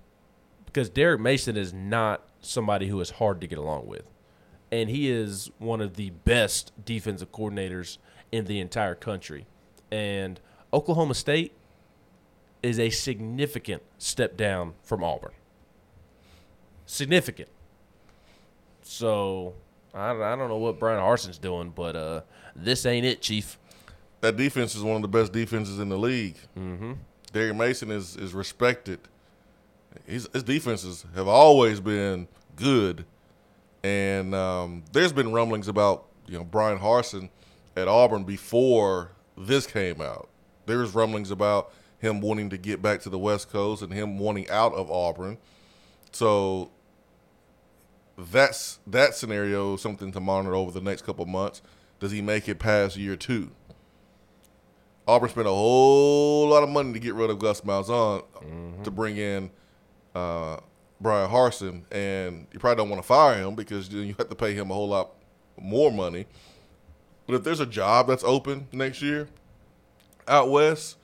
because 0.66 0.88
Derek 0.88 1.20
Mason 1.20 1.56
is 1.56 1.72
not 1.72 2.22
somebody 2.40 2.86
who 2.88 3.00
is 3.00 3.10
hard 3.10 3.40
to 3.40 3.46
get 3.48 3.58
along 3.58 3.86
with. 3.86 4.08
And 4.70 4.88
he 4.90 5.08
is 5.10 5.50
one 5.58 5.80
of 5.80 5.94
the 5.94 6.10
best 6.10 6.72
defensive 6.84 7.32
coordinators 7.32 7.98
in 8.34 8.46
the 8.46 8.58
entire 8.58 8.96
country. 8.96 9.46
And 9.92 10.40
Oklahoma 10.72 11.14
State 11.14 11.52
is 12.64 12.80
a 12.80 12.90
significant 12.90 13.80
step 13.96 14.36
down 14.36 14.74
from 14.82 15.04
Auburn. 15.04 15.30
Significant. 16.84 17.48
So 18.82 19.54
I, 19.94 20.10
I 20.10 20.34
don't 20.34 20.48
know 20.48 20.56
what 20.56 20.80
Bryan 20.80 21.00
Harsin's 21.00 21.38
doing, 21.38 21.70
but 21.70 21.94
uh, 21.94 22.22
this 22.56 22.84
ain't 22.84 23.06
it, 23.06 23.22
Chief. 23.22 23.56
That 24.20 24.36
defense 24.36 24.74
is 24.74 24.82
one 24.82 24.96
of 24.96 25.02
the 25.02 25.08
best 25.08 25.32
defenses 25.32 25.78
in 25.78 25.88
the 25.88 25.98
league. 25.98 26.36
Mm-hmm. 26.58 26.94
Derek 27.32 27.56
Mason 27.56 27.92
is 27.92 28.16
is 28.16 28.34
respected. 28.34 28.98
His, 30.06 30.28
his 30.32 30.42
defenses 30.42 31.04
have 31.14 31.28
always 31.28 31.78
been 31.78 32.26
good, 32.56 33.04
and 33.84 34.34
um, 34.34 34.82
there's 34.92 35.12
been 35.12 35.32
rumblings 35.32 35.68
about 35.68 36.06
you 36.26 36.36
know 36.36 36.44
Bryan 36.44 36.78
Harsin 36.80 37.28
at 37.76 37.88
Auburn 37.88 38.24
before 38.24 39.12
this 39.36 39.66
came 39.66 40.00
out. 40.00 40.28
There 40.66 40.78
was 40.78 40.94
rumblings 40.94 41.30
about 41.30 41.72
him 41.98 42.20
wanting 42.20 42.50
to 42.50 42.58
get 42.58 42.82
back 42.82 43.00
to 43.02 43.10
the 43.10 43.18
West 43.18 43.50
Coast 43.50 43.82
and 43.82 43.92
him 43.92 44.18
wanting 44.18 44.48
out 44.50 44.72
of 44.74 44.90
Auburn. 44.90 45.38
So 46.12 46.70
that's 48.16 48.78
that 48.86 49.14
scenario 49.14 49.76
something 49.76 50.12
to 50.12 50.20
monitor 50.20 50.54
over 50.54 50.70
the 50.70 50.80
next 50.80 51.02
couple 51.02 51.26
months. 51.26 51.62
Does 52.00 52.12
he 52.12 52.20
make 52.22 52.48
it 52.48 52.58
past 52.58 52.96
year 52.96 53.16
two? 53.16 53.50
Auburn 55.06 55.28
spent 55.28 55.46
a 55.46 55.50
whole 55.50 56.48
lot 56.48 56.62
of 56.62 56.68
money 56.68 56.92
to 56.92 56.98
get 56.98 57.14
rid 57.14 57.28
of 57.28 57.38
Gus 57.38 57.60
Malzahn 57.60 58.22
to 58.84 58.90
bring 58.90 59.16
in 59.18 59.50
uh, 60.14 60.58
Bryan 61.00 61.30
Harsin, 61.30 61.82
and 61.92 62.46
you 62.52 62.58
probably 62.58 62.82
don't 62.82 62.88
want 62.88 63.02
to 63.02 63.06
fire 63.06 63.42
him 63.42 63.54
because 63.54 63.88
then 63.88 64.06
you 64.06 64.14
have 64.18 64.30
to 64.30 64.34
pay 64.34 64.54
him 64.54 64.70
a 64.70 64.74
whole 64.74 64.88
lot 64.88 65.10
more 65.60 65.92
money. 65.92 66.26
But 67.26 67.36
if 67.36 67.44
there's 67.44 67.60
a 67.60 67.66
job 67.66 68.06
that's 68.06 68.24
open 68.24 68.68
next 68.72 69.00
year 69.02 69.28
out 70.28 70.50
west, 70.50 70.96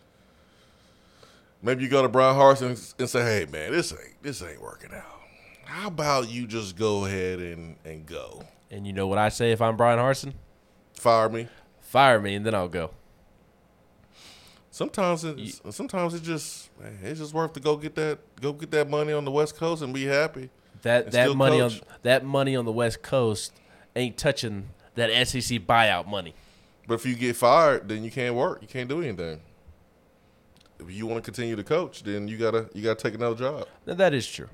maybe 1.63 1.83
you 1.83 1.89
go 1.89 2.03
to 2.03 2.09
Bryan 2.09 2.37
Harsin 2.37 2.95
and 2.99 3.09
say, 3.09 3.23
"Hey, 3.23 3.47
man, 3.51 3.73
this 3.73 3.93
ain't 3.93 4.23
this 4.23 4.43
ain't 4.43 4.61
working 4.63 4.93
out. 4.93 5.21
How 5.65 5.89
about 5.89 6.29
you 6.31 6.47
just 6.47 6.77
go 6.77 7.05
ahead 7.07 7.39
and 7.39 7.77
and 7.85 8.05
go 8.07 8.43
And 8.71 8.87
you 8.87 8.93
know 8.93 9.07
what 9.07 9.19
I 9.19 9.29
say 9.31 9.53
if 9.53 9.61
I'm 9.63 9.77
Bryan 9.77 9.99
Harsin? 9.99 10.35
fire 10.95 11.29
me." 11.29 11.49
Fire 11.81 12.21
me, 12.21 12.35
and 12.37 12.47
then 12.47 12.55
I'll 12.55 12.69
go. 12.69 12.91
Sometimes 14.71 15.25
it's 15.25 15.61
sometimes 15.71 16.15
it's 16.15 16.25
just 16.25 16.71
man, 16.81 16.97
it's 17.03 17.19
just 17.19 17.35
worth 17.35 17.53
to 17.55 17.61
go 17.61 17.77
get 17.77 17.97
that 17.97 18.19
go 18.41 18.53
get 18.53 18.71
that 18.71 18.89
money 18.89 19.13
on 19.13 19.25
the 19.25 19.31
West 19.31 19.57
Coast 19.57 19.83
and 19.83 19.93
be 19.93 20.05
happy. 20.05 20.51
That 20.83 21.07
And 21.07 21.13
that 21.15 21.35
money 21.35 21.59
coach. 21.59 21.81
on 21.81 21.87
that 22.03 22.25
money 22.25 22.55
on 22.55 22.65
the 22.65 22.73
West 22.73 23.03
Coast 23.03 23.53
ain't 23.97 24.17
touching 24.17 24.69
that 25.01 25.29
SEC 25.29 25.61
buyout 25.67 26.07
money. 26.07 26.35
But 26.87 26.95
if 26.95 27.07
you 27.07 27.15
get 27.15 27.37
fired, 27.37 27.89
then 27.89 28.03
you 28.05 28.11
can't 28.11 28.35
work. 28.35 28.63
You 28.63 28.69
can't 28.69 28.89
do 28.89 29.03
anything. 29.03 29.41
If 30.79 30.91
you 30.91 31.07
want 31.07 31.23
to 31.23 31.31
continue 31.31 31.57
to 31.57 31.63
coach, 31.65 32.03
then 32.03 32.27
you 32.27 32.37
gotta 32.37 32.69
you 32.75 32.83
gotta 32.83 33.01
take 33.01 33.15
another 33.15 33.37
job. 33.37 33.69
Now, 33.87 33.95
that 33.95 34.15
is 34.15 34.27
true. 34.27 34.49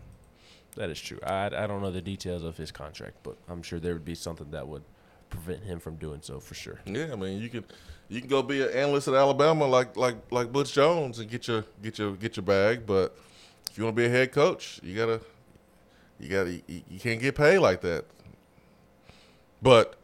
That 0.74 0.90
is 0.90 1.00
true. 1.00 1.18
I 1.24 1.46
I 1.46 1.66
don't 1.66 1.82
know 1.82 1.90
the 1.90 2.00
details 2.00 2.42
of 2.42 2.56
his 2.56 2.70
contract, 2.70 3.16
but 3.22 3.36
I'm 3.48 3.62
sure 3.62 3.78
there 3.78 3.94
would 3.94 4.04
be 4.04 4.14
something 4.14 4.50
that 4.50 4.66
would 4.66 4.82
prevent 5.30 5.64
him 5.64 5.80
from 5.80 5.96
doing 5.96 6.20
so 6.22 6.40
for 6.40 6.54
sure. 6.54 6.80
Yeah, 6.84 7.08
I 7.12 7.16
mean 7.16 7.40
you 7.40 7.48
can 7.48 7.64
you 8.08 8.20
can 8.20 8.28
go 8.28 8.42
be 8.42 8.62
an 8.62 8.70
analyst 8.70 9.08
at 9.08 9.14
Alabama 9.14 9.66
like 9.66 9.96
like 9.96 10.16
like 10.30 10.52
Butch 10.52 10.72
Jones 10.72 11.18
and 11.18 11.30
get 11.30 11.48
your 11.48 11.64
get 11.82 11.98
your 11.98 12.12
get 12.12 12.36
your 12.36 12.44
bag. 12.44 12.86
But 12.86 13.16
if 13.70 13.78
you 13.78 13.84
want 13.84 13.96
to 13.96 14.02
be 14.02 14.06
a 14.06 14.10
head 14.10 14.32
coach, 14.32 14.80
you 14.82 14.94
gotta 14.94 15.20
you 16.20 16.28
gotta 16.28 16.50
you, 16.66 16.82
you 16.90 17.00
can't 17.00 17.20
get 17.20 17.34
paid 17.34 17.58
like 17.58 17.80
that. 17.82 18.04
But 19.62 19.96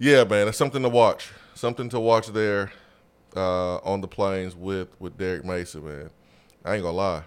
yeah, 0.00 0.24
man, 0.24 0.48
it's 0.48 0.56
something 0.56 0.82
to 0.82 0.88
watch. 0.88 1.30
Something 1.54 1.90
to 1.90 2.00
watch 2.00 2.28
there 2.28 2.72
uh, 3.36 3.76
on 3.76 4.00
the 4.00 4.08
plains 4.08 4.56
with 4.56 4.88
with 4.98 5.16
Derek 5.18 5.44
Mason, 5.44 5.84
man. 5.84 6.10
I 6.64 6.74
ain't 6.74 6.82
gonna 6.82 6.96
lie. 6.96 7.22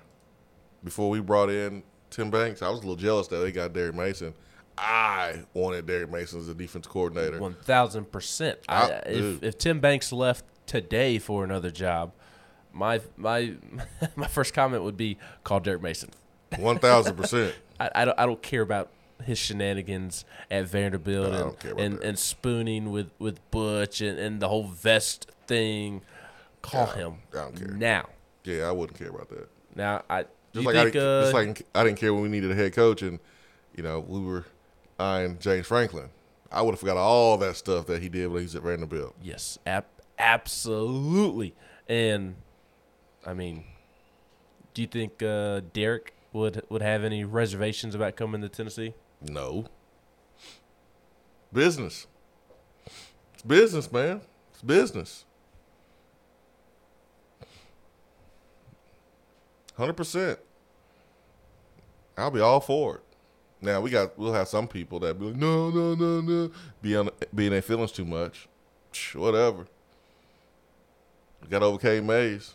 Before 0.84 1.10
we 1.10 1.22
brought 1.22 1.50
in 1.50 1.84
Tim 2.10 2.32
Banks, 2.32 2.62
I 2.64 2.70
was 2.70 2.80
a 2.80 2.82
little 2.82 2.96
jealous 2.96 3.28
that 3.28 3.38
they 3.38 3.52
got 3.52 3.74
Derek 3.74 3.96
Mason. 3.96 4.34
I 4.76 5.44
wanted 5.54 5.86
Derek 5.86 6.12
Mason 6.12 6.40
as 6.40 6.50
a 6.50 6.56
defense 6.56 6.88
coordinator. 6.88 7.40
One 7.40 7.54
thousand 7.54 8.12
percent. 8.12 8.60
If 8.68 9.44
if 9.44 9.58
Tim 9.60 9.80
Banks 9.80 10.12
left 10.12 10.44
today 10.66 11.20
for 11.20 11.44
another 11.44 11.70
job, 11.70 12.12
my 12.72 13.02
my 13.18 13.54
my 14.16 14.28
first 14.28 14.56
comment 14.56 14.84
would 14.84 14.98
be 14.98 15.20
call 15.44 15.60
Derek 15.60 15.84
Mason. 15.84 16.10
One 16.58 16.80
thousand 16.80 17.16
percent. 17.18 17.54
I, 17.80 17.92
I 17.94 18.06
don't 18.06 18.20
I 18.20 18.26
don't 18.26 18.42
care 18.42 18.62
about 18.62 18.90
his 19.24 19.38
shenanigans 19.38 20.26
at 20.52 20.66
Vanderbilt 20.66 21.28
and 21.28 21.38
don't 21.38 21.60
care 21.60 21.72
about 21.72 21.84
and, 21.84 21.98
that. 22.00 22.04
and 22.04 22.20
spooning 22.20 22.92
with 22.92 23.10
with 23.20 23.40
Butch 23.52 24.02
and, 24.02 24.18
and 24.20 24.40
the 24.42 24.48
whole 24.50 24.68
vest 24.68 25.32
thing. 25.48 26.02
Call 26.62 26.88
him 26.88 27.16
I 27.34 27.36
don't 27.38 27.56
care. 27.58 27.68
now. 27.70 28.10
Yeah, 28.44 28.64
I 28.64 28.72
wouldn't 28.72 28.98
care 28.98 29.10
about 29.10 29.30
that. 29.30 29.50
Now 29.76 30.04
I 30.10 30.26
Just 30.54 30.66
like 30.66 30.76
I 30.76 30.82
think 30.84 30.94
didn't, 30.94 31.08
uh, 31.08 31.22
just 31.24 31.34
like 31.34 31.66
I 31.76 31.84
didn't 31.84 31.98
care 32.00 32.14
when 32.14 32.24
we 32.24 32.30
needed 32.30 32.52
a 32.52 32.56
head 32.56 32.74
coach, 32.74 33.02
and 33.02 33.20
you 33.76 33.84
know 33.84 34.00
we 34.00 34.20
were 34.20 34.46
eyeing 35.00 35.40
James 35.40 35.68
Franklin. 35.68 36.10
I 36.52 36.62
would 36.62 36.72
have 36.72 36.80
forgot 36.80 36.98
all 36.98 37.38
that 37.38 37.56
stuff 37.56 37.88
that 37.88 38.02
he 38.02 38.10
did 38.10 38.28
when 38.28 38.42
he 38.42 38.46
was 38.46 38.56
at 38.56 38.62
Vanderbilt. 38.62 39.16
Yes, 39.24 39.58
ab- 39.66 39.86
absolutely. 40.20 41.56
And 41.88 42.36
I 43.26 43.34
mean, 43.34 43.64
do 44.74 44.82
you 44.84 44.88
think 44.88 45.22
uh, 45.24 45.62
Derek 45.74 46.14
would 46.32 46.64
would 46.70 46.82
have 46.82 47.04
any 47.04 47.24
reservations 47.24 47.96
about 47.96 48.16
coming 48.16 48.42
to 48.42 48.50
Tennessee? 48.50 48.94
No. 49.24 49.66
Business. 51.52 52.08
It's 53.34 53.44
business, 53.44 53.92
man. 53.92 54.22
It's 54.52 54.62
business. 54.62 55.26
Hundred 59.78 59.94
percent. 59.94 60.40
I'll 62.18 62.32
be 62.32 62.40
all 62.40 62.60
for 62.60 62.96
it. 62.96 63.02
Now 63.62 63.82
we 63.82 63.90
got 63.90 64.18
we'll 64.20 64.34
have 64.34 64.48
some 64.48 64.68
people 64.68 65.00
that 65.00 65.18
be 65.20 65.26
like, 65.28 65.36
no, 65.36 65.70
no, 65.70 65.96
no, 65.96 66.22
no, 66.22 66.52
be 66.82 66.96
on 66.96 67.10
be 67.34 67.46
in 67.48 67.54
their 67.54 67.62
feelings 67.62 67.92
too 67.92 68.06
much. 68.06 68.48
Psh, 68.92 69.16
Whatever. 69.16 69.68
We 71.42 71.48
got 71.50 71.64
over 71.64 71.78
Cade 71.78 72.04
Mays. 72.04 72.54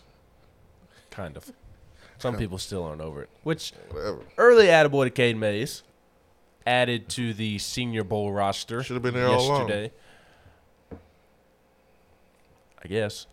Kind 1.10 1.36
of. 1.36 1.50
Some 2.18 2.36
people 2.36 2.58
still 2.58 2.82
aren't 2.84 3.00
over 3.00 3.22
it. 3.22 3.28
Which 3.42 3.72
Whatever. 3.90 4.20
early 4.36 4.66
attaboy 4.66 5.04
to 5.04 5.10
Cade 5.10 5.36
Mays 5.36 5.82
added 6.68 7.08
to 7.08 7.32
the 7.32 7.58
Senior 7.58 8.04
Bowl 8.04 8.30
roster. 8.30 8.82
Should've 8.82 9.02
been 9.02 9.14
there 9.14 9.28
yesterday. 9.28 9.90
I 12.80 12.86
guess. 12.86 13.26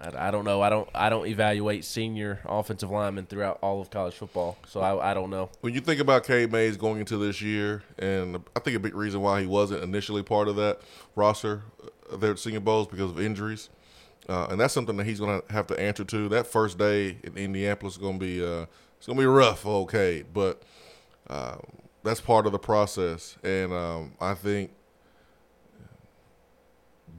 I, 0.00 0.28
I 0.28 0.30
don't 0.30 0.44
know. 0.44 0.62
I 0.62 0.70
don't. 0.70 0.88
I 0.94 1.10
don't 1.10 1.26
evaluate 1.26 1.84
senior 1.84 2.40
offensive 2.46 2.90
linemen 2.90 3.26
throughout 3.26 3.58
all 3.62 3.80
of 3.80 3.90
college 3.90 4.14
football, 4.14 4.56
so 4.66 4.80
I, 4.80 5.10
I 5.10 5.14
don't 5.14 5.28
know. 5.28 5.50
when 5.60 5.74
you 5.74 5.80
think 5.80 6.00
about 6.00 6.24
Cade 6.24 6.52
Mays 6.52 6.76
going 6.76 7.00
into 7.00 7.16
this 7.16 7.42
year, 7.42 7.82
and 7.98 8.42
I 8.56 8.60
think 8.60 8.76
a 8.76 8.80
big 8.80 8.94
reason 8.94 9.20
why 9.20 9.40
he 9.40 9.46
wasn't 9.46 9.82
initially 9.82 10.22
part 10.22 10.46
of 10.48 10.56
that 10.56 10.80
roster 11.16 11.64
uh, 12.12 12.16
there 12.16 12.30
at 12.30 12.38
Senior 12.38 12.60
Bowls 12.60 12.86
because 12.86 13.10
of 13.10 13.20
injuries, 13.20 13.70
uh, 14.28 14.46
and 14.50 14.60
that's 14.60 14.72
something 14.72 14.96
that 14.96 15.04
he's 15.04 15.18
going 15.18 15.42
to 15.42 15.52
have 15.52 15.66
to 15.66 15.78
answer 15.78 16.04
to. 16.04 16.28
That 16.28 16.46
first 16.46 16.78
day 16.78 17.18
in 17.24 17.36
Indianapolis 17.36 17.94
is 17.94 17.98
going 17.98 18.20
to 18.20 18.24
be 18.24 18.44
uh, 18.44 18.66
it's 18.96 19.06
going 19.06 19.16
to 19.16 19.22
be 19.22 19.26
rough 19.26 19.60
for 19.60 19.68
old 19.68 19.90
Cade, 19.90 20.26
but 20.32 20.62
um, 21.28 21.60
that's 22.02 22.20
part 22.20 22.46
of 22.46 22.52
the 22.52 22.58
process, 22.58 23.36
and 23.42 23.72
um, 23.72 24.12
I 24.20 24.34
think 24.34 24.72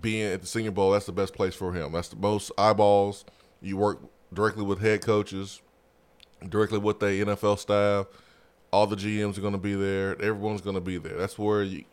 being 0.02 0.34
at 0.34 0.42
the 0.42 0.48
Senior 0.48 0.72
Bowl, 0.72 0.92
that's 0.92 1.06
the 1.06 1.12
best 1.12 1.34
place 1.34 1.56
for 1.56 1.74
him. 1.74 1.94
That's 1.94 2.10
the 2.10 2.18
most 2.18 2.52
eyeballs. 2.58 3.26
You 3.62 3.78
work 3.78 4.00
directly 4.34 4.64
with 4.64 4.80
head 4.82 5.02
coaches, 5.02 5.62
directly 6.48 6.80
with 6.80 7.00
the 7.00 7.06
NFL 7.06 7.58
staff. 7.58 8.08
All 8.72 8.88
the 8.88 8.96
GMs 8.96 9.38
are 9.38 9.42
going 9.42 9.54
to 9.54 9.60
be 9.60 9.76
there. 9.76 10.22
Everyone's 10.22 10.62
going 10.62 10.76
to 10.76 10.82
be 10.82 10.98
there. 10.98 11.18
That's 11.18 11.38
where 11.38 11.64
you 11.64 11.86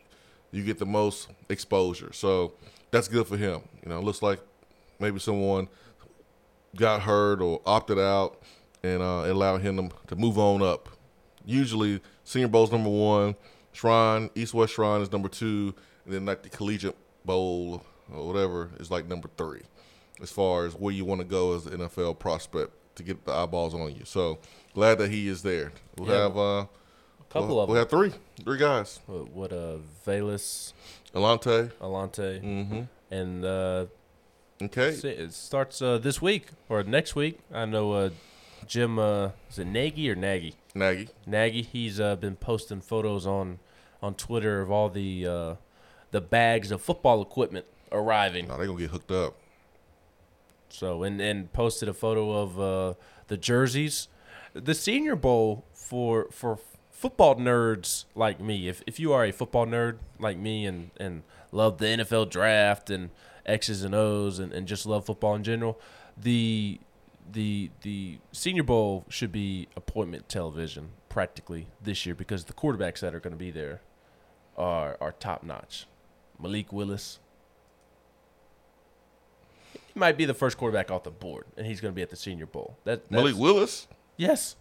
you 0.50 0.64
get 0.64 0.78
the 0.78 0.86
most 0.86 1.28
exposure. 1.48 2.12
So 2.12 2.54
that's 2.90 3.06
good 3.06 3.26
for 3.26 3.36
him. 3.36 3.62
You 3.84 3.90
know, 3.90 3.98
it 3.98 4.04
looks 4.04 4.22
like 4.22 4.40
maybe 4.98 5.20
someone 5.20 5.68
got 6.74 7.02
hurt 7.02 7.40
or 7.40 7.60
opted 7.64 7.98
out, 7.98 8.42
and 8.82 9.02
uh, 9.02 9.24
allowed 9.26 9.60
him 9.60 9.90
to 10.08 10.16
move 10.16 10.38
on 10.38 10.62
up. 10.62 10.88
Usually, 11.50 12.00
Senior 12.24 12.48
Bowl's 12.48 12.70
number 12.72 12.88
one, 12.90 13.34
Shrine 13.72 14.30
East 14.34 14.54
West 14.54 14.74
Shrine 14.74 15.00
is 15.02 15.10
number 15.12 15.28
two, 15.28 15.74
and 16.04 16.14
then 16.14 16.26
like 16.26 16.42
the 16.42 16.48
Collegiate 16.48 16.96
Bowl 17.24 17.82
or 18.12 18.26
whatever 18.26 18.70
is 18.78 18.90
like 18.90 19.06
number 19.08 19.28
three, 19.36 19.62
as 20.22 20.30
far 20.30 20.64
as 20.66 20.74
where 20.74 20.92
you 20.94 21.04
want 21.04 21.20
to 21.20 21.26
go 21.26 21.54
as 21.54 21.66
an 21.66 21.80
NFL 21.80 22.18
prospect 22.18 22.72
to 22.96 23.02
get 23.02 23.24
the 23.24 23.32
eyeballs 23.32 23.74
on 23.74 23.94
you. 23.94 24.04
So 24.04 24.38
glad 24.74 24.98
that 24.98 25.10
he 25.10 25.28
is 25.28 25.42
there. 25.42 25.72
We'll 25.96 26.08
Yeah. 26.08 26.22
have 26.22 26.36
uh, 26.36 26.40
A 26.40 26.68
couple 27.30 27.48
we'll, 27.48 27.60
of 27.60 27.68
we'll 27.68 27.78
have 27.78 27.90
three, 27.90 28.12
three 28.44 28.58
guys. 28.58 29.00
What, 29.06 29.30
what 29.30 29.52
uh, 29.52 29.76
Velus, 30.06 30.72
Alontae, 31.14 31.70
Alontae, 31.80 32.42
mm-hmm. 32.42 32.82
and 33.14 33.44
uh, 33.44 33.86
okay, 34.62 34.88
It 34.90 35.32
starts 35.32 35.80
uh, 35.82 35.98
this 35.98 36.20
week 36.20 36.46
or 36.68 36.82
next 36.82 37.14
week. 37.14 37.38
I 37.52 37.64
know 37.64 37.92
uh, 37.92 38.10
Jim. 38.66 38.98
Uh, 38.98 39.30
is 39.48 39.58
it 39.58 39.66
Nagy 39.66 40.10
or 40.10 40.14
Nagy? 40.14 40.54
Nagy. 40.74 41.10
Nagy. 41.26 41.66
He's 41.66 42.00
uh, 42.00 42.16
been 42.16 42.36
posting 42.36 42.80
photos 42.80 43.26
on 43.26 43.58
on 44.02 44.14
Twitter 44.14 44.60
of 44.60 44.70
all 44.70 44.88
the 44.88 45.26
uh, 45.26 45.54
the 46.10 46.20
bags 46.20 46.70
of 46.70 46.80
football 46.82 47.22
equipment 47.22 47.66
arriving. 47.92 48.48
No, 48.48 48.56
they're 48.56 48.66
gonna 48.66 48.78
get 48.78 48.90
hooked 48.90 49.10
up. 49.10 49.36
So 50.68 51.02
and 51.02 51.20
and 51.20 51.52
posted 51.52 51.88
a 51.88 51.94
photo 51.94 52.32
of 52.32 52.60
uh, 52.60 52.94
the 53.28 53.36
jerseys. 53.36 54.08
The 54.54 54.74
Senior 54.74 55.16
Bowl 55.16 55.64
for 55.74 56.28
for 56.30 56.58
football 56.90 57.36
nerds 57.36 58.04
like 58.14 58.40
me. 58.40 58.68
If 58.68 58.82
if 58.86 59.00
you 59.00 59.12
are 59.12 59.24
a 59.24 59.32
football 59.32 59.66
nerd 59.66 59.98
like 60.18 60.38
me 60.38 60.66
and 60.66 60.90
and 60.98 61.22
love 61.52 61.78
the 61.78 61.86
NFL 61.86 62.30
draft 62.30 62.90
and 62.90 63.10
X's 63.46 63.82
and 63.82 63.94
O's 63.94 64.38
and, 64.38 64.52
and 64.52 64.68
just 64.68 64.86
love 64.86 65.06
football 65.06 65.34
in 65.34 65.42
general, 65.42 65.80
the 66.16 66.78
the 67.32 67.70
the 67.82 68.18
Senior 68.32 68.62
Bowl 68.62 69.04
should 69.08 69.32
be 69.32 69.68
appointment 69.76 70.28
television 70.28 70.90
practically 71.08 71.66
this 71.82 72.06
year 72.06 72.14
because 72.14 72.44
the 72.44 72.52
quarterbacks 72.52 73.00
that 73.00 73.14
are 73.14 73.20
going 73.20 73.32
to 73.32 73.38
be 73.38 73.50
there 73.50 73.80
are 74.56 74.96
are 75.00 75.12
top 75.12 75.42
notch. 75.42 75.86
Malik 76.40 76.72
Willis. 76.72 77.18
He 79.92 79.98
might 79.98 80.16
be 80.16 80.24
the 80.24 80.34
first 80.34 80.56
quarterback 80.56 80.90
off 80.90 81.02
the 81.04 81.10
board, 81.10 81.44
and 81.56 81.66
he's 81.66 81.80
going 81.80 81.92
to 81.92 81.96
be 81.96 82.02
at 82.02 82.10
the 82.10 82.16
Senior 82.16 82.46
Bowl. 82.46 82.76
That 82.84 83.08
that's- 83.08 83.10
Malik 83.10 83.36
Willis. 83.36 83.86
Yes. 84.16 84.56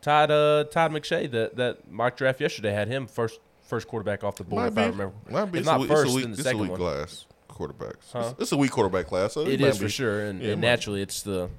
Todd 0.00 0.30
uh, 0.30 0.64
Todd 0.64 0.90
McShay 0.90 1.30
that 1.30 1.56
that 1.56 1.90
mock 1.90 2.16
draft 2.16 2.40
yesterday 2.40 2.72
had 2.72 2.88
him 2.88 3.06
first 3.06 3.38
first 3.62 3.86
quarterback 3.86 4.24
off 4.24 4.36
the 4.36 4.44
board. 4.44 4.72
if 4.72 4.78
I 4.78 4.86
remember, 4.86 5.14
Might 5.30 5.46
be. 5.52 5.60
It's 5.60 5.68
a 5.68 5.70
not 5.70 5.80
weak, 5.80 5.90
it's 5.90 6.00
a 6.00 6.02
first, 6.04 6.14
weak, 6.16 6.24
the 6.24 6.30
it's 6.32 6.40
a 6.40 6.42
second 6.42 6.60
weak 6.60 6.70
one. 6.72 6.80
class 6.80 7.26
quarterbacks. 7.48 8.12
Huh? 8.12 8.20
It's, 8.32 8.42
it's 8.42 8.52
a 8.52 8.56
weak 8.56 8.72
quarterback 8.72 9.06
class. 9.06 9.34
So 9.34 9.42
It 9.42 9.60
might 9.60 9.68
is 9.68 9.78
for 9.78 9.88
sure, 9.88 10.22
and, 10.24 10.40
yeah, 10.42 10.52
and 10.52 10.60
might- 10.60 10.66
naturally, 10.68 11.02
it's 11.02 11.22
the 11.22 11.50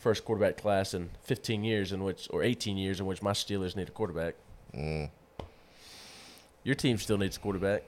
first 0.00 0.24
quarterback 0.24 0.56
class 0.56 0.94
in 0.94 1.10
15 1.24 1.62
years 1.62 1.92
in 1.92 2.02
which, 2.02 2.26
or 2.30 2.42
18 2.42 2.78
years 2.78 2.98
in 3.00 3.06
which 3.06 3.22
my 3.22 3.32
Steelers 3.32 3.76
need 3.76 3.88
a 3.88 3.92
quarterback. 3.92 4.34
Mm. 4.74 5.10
Your 6.64 6.74
team 6.74 6.96
still 6.96 7.18
needs 7.18 7.36
a 7.36 7.40
quarterback. 7.40 7.82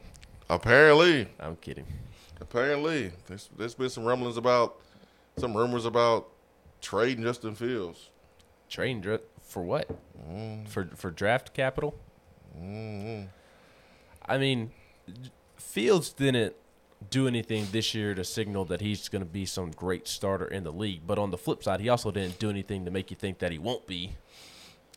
Apparently, 0.48 1.26
I'm 1.40 1.56
kidding. 1.56 1.86
apparently, 2.40 3.12
there's, 3.26 3.48
there's 3.56 3.74
been 3.74 3.88
some 3.88 4.04
rumblings 4.04 4.36
about, 4.36 4.76
some 5.38 5.56
rumors 5.56 5.86
about 5.86 6.28
trading 6.82 7.24
Justin 7.24 7.54
Fields. 7.54 8.10
Train 8.68 9.00
dra- 9.00 9.20
for 9.42 9.62
what? 9.62 9.88
Mm. 10.30 10.68
For 10.68 10.90
for 10.94 11.10
draft 11.10 11.54
capital? 11.54 11.94
Mm-hmm. 12.58 13.26
I 14.26 14.38
mean, 14.38 14.70
Fields 15.56 16.12
didn't 16.12 16.54
do 17.10 17.26
anything 17.28 17.66
this 17.72 17.94
year 17.94 18.14
to 18.14 18.24
signal 18.24 18.64
that 18.66 18.80
he's 18.80 19.08
going 19.08 19.22
to 19.22 19.28
be 19.30 19.44
some 19.46 19.70
great 19.70 20.06
starter 20.08 20.46
in 20.46 20.64
the 20.64 20.72
league. 20.72 21.02
But 21.06 21.18
on 21.18 21.30
the 21.30 21.38
flip 21.38 21.62
side, 21.62 21.80
he 21.80 21.88
also 21.88 22.10
didn't 22.10 22.38
do 22.38 22.50
anything 22.50 22.84
to 22.84 22.90
make 22.90 23.10
you 23.10 23.16
think 23.16 23.38
that 23.38 23.52
he 23.52 23.58
won't 23.58 23.86
be. 23.86 24.12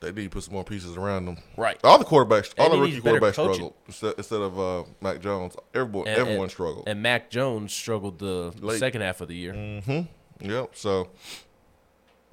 They 0.02 0.12
need 0.12 0.24
to 0.24 0.30
put 0.30 0.44
some 0.44 0.54
more 0.54 0.64
pieces 0.66 0.98
around 0.98 1.26
them. 1.26 1.38
Right. 1.58 1.80
All 1.84 1.98
the 1.98 2.04
quarterbacks, 2.06 2.54
all 2.58 2.66
And 2.66 2.74
the 2.76 2.80
rookie 2.80 3.00
quarterbacks 3.02 3.32
struggled 3.34 3.74
instead, 3.88 4.14
instead 4.18 4.42
of 4.42 4.60
uh, 4.60 4.84
Mac 5.02 5.22
Jones. 5.22 5.56
Everyone, 5.74 6.08
And- 6.08 6.18
everyone 6.18 6.44
and- 6.44 6.52
struggled. 6.52 6.84
And 6.88 7.02
Mac 7.02 7.30
Jones 7.30 7.74
struggled 7.74 8.20
the 8.20 8.54
Late. 8.60 8.80
second 8.80 9.02
half 9.02 9.22
of 9.22 9.30
the 9.30 9.36
year. 9.36 9.54
Mm-hmm. 9.54 10.50
Yep. 10.50 10.72
So 10.76 11.10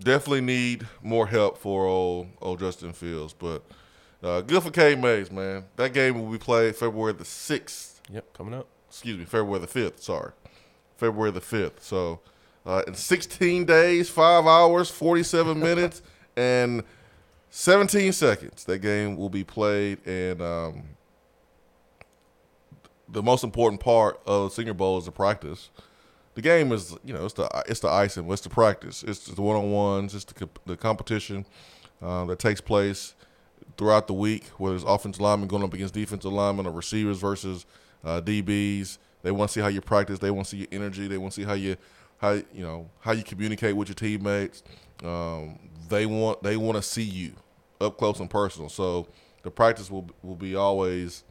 definitely 0.01 0.41
need 0.41 0.87
more 1.03 1.27
help 1.29 1.57
for 1.59 1.87
old 1.87 2.27
old 2.41 2.59
Justin 2.59 2.93
Fields. 2.93 3.33
But 3.33 3.62
uh, 4.23 4.41
good 4.41 4.62
for 4.62 4.70
Cade 4.70 5.01
Mays, 5.01 5.31
man. 5.31 5.64
That 5.77 5.93
game 5.95 6.20
will 6.20 6.31
be 6.31 6.39
played 6.39 6.75
February 6.75 7.12
the 7.12 7.25
sixth. 7.25 8.01
Yep, 8.11 8.33
coming 8.37 8.55
up. 8.55 8.66
Excuse 8.93 9.16
me, 9.16 9.24
February 9.24 9.59
the 9.59 9.66
fifth. 9.66 10.03
Sorry, 10.03 10.32
February 10.99 11.30
the 11.30 11.40
fifth. 11.40 11.82
So 11.82 12.20
uh, 12.66 12.82
in 12.86 12.93
16 12.95 13.64
days, 13.64 14.11
five 14.11 14.45
hours, 14.45 14.90
47 14.90 15.59
minutes, 15.61 16.03
and 16.36 16.84
17 17.49 18.12
seconds, 18.12 18.64
that 18.64 18.80
game 18.80 19.16
will 19.16 19.30
be 19.30 19.45
played. 19.45 20.07
And 20.07 20.43
um, 20.43 20.82
the 23.09 23.22
most 23.22 23.45
important 23.45 23.80
part 23.80 24.20
of 24.26 24.51
the 24.51 24.55
Senior 24.57 24.74
Bowl 24.74 24.99
is 24.99 25.07
the 25.07 25.11
practice. 25.11 25.70
The 26.34 26.43
game 26.43 26.70
is, 26.70 26.95
you 27.03 27.14
know, 27.14 27.24
it's 27.24 27.32
the 27.32 27.49
it's 27.66 27.80
the 27.80 27.88
icing, 27.88 28.30
it's 28.30 28.43
the 28.43 28.51
practice, 28.51 29.03
it's 29.03 29.24
the 29.24 29.40
one 29.40 29.57
on 29.57 29.70
ones, 29.70 30.14
it's 30.14 30.26
the 30.26 30.51
the 30.66 30.76
competition 30.76 31.47
uh, 32.03 32.26
that 32.26 32.38
takes 32.38 32.61
place 32.61 33.14
throughout 33.78 34.07
the 34.07 34.12
week. 34.12 34.49
Whether 34.59 34.76
it's 34.76 34.84
offensive 34.84 35.22
linemen 35.22 35.49
going 35.49 35.62
up 35.62 35.72
against 35.72 35.95
defensive 35.95 36.30
linemen, 36.30 36.66
or 36.66 36.72
receivers 36.72 37.18
versus 37.18 37.64
uh, 38.05 38.20
DBs, 38.20 38.98
they 39.22 39.30
want 39.30 39.50
to 39.50 39.55
see 39.55 39.61
how 39.61 39.68
you 39.68 39.80
practice. 39.80 40.18
They 40.18 40.30
want 40.30 40.46
to 40.46 40.50
see 40.50 40.59
your 40.59 40.68
energy. 40.72 41.07
They 41.09 41.18
want 41.18 41.32
to 41.34 41.40
see 41.40 41.46
how 41.46 41.55
you 41.55 41.76
how 42.18 42.32
you 42.32 42.62
know 42.62 42.90
how 43.00 43.12
you 43.12 43.22
communicate 43.22 43.76
with 43.76 43.88
your 43.88 43.94
teammates. 43.94 44.62
Um, 45.03 45.59
they 45.88 46.07
want 46.07 46.42
they 46.42 46.57
want 46.57 46.76
to 46.76 46.82
see 46.82 47.03
you 47.03 47.32
up 47.80 47.98
close 47.98 48.20
and 48.20 48.30
personal. 48.30 48.68
So 48.68 49.09
the 49.42 49.50
practice 49.50 49.90
will 49.90 50.09
will 50.22 50.36
be 50.36 50.55
always 50.55 51.24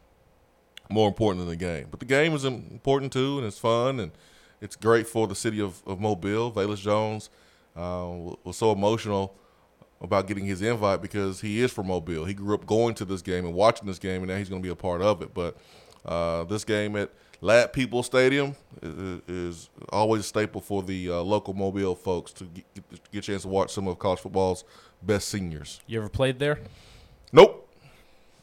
more 0.90 1.08
important 1.08 1.40
than 1.40 1.48
the 1.48 1.56
game. 1.56 1.88
But 1.90 2.00
the 2.00 2.06
game 2.06 2.34
is 2.34 2.44
important 2.44 3.12
too, 3.12 3.38
and 3.38 3.46
it's 3.46 3.58
fun, 3.58 4.00
and 4.00 4.12
it's 4.60 4.76
great 4.76 5.06
for 5.06 5.26
the 5.26 5.34
city 5.34 5.60
of, 5.60 5.82
of 5.86 6.00
Mobile. 6.00 6.52
Velus 6.52 6.80
Jones 6.80 7.30
uh, 7.76 8.08
was 8.44 8.56
so 8.56 8.72
emotional 8.72 9.34
about 10.00 10.26
getting 10.26 10.44
his 10.44 10.62
invite 10.62 11.00
because 11.00 11.40
he 11.40 11.60
is 11.60 11.72
from 11.72 11.86
Mobile. 11.86 12.24
He 12.24 12.34
grew 12.34 12.54
up 12.54 12.66
going 12.66 12.94
to 12.96 13.04
this 13.04 13.22
game 13.22 13.44
and 13.44 13.54
watching 13.54 13.86
this 13.86 13.98
game, 13.98 14.22
and 14.22 14.30
now 14.30 14.36
he's 14.36 14.48
going 14.48 14.60
to 14.60 14.66
be 14.66 14.72
a 14.72 14.76
part 14.76 15.00
of 15.00 15.22
it. 15.22 15.32
But 15.32 15.56
uh, 16.04 16.44
this 16.44 16.64
game 16.64 16.96
at 16.96 17.10
Ladd-Peebles 17.40 18.06
Stadium 18.06 18.54
is, 18.82 19.20
is 19.28 19.70
always 19.90 20.20
a 20.22 20.24
staple 20.24 20.60
for 20.60 20.82
the 20.82 21.10
uh, 21.10 21.14
local 21.16 21.54
Mobile 21.54 21.94
folks 21.94 22.32
to 22.34 22.44
get, 22.44 22.64
get, 22.74 23.18
a 23.18 23.20
chance 23.20 23.42
to 23.42 23.48
watch 23.48 23.72
some 23.72 23.88
of 23.88 23.98
college 23.98 24.20
football's 24.20 24.64
best 25.02 25.28
seniors. 25.28 25.80
You 25.86 25.98
ever 25.98 26.08
played 26.08 26.38
there? 26.38 26.60
Nope. 27.32 27.68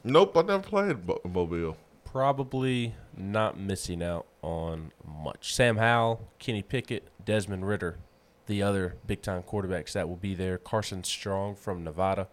Nope, 0.03 0.38
I 0.38 0.41
never 0.41 0.64
played 0.64 1.07
Mo- 1.07 1.22
Mobile. 1.26 1.78
Probably 2.03 2.95
not 3.16 3.60
missing 3.60 4.03
out 4.03 4.26
on 4.41 4.91
much. 5.05 5.53
Sam 5.53 5.78
Howell, 5.78 6.28
Kenny 6.39 6.62
Pickett, 6.62 7.07
Desmond 7.24 7.68
Ridder, 7.68 7.97
the 8.47 8.64
other 8.64 8.95
big 9.05 9.22
time 9.22 9.43
quarterbacks 9.43 9.93
that 9.93 10.10
will 10.10 10.18
be 10.18 10.34
there. 10.34 10.57
Carson 10.57 11.03
Strong 11.03 11.55
from 11.55 11.84
Nevada, 11.84 12.28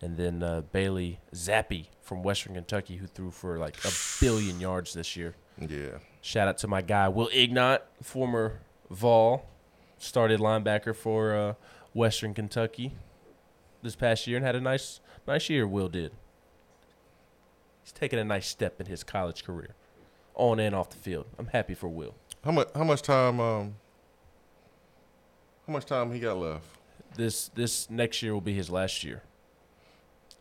and 0.00 0.16
then 0.16 0.42
uh, 0.42 0.62
Bailey 0.72 1.20
Zappe 1.34 1.86
from 2.02 2.22
Western 2.22 2.54
Kentucky, 2.54 2.96
who 2.96 3.06
threw 3.06 3.30
for 3.30 3.58
like 3.58 3.76
a 3.84 3.90
billion 4.20 4.60
yards 4.60 4.92
this 4.94 5.16
year. 5.16 5.34
Yeah. 5.58 5.98
Shout 6.20 6.48
out 6.48 6.58
to 6.58 6.68
my 6.68 6.82
guy 6.82 7.08
Will 7.08 7.28
Ignont, 7.32 7.82
former 8.02 8.60
Vol, 8.90 9.46
started 9.98 10.40
linebacker 10.40 10.94
for 10.94 11.34
uh, 11.34 11.54
Western 11.94 12.34
Kentucky 12.34 12.92
this 13.82 13.96
past 13.96 14.26
year 14.26 14.36
and 14.36 14.46
had 14.46 14.56
a 14.56 14.60
nice 14.60 15.00
nice 15.26 15.48
year. 15.48 15.66
Will 15.66 15.88
did. 15.88 16.12
He's 17.82 17.92
taking 17.92 18.18
a 18.18 18.24
nice 18.24 18.48
step 18.48 18.80
in 18.80 18.86
his 18.86 19.04
college 19.04 19.44
career, 19.44 19.74
on 20.34 20.58
and 20.58 20.74
off 20.74 20.90
the 20.90 20.96
field. 20.96 21.26
I'm 21.38 21.48
happy 21.48 21.74
for 21.74 21.88
Will. 21.88 22.14
How 22.44 22.50
much? 22.50 22.68
How 22.74 22.84
much 22.84 23.02
time? 23.02 23.40
Um, 23.40 23.76
how 25.66 25.72
much 25.72 25.86
time 25.86 26.12
he 26.12 26.20
got 26.20 26.36
left? 26.38 26.66
This 27.16 27.48
this 27.48 27.88
next 27.88 28.22
year 28.22 28.34
will 28.34 28.40
be 28.40 28.54
his 28.54 28.70
last 28.70 29.04
year. 29.04 29.22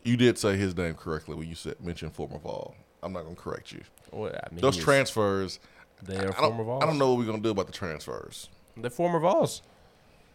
You 0.04 0.18
did 0.18 0.38
say 0.38 0.58
his 0.58 0.76
name 0.76 0.95
correctly 0.95 1.36
when 1.36 1.47
you 1.47 1.56
said 1.56 1.80
mentioned 1.82 2.14
former 2.14 2.38
Vol. 2.38 2.76
I'm 3.01 3.14
not 3.14 3.24
gonna 3.24 3.36
correct 3.36 3.72
you. 3.72 3.82
Well, 4.12 4.32
I 4.34 4.54
mean, 4.54 4.62
Those 4.62 4.78
transfers. 4.78 5.60
They 6.01 6.18
are 6.18 6.34
former 6.34 6.64
Vols. 6.64 6.84
I 6.84 6.86
don't 6.86 6.97
know 6.97 7.10
what 7.10 7.20
we're 7.20 7.26
gonna 7.26 7.41
do 7.41 7.51
about 7.51 7.68
the 7.68 7.74
transfers. 7.74 8.49
They're 8.76 8.89
former 8.89 9.20
Vols. 9.20 9.62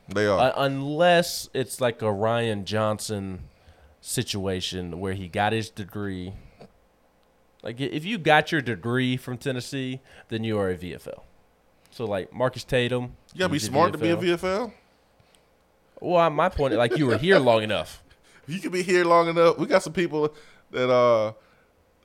They 0.08 0.26
are. 0.26 0.38
Uh, 0.38 0.52
unless 0.56 1.50
it's 1.52 1.80
like 1.80 2.00
a 2.00 2.10
Ryan 2.10 2.64
Johnson 2.64 3.40
situation 4.00 5.00
where 5.00 5.12
he 5.14 5.28
got 5.28 5.52
his 5.52 5.70
degree. 5.70 6.32
Like 7.62 7.80
if 7.80 8.04
you 8.04 8.18
got 8.18 8.52
your 8.52 8.62
degree 8.62 9.16
from 9.16 9.36
Tennessee, 9.36 10.00
then 10.28 10.44
you 10.44 10.58
are 10.58 10.70
a 10.70 10.76
VFL. 10.76 11.22
So 11.90 12.04
like 12.04 12.32
Marcus 12.32 12.64
Tatum, 12.64 13.16
you 13.34 13.40
gotta 13.40 13.52
be 13.52 13.58
smart 13.58 13.92
to 13.92 13.98
be 13.98 14.10
a 14.10 14.16
VFL. 14.16 14.72
Well, 16.00 16.30
my 16.30 16.48
point, 16.48 16.74
like 16.74 16.96
you 16.96 17.06
were 17.06 17.18
here 17.18 17.38
long 17.38 17.62
enough. 17.62 18.02
You 18.48 18.58
could 18.60 18.72
be 18.72 18.82
here 18.82 19.04
long 19.04 19.28
enough. 19.28 19.58
We 19.58 19.66
got 19.66 19.82
some 19.82 19.92
people 19.92 20.34
that 20.70 20.90
uh 20.90 21.32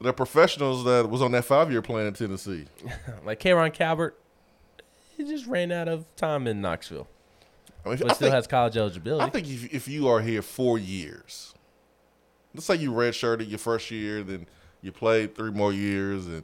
that 0.02 0.10
are 0.10 0.14
professionals 0.14 0.84
that 0.84 1.10
was 1.10 1.22
on 1.22 1.32
that 1.32 1.46
five 1.46 1.72
year 1.72 1.82
plan 1.82 2.06
in 2.06 2.14
Tennessee. 2.14 2.66
Like 3.26 3.40
Karon 3.40 3.72
Calvert, 3.72 4.20
he 5.16 5.24
just 5.24 5.48
ran 5.48 5.72
out 5.72 5.88
of 5.88 6.06
time 6.18 6.46
in 6.46 6.60
Knoxville, 6.62 7.08
I 7.86 7.90
mean, 7.90 7.98
but 8.00 8.12
I 8.12 8.14
still 8.14 8.28
think, 8.28 8.34
has 8.34 8.48
college 8.48 8.76
eligibility. 8.76 9.24
I 9.24 9.30
think 9.30 9.48
if 9.48 9.74
if 9.74 9.88
you 9.88 10.10
are 10.10 10.20
here 10.20 10.42
four 10.42 10.78
years, 10.78 11.54
let's 12.54 12.66
say 12.66 12.76
you 12.76 12.92
redshirted 12.92 13.50
your 13.50 13.60
first 13.60 13.90
year, 13.92 14.24
then 14.24 14.46
you 14.82 14.92
played 14.92 15.36
three 15.36 15.52
more 15.52 15.72
years, 15.72 16.26
and, 16.28 16.44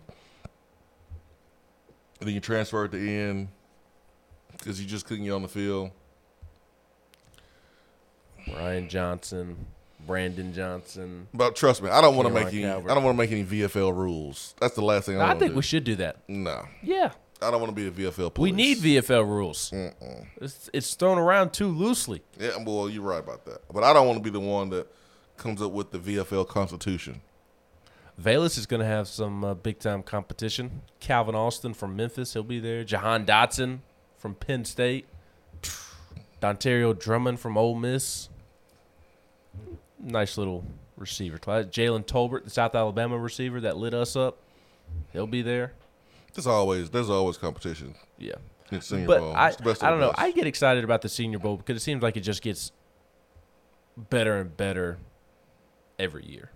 and 2.20 2.28
then 2.28 2.34
you 2.34 2.39
transfer 2.39 2.86
at 2.86 2.91
the 2.91 2.97
end 2.97 3.50
because 4.54 4.80
you 4.82 4.88
just 4.88 5.06
couldn't 5.06 5.26
get 5.26 5.32
on 5.32 5.41
the 5.41 5.50
field. 5.50 5.91
Ryan 8.47 8.88
Johnson, 8.88 9.68
Brandon 10.10 10.51
Johnson. 10.51 11.28
But 11.36 11.55
trust 11.55 11.84
me, 11.84 11.89
I 11.91 12.01
don't 12.01 12.16
want 12.16 12.28
to 12.28 12.34
make 12.34 12.47
any. 12.47 12.64
Calvert. 12.64 12.89
I 12.89 12.95
don't 12.95 13.03
want 13.03 13.16
to 13.16 13.18
make 13.22 13.32
any 13.32 13.45
VFL 13.45 13.95
rules. 13.95 14.55
That's 14.60 14.74
the 14.74 14.82
last 14.82 15.05
thing 15.05 15.18
I, 15.18 15.20
I 15.20 15.28
want 15.28 15.34
think 15.34 15.39
do. 15.39 15.45
I 15.45 15.47
think 15.49 15.55
we 15.55 15.62
should 15.62 15.84
do 15.84 15.95
that. 15.97 16.18
No, 16.28 16.66
Yeah, 16.82 17.12
I 17.39 17.51
don't 17.51 17.62
want 17.62 17.76
to 17.76 17.76
be 17.76 17.88
a 17.88 18.10
VFL. 18.10 18.34
Police. 18.34 18.51
we 18.51 18.51
need 18.51 18.78
VFL 18.80 19.24
rules. 19.28 19.72
It's, 20.41 20.68
it's 20.74 20.95
thrown 20.95 21.20
around 21.20 21.53
too 21.53 21.68
loosely. 21.68 22.24
Yeah, 22.39 22.57
well, 22.66 22.89
you're 22.89 23.03
right 23.03 23.20
about 23.20 23.45
that. 23.45 23.62
But 23.72 23.84
I 23.84 23.93
don't 23.93 24.07
want 24.07 24.18
to 24.18 24.24
be 24.24 24.32
the 24.32 24.39
one 24.39 24.72
that 24.72 24.91
comes 25.38 25.62
up 25.62 25.74
with 25.74 25.91
the 25.91 25.99
VFL 25.99 26.47
Constitution. 26.47 27.22
Velus 28.20 28.57
is 28.57 28.66
going 28.66 28.82
to 28.82 28.88
have 28.88 29.07
some 29.07 29.43
uh, 29.43 29.53
big 29.53 29.78
time 29.78 30.01
competition. 30.01 30.82
Calvin 30.99 31.36
Austin 31.36 31.76
from 31.76 31.95
Memphis, 31.95 32.34
he'll 32.34 32.41
be 32.41 32.60
there. 32.60 32.84
Jahan 32.84 33.28
Dotson 33.28 33.82
from 34.18 34.34
Penn 34.34 34.66
State. 34.66 35.05
Dontario 36.41 36.97
Drummond 36.97 37.39
from 37.39 37.57
Ole 37.60 37.76
Miss. 37.76 38.30
Nice 40.02 40.38
little 40.38 40.66
receiver 40.97 41.38
class. 41.38 41.66
Jalen 41.66 42.06
Tolbert, 42.06 42.43
the 42.43 42.50
South 42.50 42.76
Alabama 42.76 43.18
receiver 43.18 43.60
that 43.62 43.78
lit 43.78 43.93
us 43.93 44.16
up. 44.16 44.38
He'll 45.14 45.28
be 45.28 45.41
there. 45.41 45.74
There's 46.34 46.47
always 46.47 46.89
there's 46.89 47.10
always 47.10 47.38
competition. 47.38 47.95
Yeah. 48.18 48.36
in 48.72 48.82
Senior 48.82 49.08
but 49.08 49.20
Bowl. 49.20 49.34
I, 49.36 49.47
It's 49.50 49.58
the 49.58 49.64
best 49.64 49.84
I 49.84 49.89
don't 49.89 50.00
know. 50.00 50.10
best. 50.12 50.20
I 50.22 50.32
get 50.32 50.47
excited 50.47 50.84
about 50.84 51.02
the 51.02 51.10
Senior 51.10 51.39
Bowl 51.39 51.58
because 51.58 51.78
it 51.78 51.82
seems 51.84 52.02
like 52.04 52.18
it 52.18 52.22
just 52.22 52.41
gets 52.41 52.72
better 53.97 54.38
and 54.38 54.56
better 54.56 54.97
every 55.97 56.26
year 56.26 56.52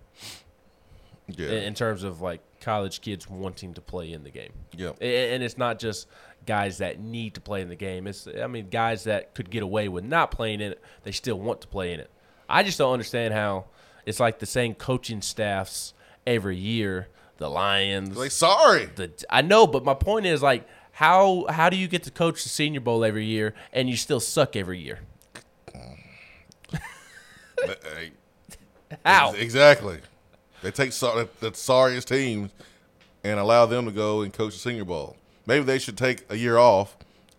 yeah, 1.28 1.48
in, 1.48 1.64
in 1.64 1.74
terms 1.74 2.04
of 2.04 2.22
like 2.22 2.42
college 2.62 3.02
kids 3.02 3.30
wanting 3.30 3.74
to 3.74 3.82
play 3.82 4.14
in 4.14 4.24
the 4.24 4.30
game. 4.30 4.54
yeah. 4.72 4.92
And 5.02 5.44
it's 5.44 5.58
not 5.58 5.80
just 5.80 6.08
guys 6.46 6.78
that 6.78 7.00
need 7.00 7.34
to 7.36 7.42
play 7.42 7.62
in 7.62 7.70
the 7.70 7.76
game. 7.76 8.08
It's 8.08 8.28
I 8.42 8.48
mean 8.48 8.70
guys 8.70 9.04
that 9.06 9.34
could 9.34 9.50
get 9.50 9.64
away 9.64 9.88
with 9.90 10.04
not 10.04 10.32
playing 10.32 10.62
in 10.62 10.72
it. 10.74 10.82
They 11.04 11.12
still 11.12 11.40
want 11.40 11.62
to 11.62 11.68
play 11.68 11.94
in 11.94 12.00
it. 12.00 12.10
I 12.48 12.64
just 12.64 12.78
don't 12.78 12.94
understand 12.94 13.34
how 13.34 13.66
it's 14.06 14.20
like 14.20 14.40
the 14.40 14.46
same 14.46 14.76
coaching 14.76 15.22
staffs 15.22 15.94
every 16.26 16.58
year. 16.58 17.08
The 17.38 17.50
Lions, 17.50 18.16
Like 18.16 18.32
sorry, 18.32 18.86
the 18.86 19.12
I 19.30 19.42
know, 19.42 19.68
but 19.68 19.84
my 19.84 19.96
point 19.96 20.26
is 20.26 20.42
like 20.42 20.68
how 20.92 21.46
how 21.50 21.70
do 21.70 21.76
you 21.78 21.88
get 21.88 22.04
to 22.04 22.12
coach 22.12 22.44
the 22.44 22.50
Senior 22.50 22.80
Bowl 22.80 23.04
every 23.04 23.26
year 23.26 23.54
and 23.74 23.90
you 23.90 23.98
still 23.98 24.20
suck 24.20 24.56
every 24.56 24.80
year? 24.80 25.00
How? 29.06 29.34
exactly. 29.34 30.00
They 30.62 30.72
take 30.72 30.94
so, 30.94 31.16
the, 31.16 31.50
the 31.50 31.56
sorriest 31.56 32.08
teams 32.08 32.52
and 33.24 33.40
allow 33.40 33.66
them 33.66 33.86
to 33.86 33.92
go 33.92 34.22
and 34.22 34.32
coach 34.32 34.54
the 34.54 34.60
Senior 34.60 34.86
Bowl. 34.86 35.18
Maybe 35.46 35.66
they 35.66 35.80
should 35.80 35.98
take 35.98 36.26
a 36.30 36.36
year 36.36 36.58
off 36.58 36.96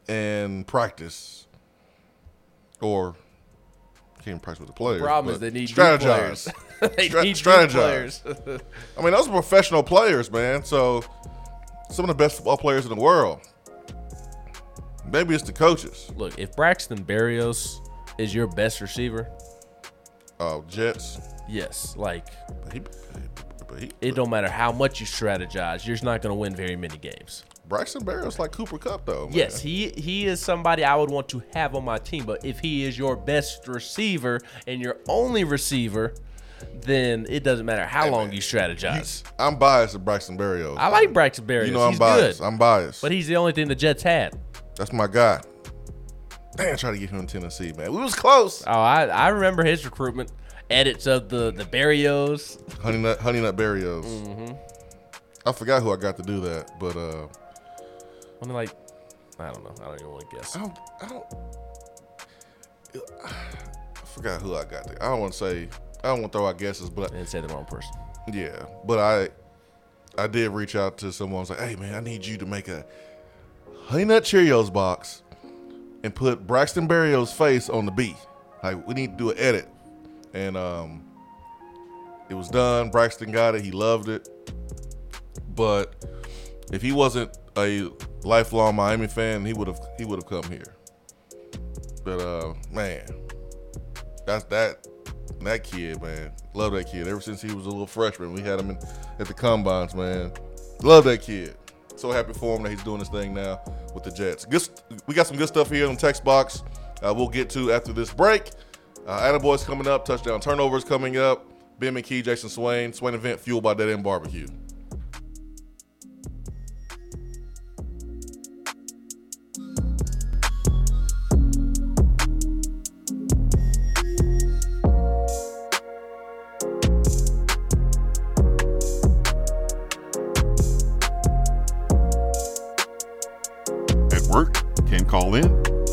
and 0.09 0.66
practice, 0.66 1.46
or 2.80 3.14
can't 4.25 4.41
practice 4.43 4.61
with 4.61 4.68
the 4.68 4.75
players. 4.75 5.03
Problem 5.03 5.35
is 5.35 5.41
they 5.41 5.51
need 5.51 5.68
strategize. 5.68 6.01
players. 6.01 6.49
they 6.97 7.09
Stra- 7.09 7.22
need 7.22 7.37
strategize. 7.37 8.22
players. 8.22 8.22
I 8.99 9.03
mean, 9.03 9.12
those 9.12 9.29
are 9.29 9.31
professional 9.33 9.83
players, 9.83 10.31
man. 10.31 10.64
So 10.64 11.03
some 11.91 12.05
of 12.05 12.09
the 12.09 12.14
best 12.14 12.37
football 12.37 12.57
players 12.57 12.85
in 12.87 12.91
the 12.95 13.01
world. 13.01 13.41
Maybe 15.11 15.35
it's 15.35 15.45
the 15.45 15.53
coaches. 15.53 16.11
Look, 16.16 16.39
if 16.39 16.57
Braxton 16.57 17.05
Berrios 17.05 17.77
is 18.18 18.35
your 18.35 18.47
best 18.47 18.81
receiver, 18.81 19.29
Oh, 20.41 20.64
Jets. 20.68 21.18
yes, 21.49 21.95
like 21.97 22.27
But 22.64 22.72
he, 22.72 22.81
but 23.68 23.79
he, 23.81 23.91
it 24.01 24.14
don't 24.14 24.31
matter 24.31 24.49
how 24.51 24.72
much 24.72 24.99
you 25.01 25.07
strategize, 25.07 25.87
you're 25.87 25.95
just 25.95 26.03
not 26.05 26.22
going 26.22 26.31
to 26.35 26.39
win 26.39 26.57
very 26.57 26.75
many 26.77 26.97
games. 26.99 27.45
Braxton 27.68 28.04
Berrios 28.04 28.38
like 28.38 28.52
Cooper 28.52 28.78
Kupp 28.78 29.06
though. 29.06 29.26
man. 29.26 29.32
Yes, 29.36 29.60
he 29.60 29.88
he 29.96 30.26
is 30.26 30.40
somebody 30.40 30.84
I 30.84 30.94
would 30.96 31.10
want 31.10 31.28
to 31.30 31.42
have 31.54 31.74
on 31.74 31.84
my 31.84 31.98
team, 31.98 32.24
but 32.24 32.44
if 32.44 32.60
he 32.60 32.84
is 32.84 32.98
your 32.98 33.16
best 33.16 33.66
receiver 33.68 34.40
and 34.66 34.80
your 34.80 34.98
only 35.08 35.44
receiver, 35.44 36.14
then 36.82 37.26
it 37.28 37.42
doesn't 37.42 37.64
matter 37.66 37.84
how 37.86 38.08
long 38.10 38.32
you 38.32 38.40
strategize. 38.40 39.22
I'm 39.38 39.56
biased 39.56 39.94
to 39.94 39.98
Braxton 39.98 40.36
Berrios. 40.38 40.76
I 40.78 40.88
like 40.88 41.12
Braxton 41.12 41.46
Berrios. 41.46 41.66
You 41.66 41.72
know 41.72 41.82
I'm 41.82 41.90
he's 41.90 41.98
biased. 41.98 42.40
good, 42.40 42.46
I'm 42.46 42.58
biased. 42.58 43.00
but 43.02 43.12
he's 43.12 43.26
the 43.26 43.36
only 43.36 43.52
thing 43.52 43.68
the 43.68 43.74
Jets 43.74 44.02
had. 44.02 44.38
That's 44.76 44.92
my 44.92 45.06
guy. 45.06 45.40
Man, 46.58 46.76
try 46.76 46.92
to 46.92 46.98
get 46.98 47.10
him 47.10 47.18
in 47.20 47.26
Tennessee, 47.26 47.72
man. 47.76 47.92
We 47.92 48.00
was 48.00 48.14
close. 48.14 48.62
Oh, 48.66 48.70
I, 48.70 49.06
I 49.06 49.28
remember 49.28 49.64
his 49.64 49.84
recruitment 49.84 50.30
edits 50.70 51.06
of 51.06 51.28
the 51.28 51.50
the 51.50 51.64
Berrios. 51.64 52.60
Honey 52.80 52.98
Nut, 52.98 53.18
Honey 53.20 53.40
Nut 53.40 53.56
Berrios. 53.56 54.04
Mm-hmm. 54.04 54.52
I 55.46 55.52
forgot 55.52 55.82
who 55.82 55.92
I 55.92 55.96
got 55.96 56.16
to 56.16 56.22
do 56.22 56.40
that, 56.40 56.78
but 56.78 56.96
uh, 56.96 57.26
I 58.45 58.47
mean, 58.47 58.57
like, 58.57 58.76
I 59.38 59.51
don't 59.51 59.64
know. 59.64 59.74
I 59.80 59.88
don't 59.88 60.01
even 60.01 60.11
want 60.12 60.28
to 60.28 60.36
guess. 60.36 60.55
I 60.55 60.61
don't, 60.61 60.78
I 61.01 61.09
don't, 61.09 61.24
I 63.24 64.05
forgot 64.05 64.42
who 64.42 64.55
I 64.55 64.64
got. 64.64 64.86
To. 64.86 65.03
I 65.03 65.09
don't 65.09 65.20
want 65.20 65.32
to 65.32 65.38
say. 65.38 65.68
I 66.03 66.09
don't 66.09 66.20
want 66.20 66.32
to 66.32 66.38
throw 66.38 66.47
out 66.47 66.59
guesses, 66.59 66.90
but 66.90 67.11
I 67.11 67.14
didn't 67.16 67.30
say 67.30 67.40
the 67.40 67.49
wrong 67.49 67.64
person. 67.64 67.90
yeah, 68.34 68.66
but 68.84 68.99
I, 68.99 70.22
I 70.22 70.26
did 70.26 70.51
reach 70.51 70.76
out 70.76 70.99
to 70.99 71.11
someone. 71.11 71.38
I 71.38 71.40
was 71.40 71.51
like, 71.51 71.61
hey 71.61 71.76
man, 71.76 71.95
I 71.95 72.01
need 72.01 72.26
you 72.26 72.36
to 72.36 72.45
make 72.45 72.68
a 72.68 72.84
Honey 73.84 74.05
Nut 74.05 74.24
Cheerios 74.24 74.70
box 74.70 75.22
and 76.03 76.14
put 76.14 76.47
Braxton 76.47 76.86
Berrios' 76.86 77.32
face 77.32 77.70
on 77.70 77.86
the 77.86 77.92
B. 77.92 78.14
Like 78.62 78.86
we 78.86 78.92
need 78.92 79.12
to 79.12 79.16
do 79.16 79.30
an 79.30 79.38
edit, 79.38 79.68
and 80.34 80.55
um, 80.59 81.03
it 82.28 82.34
was 82.34 82.51
done. 82.51 82.90
Braxton 82.90 83.32
got 83.32 83.55
it. 83.55 83.64
He 83.64 83.70
loved 83.70 84.11
it. 84.11 84.28
But 85.55 85.95
if 86.70 86.82
he 86.82 86.92
wasn't 86.92 87.34
a 87.57 87.88
lifelong 88.22 88.74
Miami 88.76 89.07
fan, 89.07 89.44
he 89.44 89.52
would 89.52 89.68
have 89.68 89.80
he 89.98 90.05
would 90.05 90.22
have 90.22 90.28
come 90.28 90.50
here. 90.50 90.76
But 92.05 92.20
uh, 92.20 92.55
man, 92.70 93.07
that's 94.26 94.44
that 94.44 94.86
that 95.40 95.64
kid, 95.64 96.02
man. 96.02 96.32
Love 96.55 96.72
that 96.72 96.90
kid. 96.90 97.07
Ever 97.07 97.20
since 97.20 97.42
he 97.42 97.52
was 97.55 97.66
a 97.66 97.70
little 97.70 97.86
freshman, 97.86 98.32
we 98.32 98.40
had 98.40 98.59
him 98.59 98.70
in, 98.70 98.78
at 99.18 99.26
the 99.26 99.34
combines, 99.34 99.94
man. 99.94 100.32
Love 100.82 101.05
that 101.05 101.22
kid. 101.22 101.57
So 101.96 102.11
happy 102.11 102.32
for 102.32 102.57
him 102.57 102.62
that 102.64 102.70
he's 102.70 102.82
doing 102.82 102.98
this 102.98 103.09
thing 103.09 103.34
now 103.34 103.61
with 103.94 104.05
the 104.05 104.11
Jets. 104.11 104.44
Good, 104.44 104.68
we 105.07 105.14
got 105.14 105.26
some 105.26 105.36
good 105.36 105.48
stuff 105.48 105.70
here 105.70 105.86
on 105.86 105.94
the 105.94 106.00
text 106.00 106.24
box. 106.24 106.62
Uh, 107.02 107.14
we'll 107.14 107.28
get 107.28 107.50
to 107.50 107.72
after 107.72 107.92
this 107.92 108.12
break. 108.12 108.50
Uh, 109.07 109.20
Attaboy's 109.20 109.64
coming 109.64 109.86
up. 109.86 110.05
Touchdown 110.05 110.40
turnovers 110.40 110.84
coming 110.84 111.16
up. 111.18 111.46
Ben 111.78 111.94
McKee, 111.94 112.24
Jason 112.24 112.48
Swain. 112.48 112.92
Swain 112.92 113.14
event 113.14 113.38
fueled 113.38 113.62
by 113.62 113.74
Dead 113.74 113.90
End 113.90 114.02
Barbecue. 114.02 114.46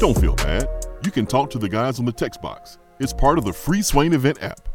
Don't 0.02 0.20
feel 0.20 0.34
bad. 0.34 0.68
You 1.06 1.12
can 1.12 1.28
talk 1.28 1.52
to 1.52 1.60
the 1.60 1.70
guys 1.70 2.00
on 2.00 2.06
the 2.06 2.12
text 2.12 2.42
box. 2.42 2.80
It's 3.00 3.14
part 3.14 3.38
of 3.38 3.46
the 3.46 3.54
free 3.54 3.84
Swain 3.84 4.14
event 4.14 4.42
app. 4.42 4.68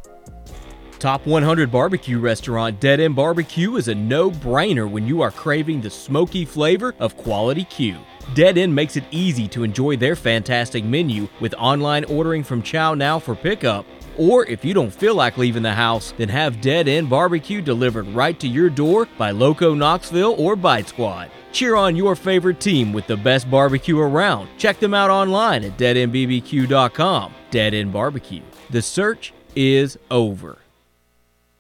Top 1.01 1.27
100 1.27 1.68
barbecue 1.68 2.20
restaurant 2.20 2.79
Dead 2.79 3.01
End 3.01 3.16
Barbecue 3.16 3.74
is 3.74 3.89
a 3.89 3.95
no 3.97 4.31
brainer 4.31 4.89
when 4.89 5.05
you 5.05 5.22
are 5.22 5.33
craving 5.33 5.81
the 5.81 5.91
smoky 5.91 6.45
flavor 6.45 6.95
of 7.01 7.16
quality 7.16 7.64
Q. 7.64 7.97
Dead 8.35 8.57
End 8.57 8.72
makes 8.72 8.95
it 8.97 9.03
easy 9.11 9.49
to 9.49 9.64
enjoy 9.64 9.97
their 9.97 10.14
fantastic 10.14 10.85
menu 10.85 11.27
with 11.41 11.57
online 11.59 12.05
ordering 12.05 12.45
from 12.45 12.62
ChowNow 12.62 13.20
for 13.20 13.35
pickup. 13.35 13.85
Or 14.19 14.47
if 14.47 14.64
you 14.64 14.73
don't 14.73 14.93
feel 14.93 15.14
like 15.14 15.37
leaving 15.37 15.62
the 15.62 15.75
house, 15.75 16.14
then 16.17 16.29
have 16.29 16.61
Dead 16.61 16.89
End 16.89 17.11
Barbecue 17.11 17.61
delivered 17.61 18.07
right 18.09 18.39
to 18.41 18.49
your 18.49 18.71
door 18.71 19.07
by 19.19 19.31
Loco 19.31 19.75
Knoxville 19.75 20.35
or 20.39 20.57
Bite 20.57 20.89
Squad. 20.89 21.31
Cheer 21.53 21.77
on 21.77 21.97
your 21.97 22.14
favorite 22.14 22.61
team 22.61 22.93
with 22.93 23.07
the 23.07 23.17
best 23.17 23.51
barbecue 23.51 23.99
around. 23.99 24.49
Check 24.59 24.79
them 24.79 24.95
out 24.95 25.11
online 25.11 25.64
at 25.64 25.79
deadendbbq.com. 25.79 27.35
Dead 27.51 27.75
End 27.75 27.93
Barbecue. 27.93 28.43
The 28.71 28.83
search 28.83 29.33
is 29.55 29.99
over. 30.11 30.59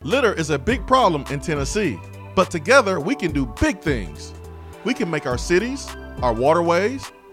Litter 0.02 0.34
is 0.34 0.50
a 0.50 0.58
big 0.58 0.86
problem 0.86 1.24
in 1.30 1.40
Tennessee, 1.40 1.98
but 2.34 2.50
together 2.50 3.00
we 3.00 3.14
can 3.14 3.32
do 3.32 3.46
big 3.60 3.80
things. 3.80 4.34
We 4.84 4.94
can 4.94 5.10
make 5.10 5.26
our 5.26 5.38
cities, 5.38 5.88
our 6.22 6.32
waterways, 6.32 7.10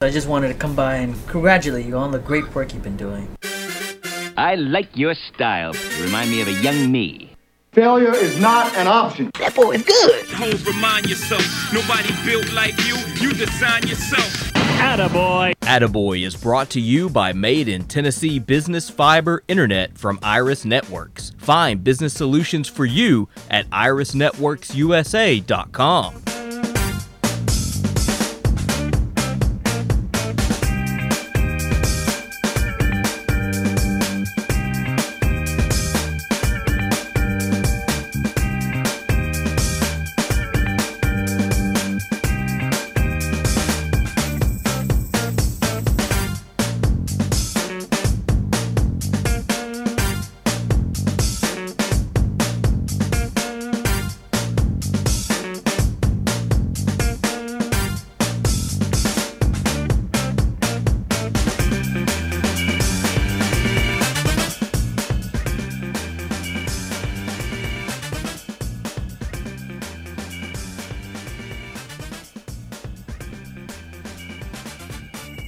I 0.00 0.10
just 0.10 0.28
wanted 0.28 0.48
to 0.48 0.54
come 0.54 0.74
by 0.76 0.96
and 0.96 1.14
congratulate 1.28 1.86
you 1.86 1.96
on 1.96 2.10
the 2.12 2.18
great 2.18 2.54
work 2.54 2.74
you've 2.74 2.82
been 2.82 2.96
doing. 2.96 3.28
I 4.36 4.56
like 4.56 4.94
your 4.96 5.14
style. 5.14 5.74
You 5.96 6.04
remind 6.04 6.30
me 6.30 6.42
of 6.42 6.48
a 6.48 6.52
young 6.52 6.90
me. 6.92 7.30
Failure 7.72 8.14
is 8.14 8.38
not 8.38 8.76
an 8.76 8.86
option. 8.86 9.30
That 9.38 9.54
boy 9.54 9.72
is 9.72 9.82
good. 9.82 10.26
Homes 10.26 10.64
remind 10.66 11.08
yourself, 11.08 11.42
nobody 11.72 12.10
built 12.24 12.52
like 12.52 12.76
you. 12.84 12.96
You 13.20 13.32
design 13.32 13.86
yourself. 13.88 14.52
Attaboy. 14.78 15.54
Attaboy 15.60 16.26
is 16.26 16.36
brought 16.36 16.68
to 16.70 16.80
you 16.80 17.08
by 17.08 17.32
Made 17.32 17.68
in 17.68 17.84
Tennessee 17.84 18.38
Business 18.38 18.90
Fiber 18.90 19.42
Internet 19.48 19.96
from 19.98 20.18
Iris 20.22 20.64
Networks. 20.64 21.32
Find 21.38 21.82
business 21.82 22.12
solutions 22.12 22.68
for 22.68 22.84
you 22.84 23.28
at 23.50 23.68
irisnetworksusa.com. 23.70 26.43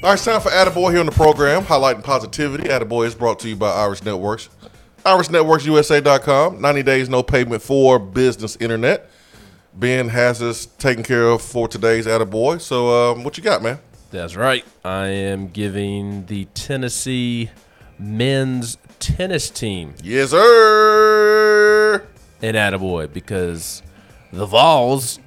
All 0.06 0.12
right, 0.12 0.18
it's 0.20 0.24
time 0.24 0.40
for 0.40 0.50
Attaboy 0.50 0.92
here 0.92 1.00
on 1.00 1.06
the 1.06 1.10
program, 1.10 1.64
highlighting 1.64 2.04
positivity. 2.04 2.68
Attaboy 2.68 3.08
is 3.08 3.14
brought 3.16 3.40
to 3.40 3.48
you 3.48 3.56
by 3.56 3.72
Iris 3.72 4.04
Networks. 4.04 4.48
IrisNetworksUSA.com. 5.04 6.60
90 6.60 6.82
days, 6.84 7.08
no 7.08 7.24
payment 7.24 7.60
for 7.60 7.98
business 7.98 8.54
internet. 8.60 9.10
Ben 9.74 10.08
has 10.10 10.40
us 10.40 10.66
taken 10.66 11.02
care 11.02 11.24
of 11.24 11.42
for 11.42 11.66
today's 11.66 12.06
Attaboy. 12.06 12.60
So, 12.60 13.14
um, 13.14 13.24
what 13.24 13.36
you 13.36 13.42
got, 13.42 13.64
man? 13.64 13.80
That's 14.12 14.36
right. 14.36 14.64
I 14.84 15.06
am 15.08 15.48
giving 15.48 16.26
the 16.26 16.44
Tennessee 16.54 17.50
men's 17.98 18.78
tennis 19.00 19.50
team. 19.50 19.96
Yes, 20.04 20.30
sir. 20.30 22.06
An 22.42 22.54
attaboy 22.54 23.12
because 23.12 23.82
the 24.32 24.46
Vols 24.46 25.18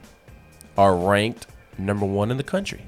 are 0.78 0.96
ranked 0.96 1.48
number 1.78 2.06
one 2.06 2.32
in 2.32 2.38
the 2.38 2.44
country 2.44 2.86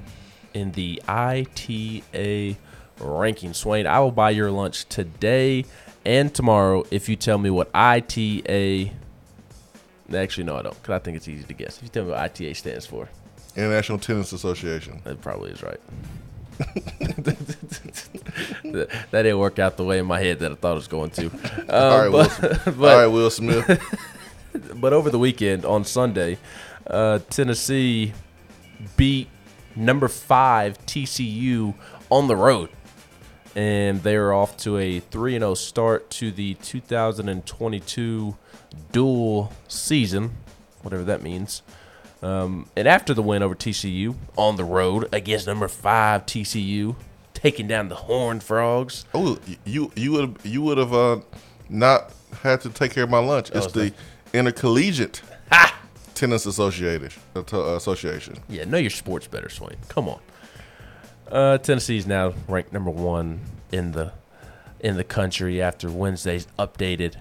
in 0.54 0.72
the 0.72 1.02
ITA 1.08 2.56
ranking. 3.00 3.54
Swain, 3.54 3.86
I 3.86 4.00
will 4.00 4.10
buy 4.12 4.30
your 4.30 4.50
lunch 4.50 4.84
today 4.88 5.64
and 6.04 6.34
tomorrow 6.34 6.84
if 6.90 7.08
you 7.08 7.16
tell 7.16 7.38
me 7.38 7.50
what 7.50 7.70
ITA. 7.74 8.92
Actually, 10.14 10.44
no, 10.44 10.56
I 10.56 10.62
don't, 10.62 10.74
because 10.82 10.94
I 10.94 10.98
think 10.98 11.16
it's 11.16 11.28
easy 11.28 11.44
to 11.44 11.54
guess. 11.54 11.78
If 11.78 11.84
you 11.84 11.88
tell 11.88 12.04
me 12.04 12.10
what 12.10 12.20
ITA 12.20 12.54
stands 12.54 12.84
for, 12.86 13.08
International 13.56 13.98
Tennis 13.98 14.32
Association. 14.32 15.00
That 15.04 15.20
probably 15.20 15.50
is 15.52 15.62
right. 15.62 15.80
that, 18.64 19.08
didn't 19.12 19.38
work 19.38 19.58
out 19.58 19.76
the 19.76 19.84
way 19.84 19.98
in 19.98 20.06
my 20.06 20.20
head 20.20 20.38
that 20.40 20.52
I 20.52 20.54
thought 20.54 20.72
it 20.72 20.74
was 20.74 20.88
going 20.88 21.10
to. 21.10 21.26
Um, 21.26 21.32
All 21.70 21.98
right, 21.98 22.08
Will 22.08 22.22
but- 22.24 22.30
Smith. 22.30 22.62
but- 22.78 22.92
All 22.92 22.98
right, 23.00 23.06
Will 23.06 23.30
Smith. 23.30 23.98
but 24.76 24.92
over 24.92 25.10
the 25.10 25.18
weekend 25.18 25.64
on 25.64 25.84
Sunday, 25.84 26.38
uh, 26.86 27.20
Tennessee 27.30 28.12
beat 28.96 29.28
number 29.76 30.08
five 30.08 30.78
TCU 30.86 31.74
on 32.10 32.26
the 32.28 32.36
road, 32.36 32.70
and 33.54 34.02
they 34.02 34.16
are 34.16 34.32
off 34.32 34.56
to 34.58 34.78
a 34.78 35.00
three 35.00 35.34
and 35.34 35.42
zero 35.42 35.54
start 35.54 36.10
to 36.10 36.30
the 36.30 36.54
2022 36.54 38.36
dual 38.90 39.52
season, 39.68 40.36
whatever 40.82 41.04
that 41.04 41.22
means. 41.22 41.62
Um, 42.22 42.68
and 42.76 42.86
after 42.86 43.14
the 43.14 43.22
win 43.22 43.42
over 43.42 43.54
TCU 43.54 44.14
on 44.36 44.56
the 44.56 44.64
road 44.64 45.08
against 45.12 45.46
number 45.48 45.66
five 45.66 46.24
TCU, 46.24 46.94
taking 47.34 47.66
down 47.66 47.88
the 47.88 47.96
Horned 47.96 48.42
Frogs. 48.42 49.04
Oh, 49.12 49.38
you 49.64 49.90
you 49.96 50.12
would 50.12 50.38
you 50.44 50.62
would 50.62 50.78
have 50.78 50.94
uh, 50.94 51.20
not 51.68 52.12
had 52.42 52.60
to 52.62 52.70
take 52.70 52.92
care 52.92 53.04
of 53.04 53.10
my 53.10 53.18
lunch. 53.18 53.50
It's 53.52 53.72
the 53.72 53.92
Intercollegiate 54.32 55.20
Tennis 56.14 56.46
Association. 56.46 57.12
uh, 57.36 57.42
uh, 57.52 57.76
Association. 57.76 58.36
Yeah, 58.48 58.64
know 58.64 58.78
your 58.78 58.90
sports 58.90 59.26
better, 59.26 59.48
Swain. 59.48 59.76
Come 59.88 60.08
on. 60.08 60.20
Uh, 61.30 61.58
Tennessee 61.58 61.96
is 61.96 62.06
now 62.06 62.34
ranked 62.48 62.72
number 62.72 62.90
one 62.90 63.40
in 63.70 63.92
the 63.92 64.12
in 64.80 64.96
the 64.96 65.04
country 65.04 65.62
after 65.62 65.88
Wednesday's 65.90 66.46
updated 66.58 67.14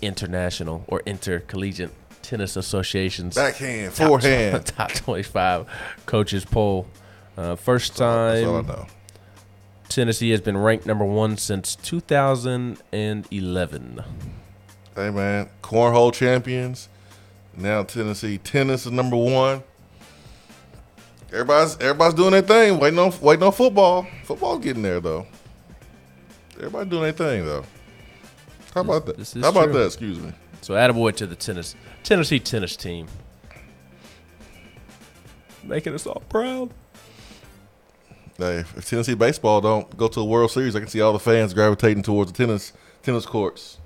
international 0.00 0.84
or 0.86 1.02
intercollegiate 1.04 1.90
tennis 2.22 2.56
associations 2.56 3.34
Backhand, 3.34 3.94
top- 3.94 4.06
forehand. 4.08 4.64
top 4.76 4.92
twenty-five 4.92 5.66
coaches 6.06 6.44
poll. 6.44 6.86
Uh, 7.36 7.56
first 7.56 7.96
That's 7.96 8.40
time 8.42 8.48
all 8.48 8.56
I 8.58 8.62
know. 8.62 8.86
Tennessee 9.88 10.30
has 10.30 10.40
been 10.40 10.56
ranked 10.56 10.86
number 10.86 11.04
one 11.04 11.36
since 11.36 11.74
2011. 11.76 14.02
Hey 14.94 15.10
man, 15.10 15.48
cornhole 15.62 16.12
champions. 16.12 16.88
Now 17.58 17.82
Tennessee 17.82 18.38
tennis 18.38 18.86
is 18.86 18.92
number 18.92 19.16
one. 19.16 19.64
Everybody's 21.32 21.76
everybody's 21.78 22.14
doing 22.14 22.30
their 22.30 22.42
thing. 22.42 22.78
Waiting 22.78 23.00
on 23.00 23.12
waiting 23.20 23.42
on 23.42 23.52
football. 23.52 24.06
Football's 24.24 24.62
getting 24.62 24.82
there 24.82 25.00
though. 25.00 25.26
Everybody 26.56 26.88
doing 26.88 27.02
their 27.02 27.12
thing 27.12 27.44
though. 27.44 27.64
How 28.74 28.82
about 28.82 29.06
that? 29.06 29.32
How 29.42 29.48
about 29.48 29.64
true. 29.64 29.72
that? 29.72 29.86
Excuse 29.86 30.20
me. 30.20 30.32
So, 30.60 30.74
attaboy 30.74 31.16
to 31.16 31.26
the 31.26 31.34
tennis 31.34 31.74
Tennessee 32.04 32.38
tennis 32.38 32.76
team, 32.76 33.08
making 35.64 35.94
us 35.94 36.06
all 36.06 36.22
proud. 36.28 36.70
Hey, 38.36 38.58
if 38.76 38.88
Tennessee 38.88 39.14
baseball 39.14 39.60
don't 39.60 39.96
go 39.96 40.06
to 40.06 40.20
the 40.20 40.24
World 40.24 40.52
Series, 40.52 40.76
I 40.76 40.78
can 40.78 40.88
see 40.88 41.00
all 41.00 41.12
the 41.12 41.18
fans 41.18 41.54
gravitating 41.54 42.04
towards 42.04 42.30
the 42.30 42.36
tennis 42.36 42.72
tennis 43.02 43.26
courts. 43.26 43.78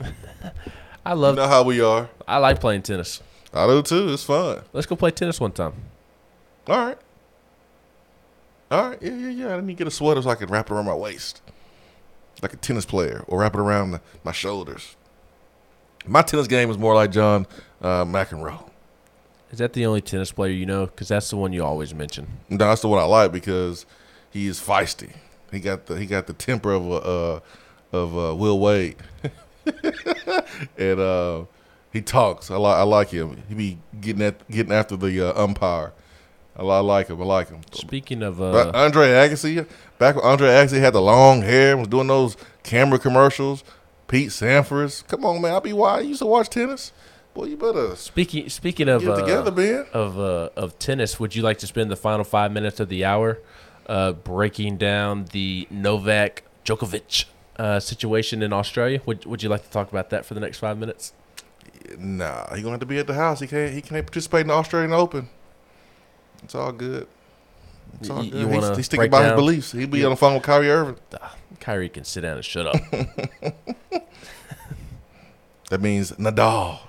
I 1.04 1.14
love. 1.14 1.36
You 1.36 1.42
know 1.42 1.48
how 1.48 1.62
we 1.62 1.80
are. 1.80 2.08
I 2.28 2.38
like 2.38 2.60
playing 2.60 2.82
tennis. 2.82 3.22
I 3.52 3.66
do 3.66 3.82
too. 3.82 4.12
It's 4.12 4.24
fun. 4.24 4.62
Let's 4.72 4.86
go 4.86 4.96
play 4.96 5.10
tennis 5.10 5.40
one 5.40 5.52
time. 5.52 5.74
All 6.68 6.86
right. 6.86 6.98
All 8.70 8.90
right. 8.90 9.02
Yeah, 9.02 9.14
yeah, 9.14 9.28
yeah. 9.28 9.46
Let 9.54 9.64
me 9.64 9.74
get 9.74 9.86
a 9.86 9.90
sweater 9.90 10.22
so 10.22 10.30
I 10.30 10.34
can 10.36 10.48
wrap 10.48 10.70
it 10.70 10.74
around 10.74 10.84
my 10.86 10.94
waist. 10.94 11.42
Like 12.42 12.52
a 12.52 12.56
tennis 12.56 12.84
player, 12.84 13.24
or 13.26 13.40
wrap 13.40 13.54
it 13.54 13.60
around 13.60 13.90
the, 13.90 14.00
my 14.24 14.32
shoulders. 14.32 14.96
My 16.06 16.22
tennis 16.22 16.46
game 16.46 16.70
is 16.70 16.78
more 16.78 16.94
like 16.94 17.10
John 17.10 17.46
uh, 17.82 18.04
McEnroe. 18.04 18.70
Is 19.50 19.58
that 19.58 19.72
the 19.72 19.84
only 19.84 20.00
tennis 20.00 20.32
player 20.32 20.52
you 20.52 20.64
know? 20.64 20.86
Because 20.86 21.08
that's 21.08 21.28
the 21.30 21.36
one 21.36 21.52
you 21.52 21.64
always 21.64 21.92
mention. 21.92 22.28
No, 22.48 22.56
that's 22.56 22.82
the 22.82 22.88
one 22.88 23.00
I 23.00 23.04
like 23.04 23.32
because 23.32 23.84
he 24.30 24.46
is 24.46 24.60
feisty. 24.60 25.12
He 25.50 25.58
got 25.58 25.86
the 25.86 25.96
he 25.98 26.06
got 26.06 26.26
the 26.28 26.32
temper 26.32 26.72
of 26.72 26.86
a 26.86 26.94
uh, 26.94 27.40
of 27.92 28.16
uh, 28.16 28.34
Will 28.36 28.60
Wade, 28.60 28.96
and 30.78 31.00
uh, 31.00 31.44
he 31.92 32.02
talks. 32.02 32.50
I 32.50 32.56
like 32.56 32.76
I 32.76 32.82
like 32.82 33.10
him. 33.10 33.42
He 33.48 33.54
be 33.54 33.78
getting 34.00 34.22
at 34.22 34.48
getting 34.50 34.72
after 34.72 34.96
the 34.96 35.30
uh, 35.30 35.42
umpire, 35.42 35.92
I 36.56 36.62
I 36.62 36.80
like 36.80 37.08
him. 37.08 37.20
I 37.20 37.24
like 37.24 37.48
him. 37.48 37.60
Speaking 37.72 38.22
of, 38.22 38.40
uh, 38.40 38.70
Andre 38.74 39.08
Agassi, 39.08 39.66
back 39.98 40.16
when 40.16 40.24
Andre 40.24 40.48
Agassi 40.48 40.78
had 40.80 40.92
the 40.92 41.00
long 41.00 41.42
hair, 41.42 41.76
was 41.76 41.88
doing 41.88 42.08
those 42.08 42.36
camera 42.62 42.98
commercials. 42.98 43.64
Pete 44.08 44.30
Sampras, 44.30 45.06
come 45.06 45.24
on, 45.24 45.40
man. 45.40 45.52
I'll 45.52 45.60
be 45.60 45.72
why 45.72 45.98
I 45.98 46.00
used 46.00 46.18
to 46.18 46.26
watch 46.26 46.50
tennis. 46.50 46.92
Boy, 47.32 47.44
you 47.44 47.56
better 47.56 47.94
Speaking 47.94 48.48
speaking 48.48 48.88
of 48.88 49.06
uh, 49.06 49.20
together, 49.20 49.52
Ben. 49.52 49.86
of 49.92 50.18
uh, 50.18 50.50
of 50.56 50.78
tennis, 50.78 51.20
would 51.20 51.36
you 51.36 51.42
like 51.42 51.58
to 51.58 51.66
spend 51.66 51.90
the 51.90 51.96
final 51.96 52.24
five 52.24 52.50
minutes 52.50 52.80
of 52.80 52.88
the 52.88 53.04
hour 53.04 53.38
uh, 53.86 54.12
breaking 54.12 54.78
down 54.78 55.26
the 55.26 55.68
Novak 55.70 56.42
Djokovic 56.64 57.26
uh, 57.60 57.78
situation 57.80 58.42
in 58.42 58.52
Australia? 58.52 59.00
Would 59.06 59.26
Would 59.26 59.42
you 59.42 59.48
like 59.48 59.64
to 59.64 59.70
talk 59.70 59.90
about 59.90 60.10
that 60.10 60.24
for 60.24 60.34
the 60.34 60.40
next 60.40 60.58
five 60.58 60.78
minutes? 60.78 61.12
Nah, 61.98 62.54
he 62.54 62.62
gonna 62.62 62.72
have 62.72 62.80
to 62.80 62.86
be 62.86 62.98
at 62.98 63.06
the 63.06 63.14
house. 63.14 63.40
He 63.40 63.46
can't. 63.46 63.72
He 63.74 63.82
can't 63.82 64.06
participate 64.06 64.42
in 64.42 64.46
the 64.48 64.54
Australian 64.54 64.92
Open. 64.92 65.28
It's 66.42 66.54
all 66.54 66.72
good. 66.72 67.06
It's 68.00 68.08
all 68.08 68.24
you 68.24 68.30
good. 68.30 68.46
wanna 68.46 68.76
he's, 68.76 68.88
he's 68.90 69.08
by 69.08 69.24
his 69.24 69.32
beliefs. 69.32 69.72
He'll 69.72 69.88
be 69.88 69.98
Yeah. 69.98 70.06
on 70.06 70.10
the 70.10 70.16
phone 70.16 70.34
with 70.34 70.42
Kyrie 70.44 70.70
Irving. 70.70 70.96
Ah, 71.20 71.36
Kyrie 71.58 71.88
can 71.88 72.04
sit 72.04 72.22
down 72.22 72.36
and 72.36 72.44
shut 72.44 72.66
up. 72.66 72.80
That 75.70 75.80
means 75.80 76.10
Nadal. 76.12 76.80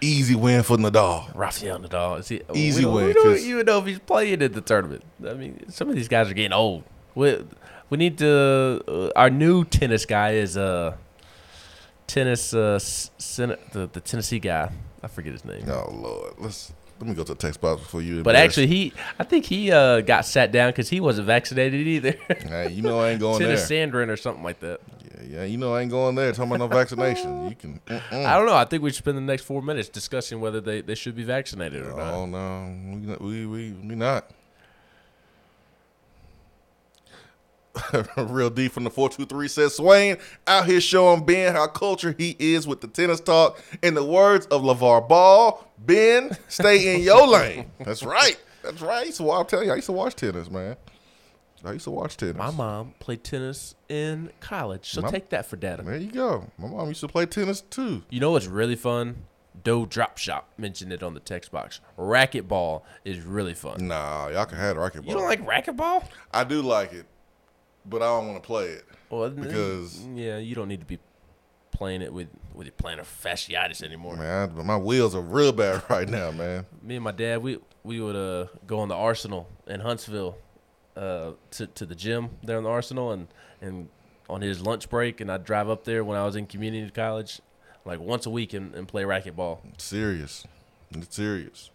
Easy 0.00 0.34
win 0.34 0.64
for 0.64 0.76
Nadal. 0.76 1.32
Rafael 1.34 1.78
Nadal. 1.78 2.18
Is 2.18 2.28
he, 2.28 2.42
Easy 2.52 2.80
we 2.80 2.84
don't, 2.84 2.94
win, 2.94 3.06
We 3.06 3.12
don't 3.14 3.38
even 3.38 3.66
know 3.66 3.78
if 3.78 3.86
he's 3.86 3.98
playing 4.00 4.42
in 4.42 4.52
the 4.52 4.60
tournament. 4.60 5.04
I 5.26 5.34
mean, 5.34 5.70
some 5.70 5.88
of 5.88 5.94
these 5.94 6.08
guys 6.08 6.28
are 6.28 6.34
getting 6.34 6.52
old. 6.52 6.82
We, 7.14 7.44
we 7.90 7.96
need 7.98 8.18
to. 8.18 8.82
Uh, 8.86 9.10
our 9.16 9.30
new 9.30 9.64
tennis 9.64 10.06
guy 10.06 10.32
is 10.32 10.56
uh, 10.56 10.96
tennis 12.06 12.54
uh, 12.54 12.78
sen- 12.78 13.56
the 13.72 13.88
the 13.92 14.00
Tennessee 14.00 14.38
guy. 14.38 14.70
I 15.02 15.06
forget 15.08 15.32
his 15.32 15.44
name. 15.44 15.64
Oh 15.68 15.90
Lord, 15.92 16.34
let's 16.38 16.72
let 16.98 17.08
me 17.08 17.14
go 17.14 17.22
to 17.22 17.34
the 17.34 17.38
text 17.38 17.60
box 17.60 17.80
before 17.80 18.02
you. 18.02 18.22
But 18.22 18.34
actually, 18.34 18.66
he 18.66 18.92
I 19.18 19.24
think 19.24 19.44
he 19.44 19.70
uh, 19.70 20.00
got 20.00 20.24
sat 20.26 20.50
down 20.50 20.70
because 20.70 20.88
he 20.88 21.00
wasn't 21.00 21.26
vaccinated 21.26 21.86
either. 21.86 22.14
Hey, 22.48 22.70
you 22.72 22.82
know 22.82 22.98
I 23.00 23.10
ain't 23.10 23.20
going 23.20 23.38
Tennis 23.38 23.68
there. 23.68 23.86
Sandgren 23.86 24.08
or 24.08 24.16
something 24.16 24.42
like 24.42 24.60
that. 24.60 24.80
Yeah, 25.04 25.38
yeah, 25.38 25.44
you 25.44 25.58
know 25.58 25.74
I 25.74 25.82
ain't 25.82 25.90
going 25.90 26.14
there. 26.14 26.32
Talking 26.32 26.52
about 26.54 26.70
no 26.70 26.76
vaccination. 26.76 27.48
You 27.48 27.54
can. 27.54 27.80
mm-mm. 27.86 28.24
I 28.26 28.36
don't 28.36 28.46
know. 28.46 28.54
I 28.54 28.64
think 28.64 28.82
we 28.82 28.90
should 28.90 28.98
spend 28.98 29.16
the 29.16 29.22
next 29.22 29.42
four 29.44 29.62
minutes 29.62 29.88
discussing 29.88 30.40
whether 30.40 30.60
they, 30.60 30.80
they 30.80 30.94
should 30.94 31.14
be 31.14 31.24
vaccinated 31.24 31.82
or 31.82 31.96
not. 31.96 32.14
Oh 32.14 32.26
no, 32.26 32.74
we 33.20 33.46
we 33.46 33.46
we, 33.46 33.72
we 33.72 33.94
not. 33.94 34.30
Real 38.16 38.50
deep 38.50 38.72
from 38.72 38.84
the 38.84 38.90
four 38.90 39.08
two 39.08 39.24
three 39.26 39.48
says 39.48 39.76
Swain 39.76 40.16
out 40.46 40.66
here 40.66 40.80
showing 40.80 41.24
Ben 41.24 41.54
how 41.54 41.66
culture 41.66 42.14
he 42.16 42.36
is 42.38 42.66
with 42.66 42.80
the 42.80 42.88
tennis 42.88 43.20
talk. 43.20 43.62
In 43.82 43.94
the 43.94 44.04
words 44.04 44.46
of 44.46 44.62
LaVar 44.62 45.08
Ball, 45.08 45.64
Ben, 45.78 46.36
stay 46.48 46.94
in 46.94 47.02
your 47.02 47.26
lane. 47.28 47.70
That's 47.80 48.02
right. 48.02 48.38
That's 48.62 48.80
right. 48.80 48.98
I 48.98 49.02
used 49.04 49.18
to, 49.18 49.22
wa- 49.22 49.40
I'm 49.40 49.46
telling 49.46 49.66
you, 49.66 49.72
I 49.72 49.76
used 49.76 49.86
to 49.86 49.92
watch 49.92 50.16
tennis, 50.16 50.50
man. 50.50 50.76
I 51.64 51.72
used 51.72 51.84
to 51.84 51.90
watch 51.90 52.16
tennis. 52.16 52.36
My 52.36 52.50
mom 52.50 52.94
played 53.00 53.24
tennis 53.24 53.74
in 53.88 54.30
college, 54.40 54.90
so 54.90 55.00
My- 55.02 55.10
take 55.10 55.30
that 55.30 55.46
for 55.46 55.56
data. 55.56 55.82
There 55.82 55.96
you 55.96 56.10
go. 56.12 56.46
My 56.58 56.68
mom 56.68 56.88
used 56.88 57.00
to 57.00 57.08
play 57.08 57.26
tennis 57.26 57.60
too. 57.62 58.02
You 58.10 58.20
know 58.20 58.32
what's 58.32 58.46
really 58.46 58.76
fun? 58.76 59.24
Doe 59.64 59.86
Drop 59.86 60.18
Shop 60.18 60.48
mentioned 60.56 60.92
it 60.92 61.02
on 61.02 61.14
the 61.14 61.20
text 61.20 61.50
box. 61.50 61.80
Racquetball 61.98 62.82
is 63.04 63.20
really 63.20 63.54
fun. 63.54 63.88
Nah, 63.88 64.28
y'all 64.28 64.44
can 64.46 64.56
have 64.58 64.76
racquetball. 64.76 65.06
You 65.08 65.14
don't 65.14 65.24
like 65.24 65.44
racquetball? 65.44 66.04
I 66.32 66.44
do 66.44 66.62
like 66.62 66.92
it, 66.92 67.06
but 67.86 68.02
I 68.02 68.06
don't 68.06 68.26
want 68.28 68.42
to 68.42 68.46
play 68.46 68.66
it 68.66 68.84
Well, 69.10 69.30
because 69.30 70.04
yeah, 70.14 70.38
you 70.38 70.54
don't 70.54 70.68
need 70.68 70.80
to 70.80 70.86
be 70.86 70.98
playing 71.70 72.02
it 72.02 72.12
with 72.12 72.28
with 72.54 72.66
your 72.66 72.74
plantar 72.74 73.04
fasciitis 73.04 73.82
anymore. 73.82 74.16
man, 74.16 74.52
I- 74.58 74.62
my 74.62 74.76
wheels 74.76 75.14
are 75.14 75.20
real 75.20 75.52
bad 75.52 75.82
right 75.90 76.08
now, 76.08 76.30
man. 76.30 76.66
Me 76.82 76.96
and 76.96 77.04
my 77.04 77.12
dad, 77.12 77.42
we 77.42 77.58
we 77.84 78.00
would 78.00 78.16
uh, 78.16 78.46
go 78.66 78.80
on 78.80 78.88
the 78.88 78.96
Arsenal 78.96 79.48
in 79.66 79.80
Huntsville 79.80 80.36
uh, 80.96 81.32
to 81.52 81.66
to 81.68 81.86
the 81.86 81.94
gym 81.94 82.30
there 82.42 82.58
in 82.58 82.64
the 82.64 82.70
Arsenal, 82.70 83.12
and 83.12 83.28
and 83.60 83.88
on 84.28 84.42
his 84.42 84.60
lunch 84.60 84.90
break, 84.90 85.20
and 85.20 85.30
I'd 85.32 85.44
drive 85.44 85.70
up 85.70 85.84
there 85.84 86.04
when 86.04 86.18
I 86.18 86.24
was 86.26 86.36
in 86.36 86.46
community 86.46 86.90
college, 86.90 87.40
like 87.86 87.98
once 88.00 88.26
a 88.26 88.30
week, 88.30 88.52
and, 88.52 88.74
and 88.74 88.86
play 88.86 89.04
racquetball. 89.04 89.60
Serious. 89.78 90.44
It's 90.90 91.16
serious. 91.16 91.70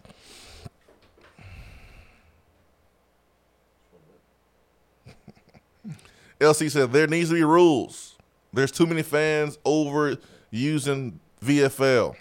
LC 6.43 6.69
said 6.71 6.91
there 6.91 7.07
needs 7.07 7.29
to 7.29 7.35
be 7.35 7.43
rules. 7.43 8.15
There's 8.51 8.71
too 8.71 8.85
many 8.85 9.01
fans 9.01 9.57
over 9.65 10.17
using 10.51 11.19
VFL. 11.43 12.15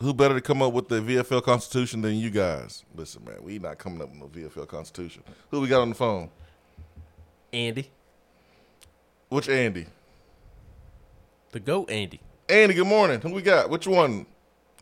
Who 0.00 0.12
better 0.12 0.34
to 0.34 0.40
come 0.40 0.60
up 0.60 0.72
with 0.74 0.88
the 0.88 1.00
VFL 1.00 1.42
Constitution 1.42 2.02
than 2.02 2.16
you 2.16 2.28
guys? 2.30 2.84
Listen, 2.94 3.24
man, 3.24 3.36
we 3.42 3.58
not 3.58 3.78
coming 3.78 4.02
up 4.02 4.10
with 4.10 4.18
no 4.18 4.26
VFL 4.26 4.68
Constitution. 4.68 5.22
Who 5.50 5.60
we 5.60 5.68
got 5.68 5.80
on 5.80 5.88
the 5.90 5.94
phone? 5.94 6.28
Andy, 7.52 7.90
Which 9.28 9.48
Andy? 9.48 9.86
the 11.52 11.60
goat 11.60 11.88
Andy. 11.88 12.20
Andy, 12.48 12.74
good 12.74 12.86
morning. 12.88 13.20
Who 13.20 13.30
we 13.32 13.40
got? 13.40 13.70
Which 13.70 13.86
one? 13.86 14.26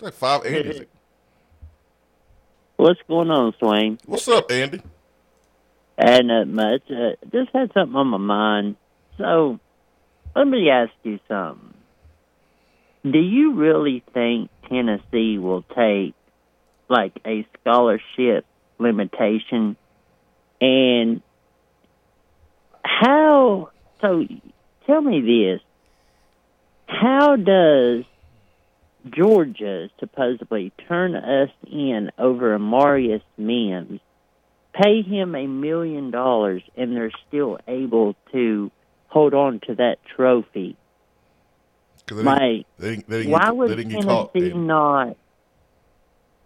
Like 0.01 0.15
five 0.15 0.43
Andys. 0.43 0.87
What's 2.77 3.01
going 3.07 3.31
on, 3.31 3.55
Swain? 3.59 3.99
What's 4.07 4.27
up, 4.27 4.51
Andy? 4.51 4.81
Uh, 5.99 6.23
not 6.23 6.49
much. 6.49 6.83
Uh, 6.91 7.17
just 7.31 7.51
had 7.53 7.73
something 7.75 7.97
on 7.97 8.09
my 8.09 8.19
mind. 8.19 8.77
So, 9.19 9.61
let 10.35 10.47
me 10.47 10.71
ask 10.71 10.93
you 11.03 11.19
something. 11.29 11.75
Do 13.05 13.19
you 13.19 13.55
really 13.55 14.03
think 14.15 14.51
Tennessee 14.69 15.39
will 15.39 15.63
take, 15.63 16.15
like, 16.89 17.13
a 17.27 17.47
scholarship 17.61 18.47
limitation? 18.79 19.77
And 20.61 21.21
how, 22.85 23.71
so 24.01 24.25
tell 24.87 25.01
me 25.01 25.21
this. 25.21 25.61
How 26.87 27.37
does 27.37 28.05
Georgia 29.11 29.89
supposedly 29.99 30.73
turn 30.89 31.17
us 31.17 31.51
in 31.71 32.13
over 32.19 32.57
Amarius 32.57 33.23
Mims, 33.37 34.01
pay 34.73 35.03
him 35.03 35.35
a 35.35 35.47
million 35.47 36.11
dollars, 36.11 36.63
and 36.77 36.97
they're 36.97 37.13
still 37.29 37.59
able 37.67 38.15
to 38.33 38.71
hold 39.09 39.35
on 39.35 39.61
to 39.67 39.75
that 39.75 39.97
trophy. 40.17 40.77
they 42.07 42.23
My, 42.23 42.65
they 42.79 42.97
they 42.97 43.27
why 43.27 43.51
would 43.51 43.71
they 43.71 43.77
didn't 43.77 43.93
get 43.93 44.05
caught, 44.05 44.33
Tennessee 44.33 44.57
not? 44.57 45.17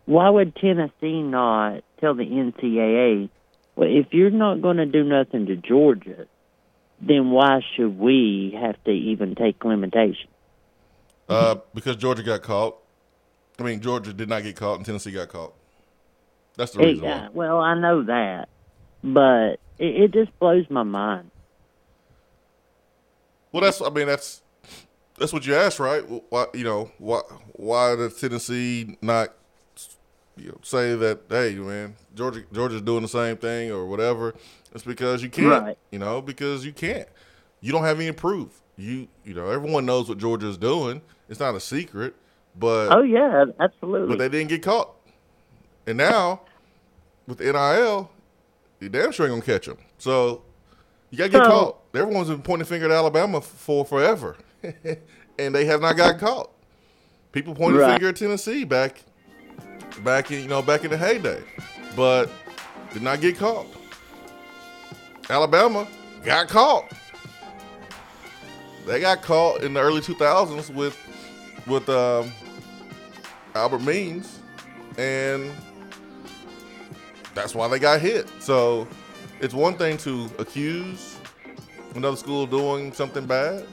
Why 0.06 0.28
would 0.30 0.54
Tennessee 0.56 1.22
not 1.22 1.82
tell 2.00 2.14
the 2.14 2.24
NCAA, 2.24 3.28
well, 3.74 3.88
if 3.90 4.12
you're 4.12 4.30
not 4.30 4.62
going 4.62 4.76
to 4.76 4.86
do 4.86 5.02
nothing 5.02 5.46
to 5.46 5.56
Georgia, 5.56 6.26
then 7.00 7.30
why 7.30 7.60
should 7.74 7.98
we 7.98 8.56
have 8.60 8.82
to 8.84 8.90
even 8.90 9.34
take 9.34 9.64
limitations? 9.64 10.30
Uh, 11.28 11.56
because 11.74 11.96
Georgia 11.96 12.22
got 12.22 12.42
caught. 12.42 12.76
I 13.58 13.64
mean, 13.64 13.80
Georgia 13.80 14.12
did 14.12 14.28
not 14.28 14.42
get 14.42 14.54
caught, 14.54 14.76
and 14.76 14.86
Tennessee 14.86 15.10
got 15.10 15.28
caught. 15.28 15.54
That's 16.56 16.72
the 16.72 16.80
It- 16.82 16.86
reason 16.86 17.04
why. 17.04 17.10
uh, 17.12 17.28
well, 17.32 17.60
I 17.60 17.74
know 17.78 18.02
that, 18.04 18.48
but 19.04 19.58
it, 19.78 20.02
it 20.04 20.12
just 20.12 20.36
blows 20.38 20.64
my 20.70 20.82
mind. 20.82 21.30
Well, 23.52 23.62
that's. 23.62 23.80
I 23.80 23.90
mean, 23.90 24.06
that's 24.06 24.42
that's 25.18 25.32
what 25.32 25.46
you 25.46 25.54
asked, 25.54 25.78
right? 25.78 26.02
Why 26.30 26.46
you 26.54 26.64
know 26.64 26.90
why 26.98 27.20
why 27.52 27.96
does 27.96 28.20
Tennessee 28.20 28.96
not 29.00 29.32
you 30.36 30.48
know, 30.48 30.58
say 30.62 30.94
that 30.94 31.20
hey 31.30 31.54
man 31.54 31.96
Georgia 32.14 32.42
Georgia's 32.52 32.82
doing 32.82 33.02
the 33.02 33.08
same 33.08 33.36
thing 33.36 33.70
or 33.70 33.86
whatever? 33.86 34.34
It's 34.74 34.84
because 34.84 35.22
you 35.22 35.30
can't. 35.30 35.62
Right. 35.64 35.78
You 35.90 35.98
know 35.98 36.20
because 36.20 36.66
you 36.66 36.72
can't. 36.72 37.08
You 37.62 37.72
don't 37.72 37.84
have 37.84 37.98
any 38.00 38.12
proof. 38.12 38.60
You 38.76 39.08
you 39.24 39.32
know 39.32 39.48
everyone 39.48 39.86
knows 39.86 40.08
what 40.08 40.18
Georgia's 40.18 40.58
doing. 40.58 41.00
It's 41.28 41.40
not 41.40 41.54
a 41.54 41.60
secret. 41.60 42.14
But 42.58 42.88
Oh 42.94 43.02
yeah, 43.02 43.44
absolutely. 43.60 44.08
but 44.08 44.18
they 44.18 44.28
didn't 44.28 44.48
get 44.50 44.62
caught. 44.62 44.95
And 45.86 45.98
now 45.98 46.40
with 47.26 47.40
NIL, 47.40 48.10
you 48.80 48.88
damn 48.88 49.12
sure 49.12 49.26
ain't 49.26 49.32
gonna 49.32 49.42
catch 49.58 49.66
them. 49.66 49.78
So 49.98 50.42
you 51.10 51.18
gotta 51.18 51.30
get 51.30 51.44
So- 51.44 51.50
caught. 51.50 51.76
Everyone's 51.94 52.28
been 52.28 52.42
pointing 52.42 52.66
finger 52.66 52.86
at 52.86 52.92
Alabama 52.92 53.40
for 53.40 53.84
forever, 53.84 54.36
and 55.38 55.54
they 55.54 55.64
have 55.64 55.80
not 55.80 55.96
got 55.96 56.18
caught. 56.18 56.50
People 57.32 57.54
pointed 57.54 57.80
Right. 57.80 57.92
finger 57.92 58.08
at 58.08 58.16
Tennessee 58.16 58.64
back, 58.64 59.02
back 60.04 60.30
in 60.30 60.42
you 60.42 60.48
know 60.48 60.60
back 60.60 60.84
in 60.84 60.90
the 60.90 60.96
heyday, 60.98 61.42
but 61.96 62.28
did 62.92 63.00
not 63.02 63.22
get 63.22 63.38
caught. 63.38 63.66
Alabama 65.30 65.88
got 66.22 66.48
caught. 66.48 66.84
They 68.86 69.00
got 69.00 69.22
caught 69.22 69.62
in 69.64 69.72
the 69.74 69.80
early 69.80 70.00
2000s 70.00 70.68
with 70.74 70.96
with 71.66 71.88
um, 71.88 72.30
Albert 73.54 73.80
Means, 73.82 74.38
and 74.98 75.50
that's 77.36 77.54
why 77.54 77.68
they 77.68 77.78
got 77.78 78.00
hit. 78.00 78.28
So 78.40 78.88
it's 79.40 79.54
one 79.54 79.74
thing 79.74 79.96
to 79.98 80.28
accuse 80.38 81.18
another 81.94 82.16
school 82.16 82.42
of 82.44 82.50
doing 82.50 82.92
something 82.92 83.26
bad, 83.26 83.66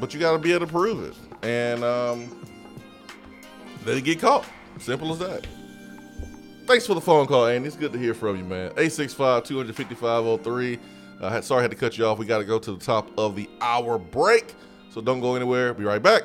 but 0.00 0.14
you 0.14 0.20
got 0.20 0.32
to 0.32 0.38
be 0.38 0.52
able 0.52 0.66
to 0.66 0.72
prove 0.72 1.04
it. 1.04 1.14
And 1.42 1.84
um, 1.84 2.46
they 3.84 4.00
get 4.00 4.20
caught. 4.20 4.46
Simple 4.78 5.12
as 5.12 5.18
that. 5.18 5.46
thanks 6.66 6.86
for 6.86 6.94
the 6.94 7.00
phone 7.00 7.26
call, 7.26 7.46
Andy. 7.46 7.68
It's 7.68 7.76
good 7.76 7.92
to 7.92 7.98
hear 7.98 8.14
from 8.14 8.36
you, 8.36 8.44
man. 8.44 8.70
865-255-03. 8.70 10.78
Uh, 11.20 11.40
sorry 11.40 11.60
I 11.60 11.62
had 11.62 11.70
to 11.70 11.76
cut 11.76 11.96
you 11.98 12.06
off. 12.06 12.18
We 12.18 12.26
got 12.26 12.38
to 12.38 12.44
go 12.44 12.58
to 12.58 12.72
the 12.72 12.84
top 12.84 13.16
of 13.18 13.36
the 13.36 13.48
hour 13.60 13.98
break. 13.98 14.54
So 14.90 15.00
don't 15.00 15.20
go 15.20 15.36
anywhere. 15.36 15.72
Be 15.74 15.84
right 15.84 16.02
back. 16.02 16.24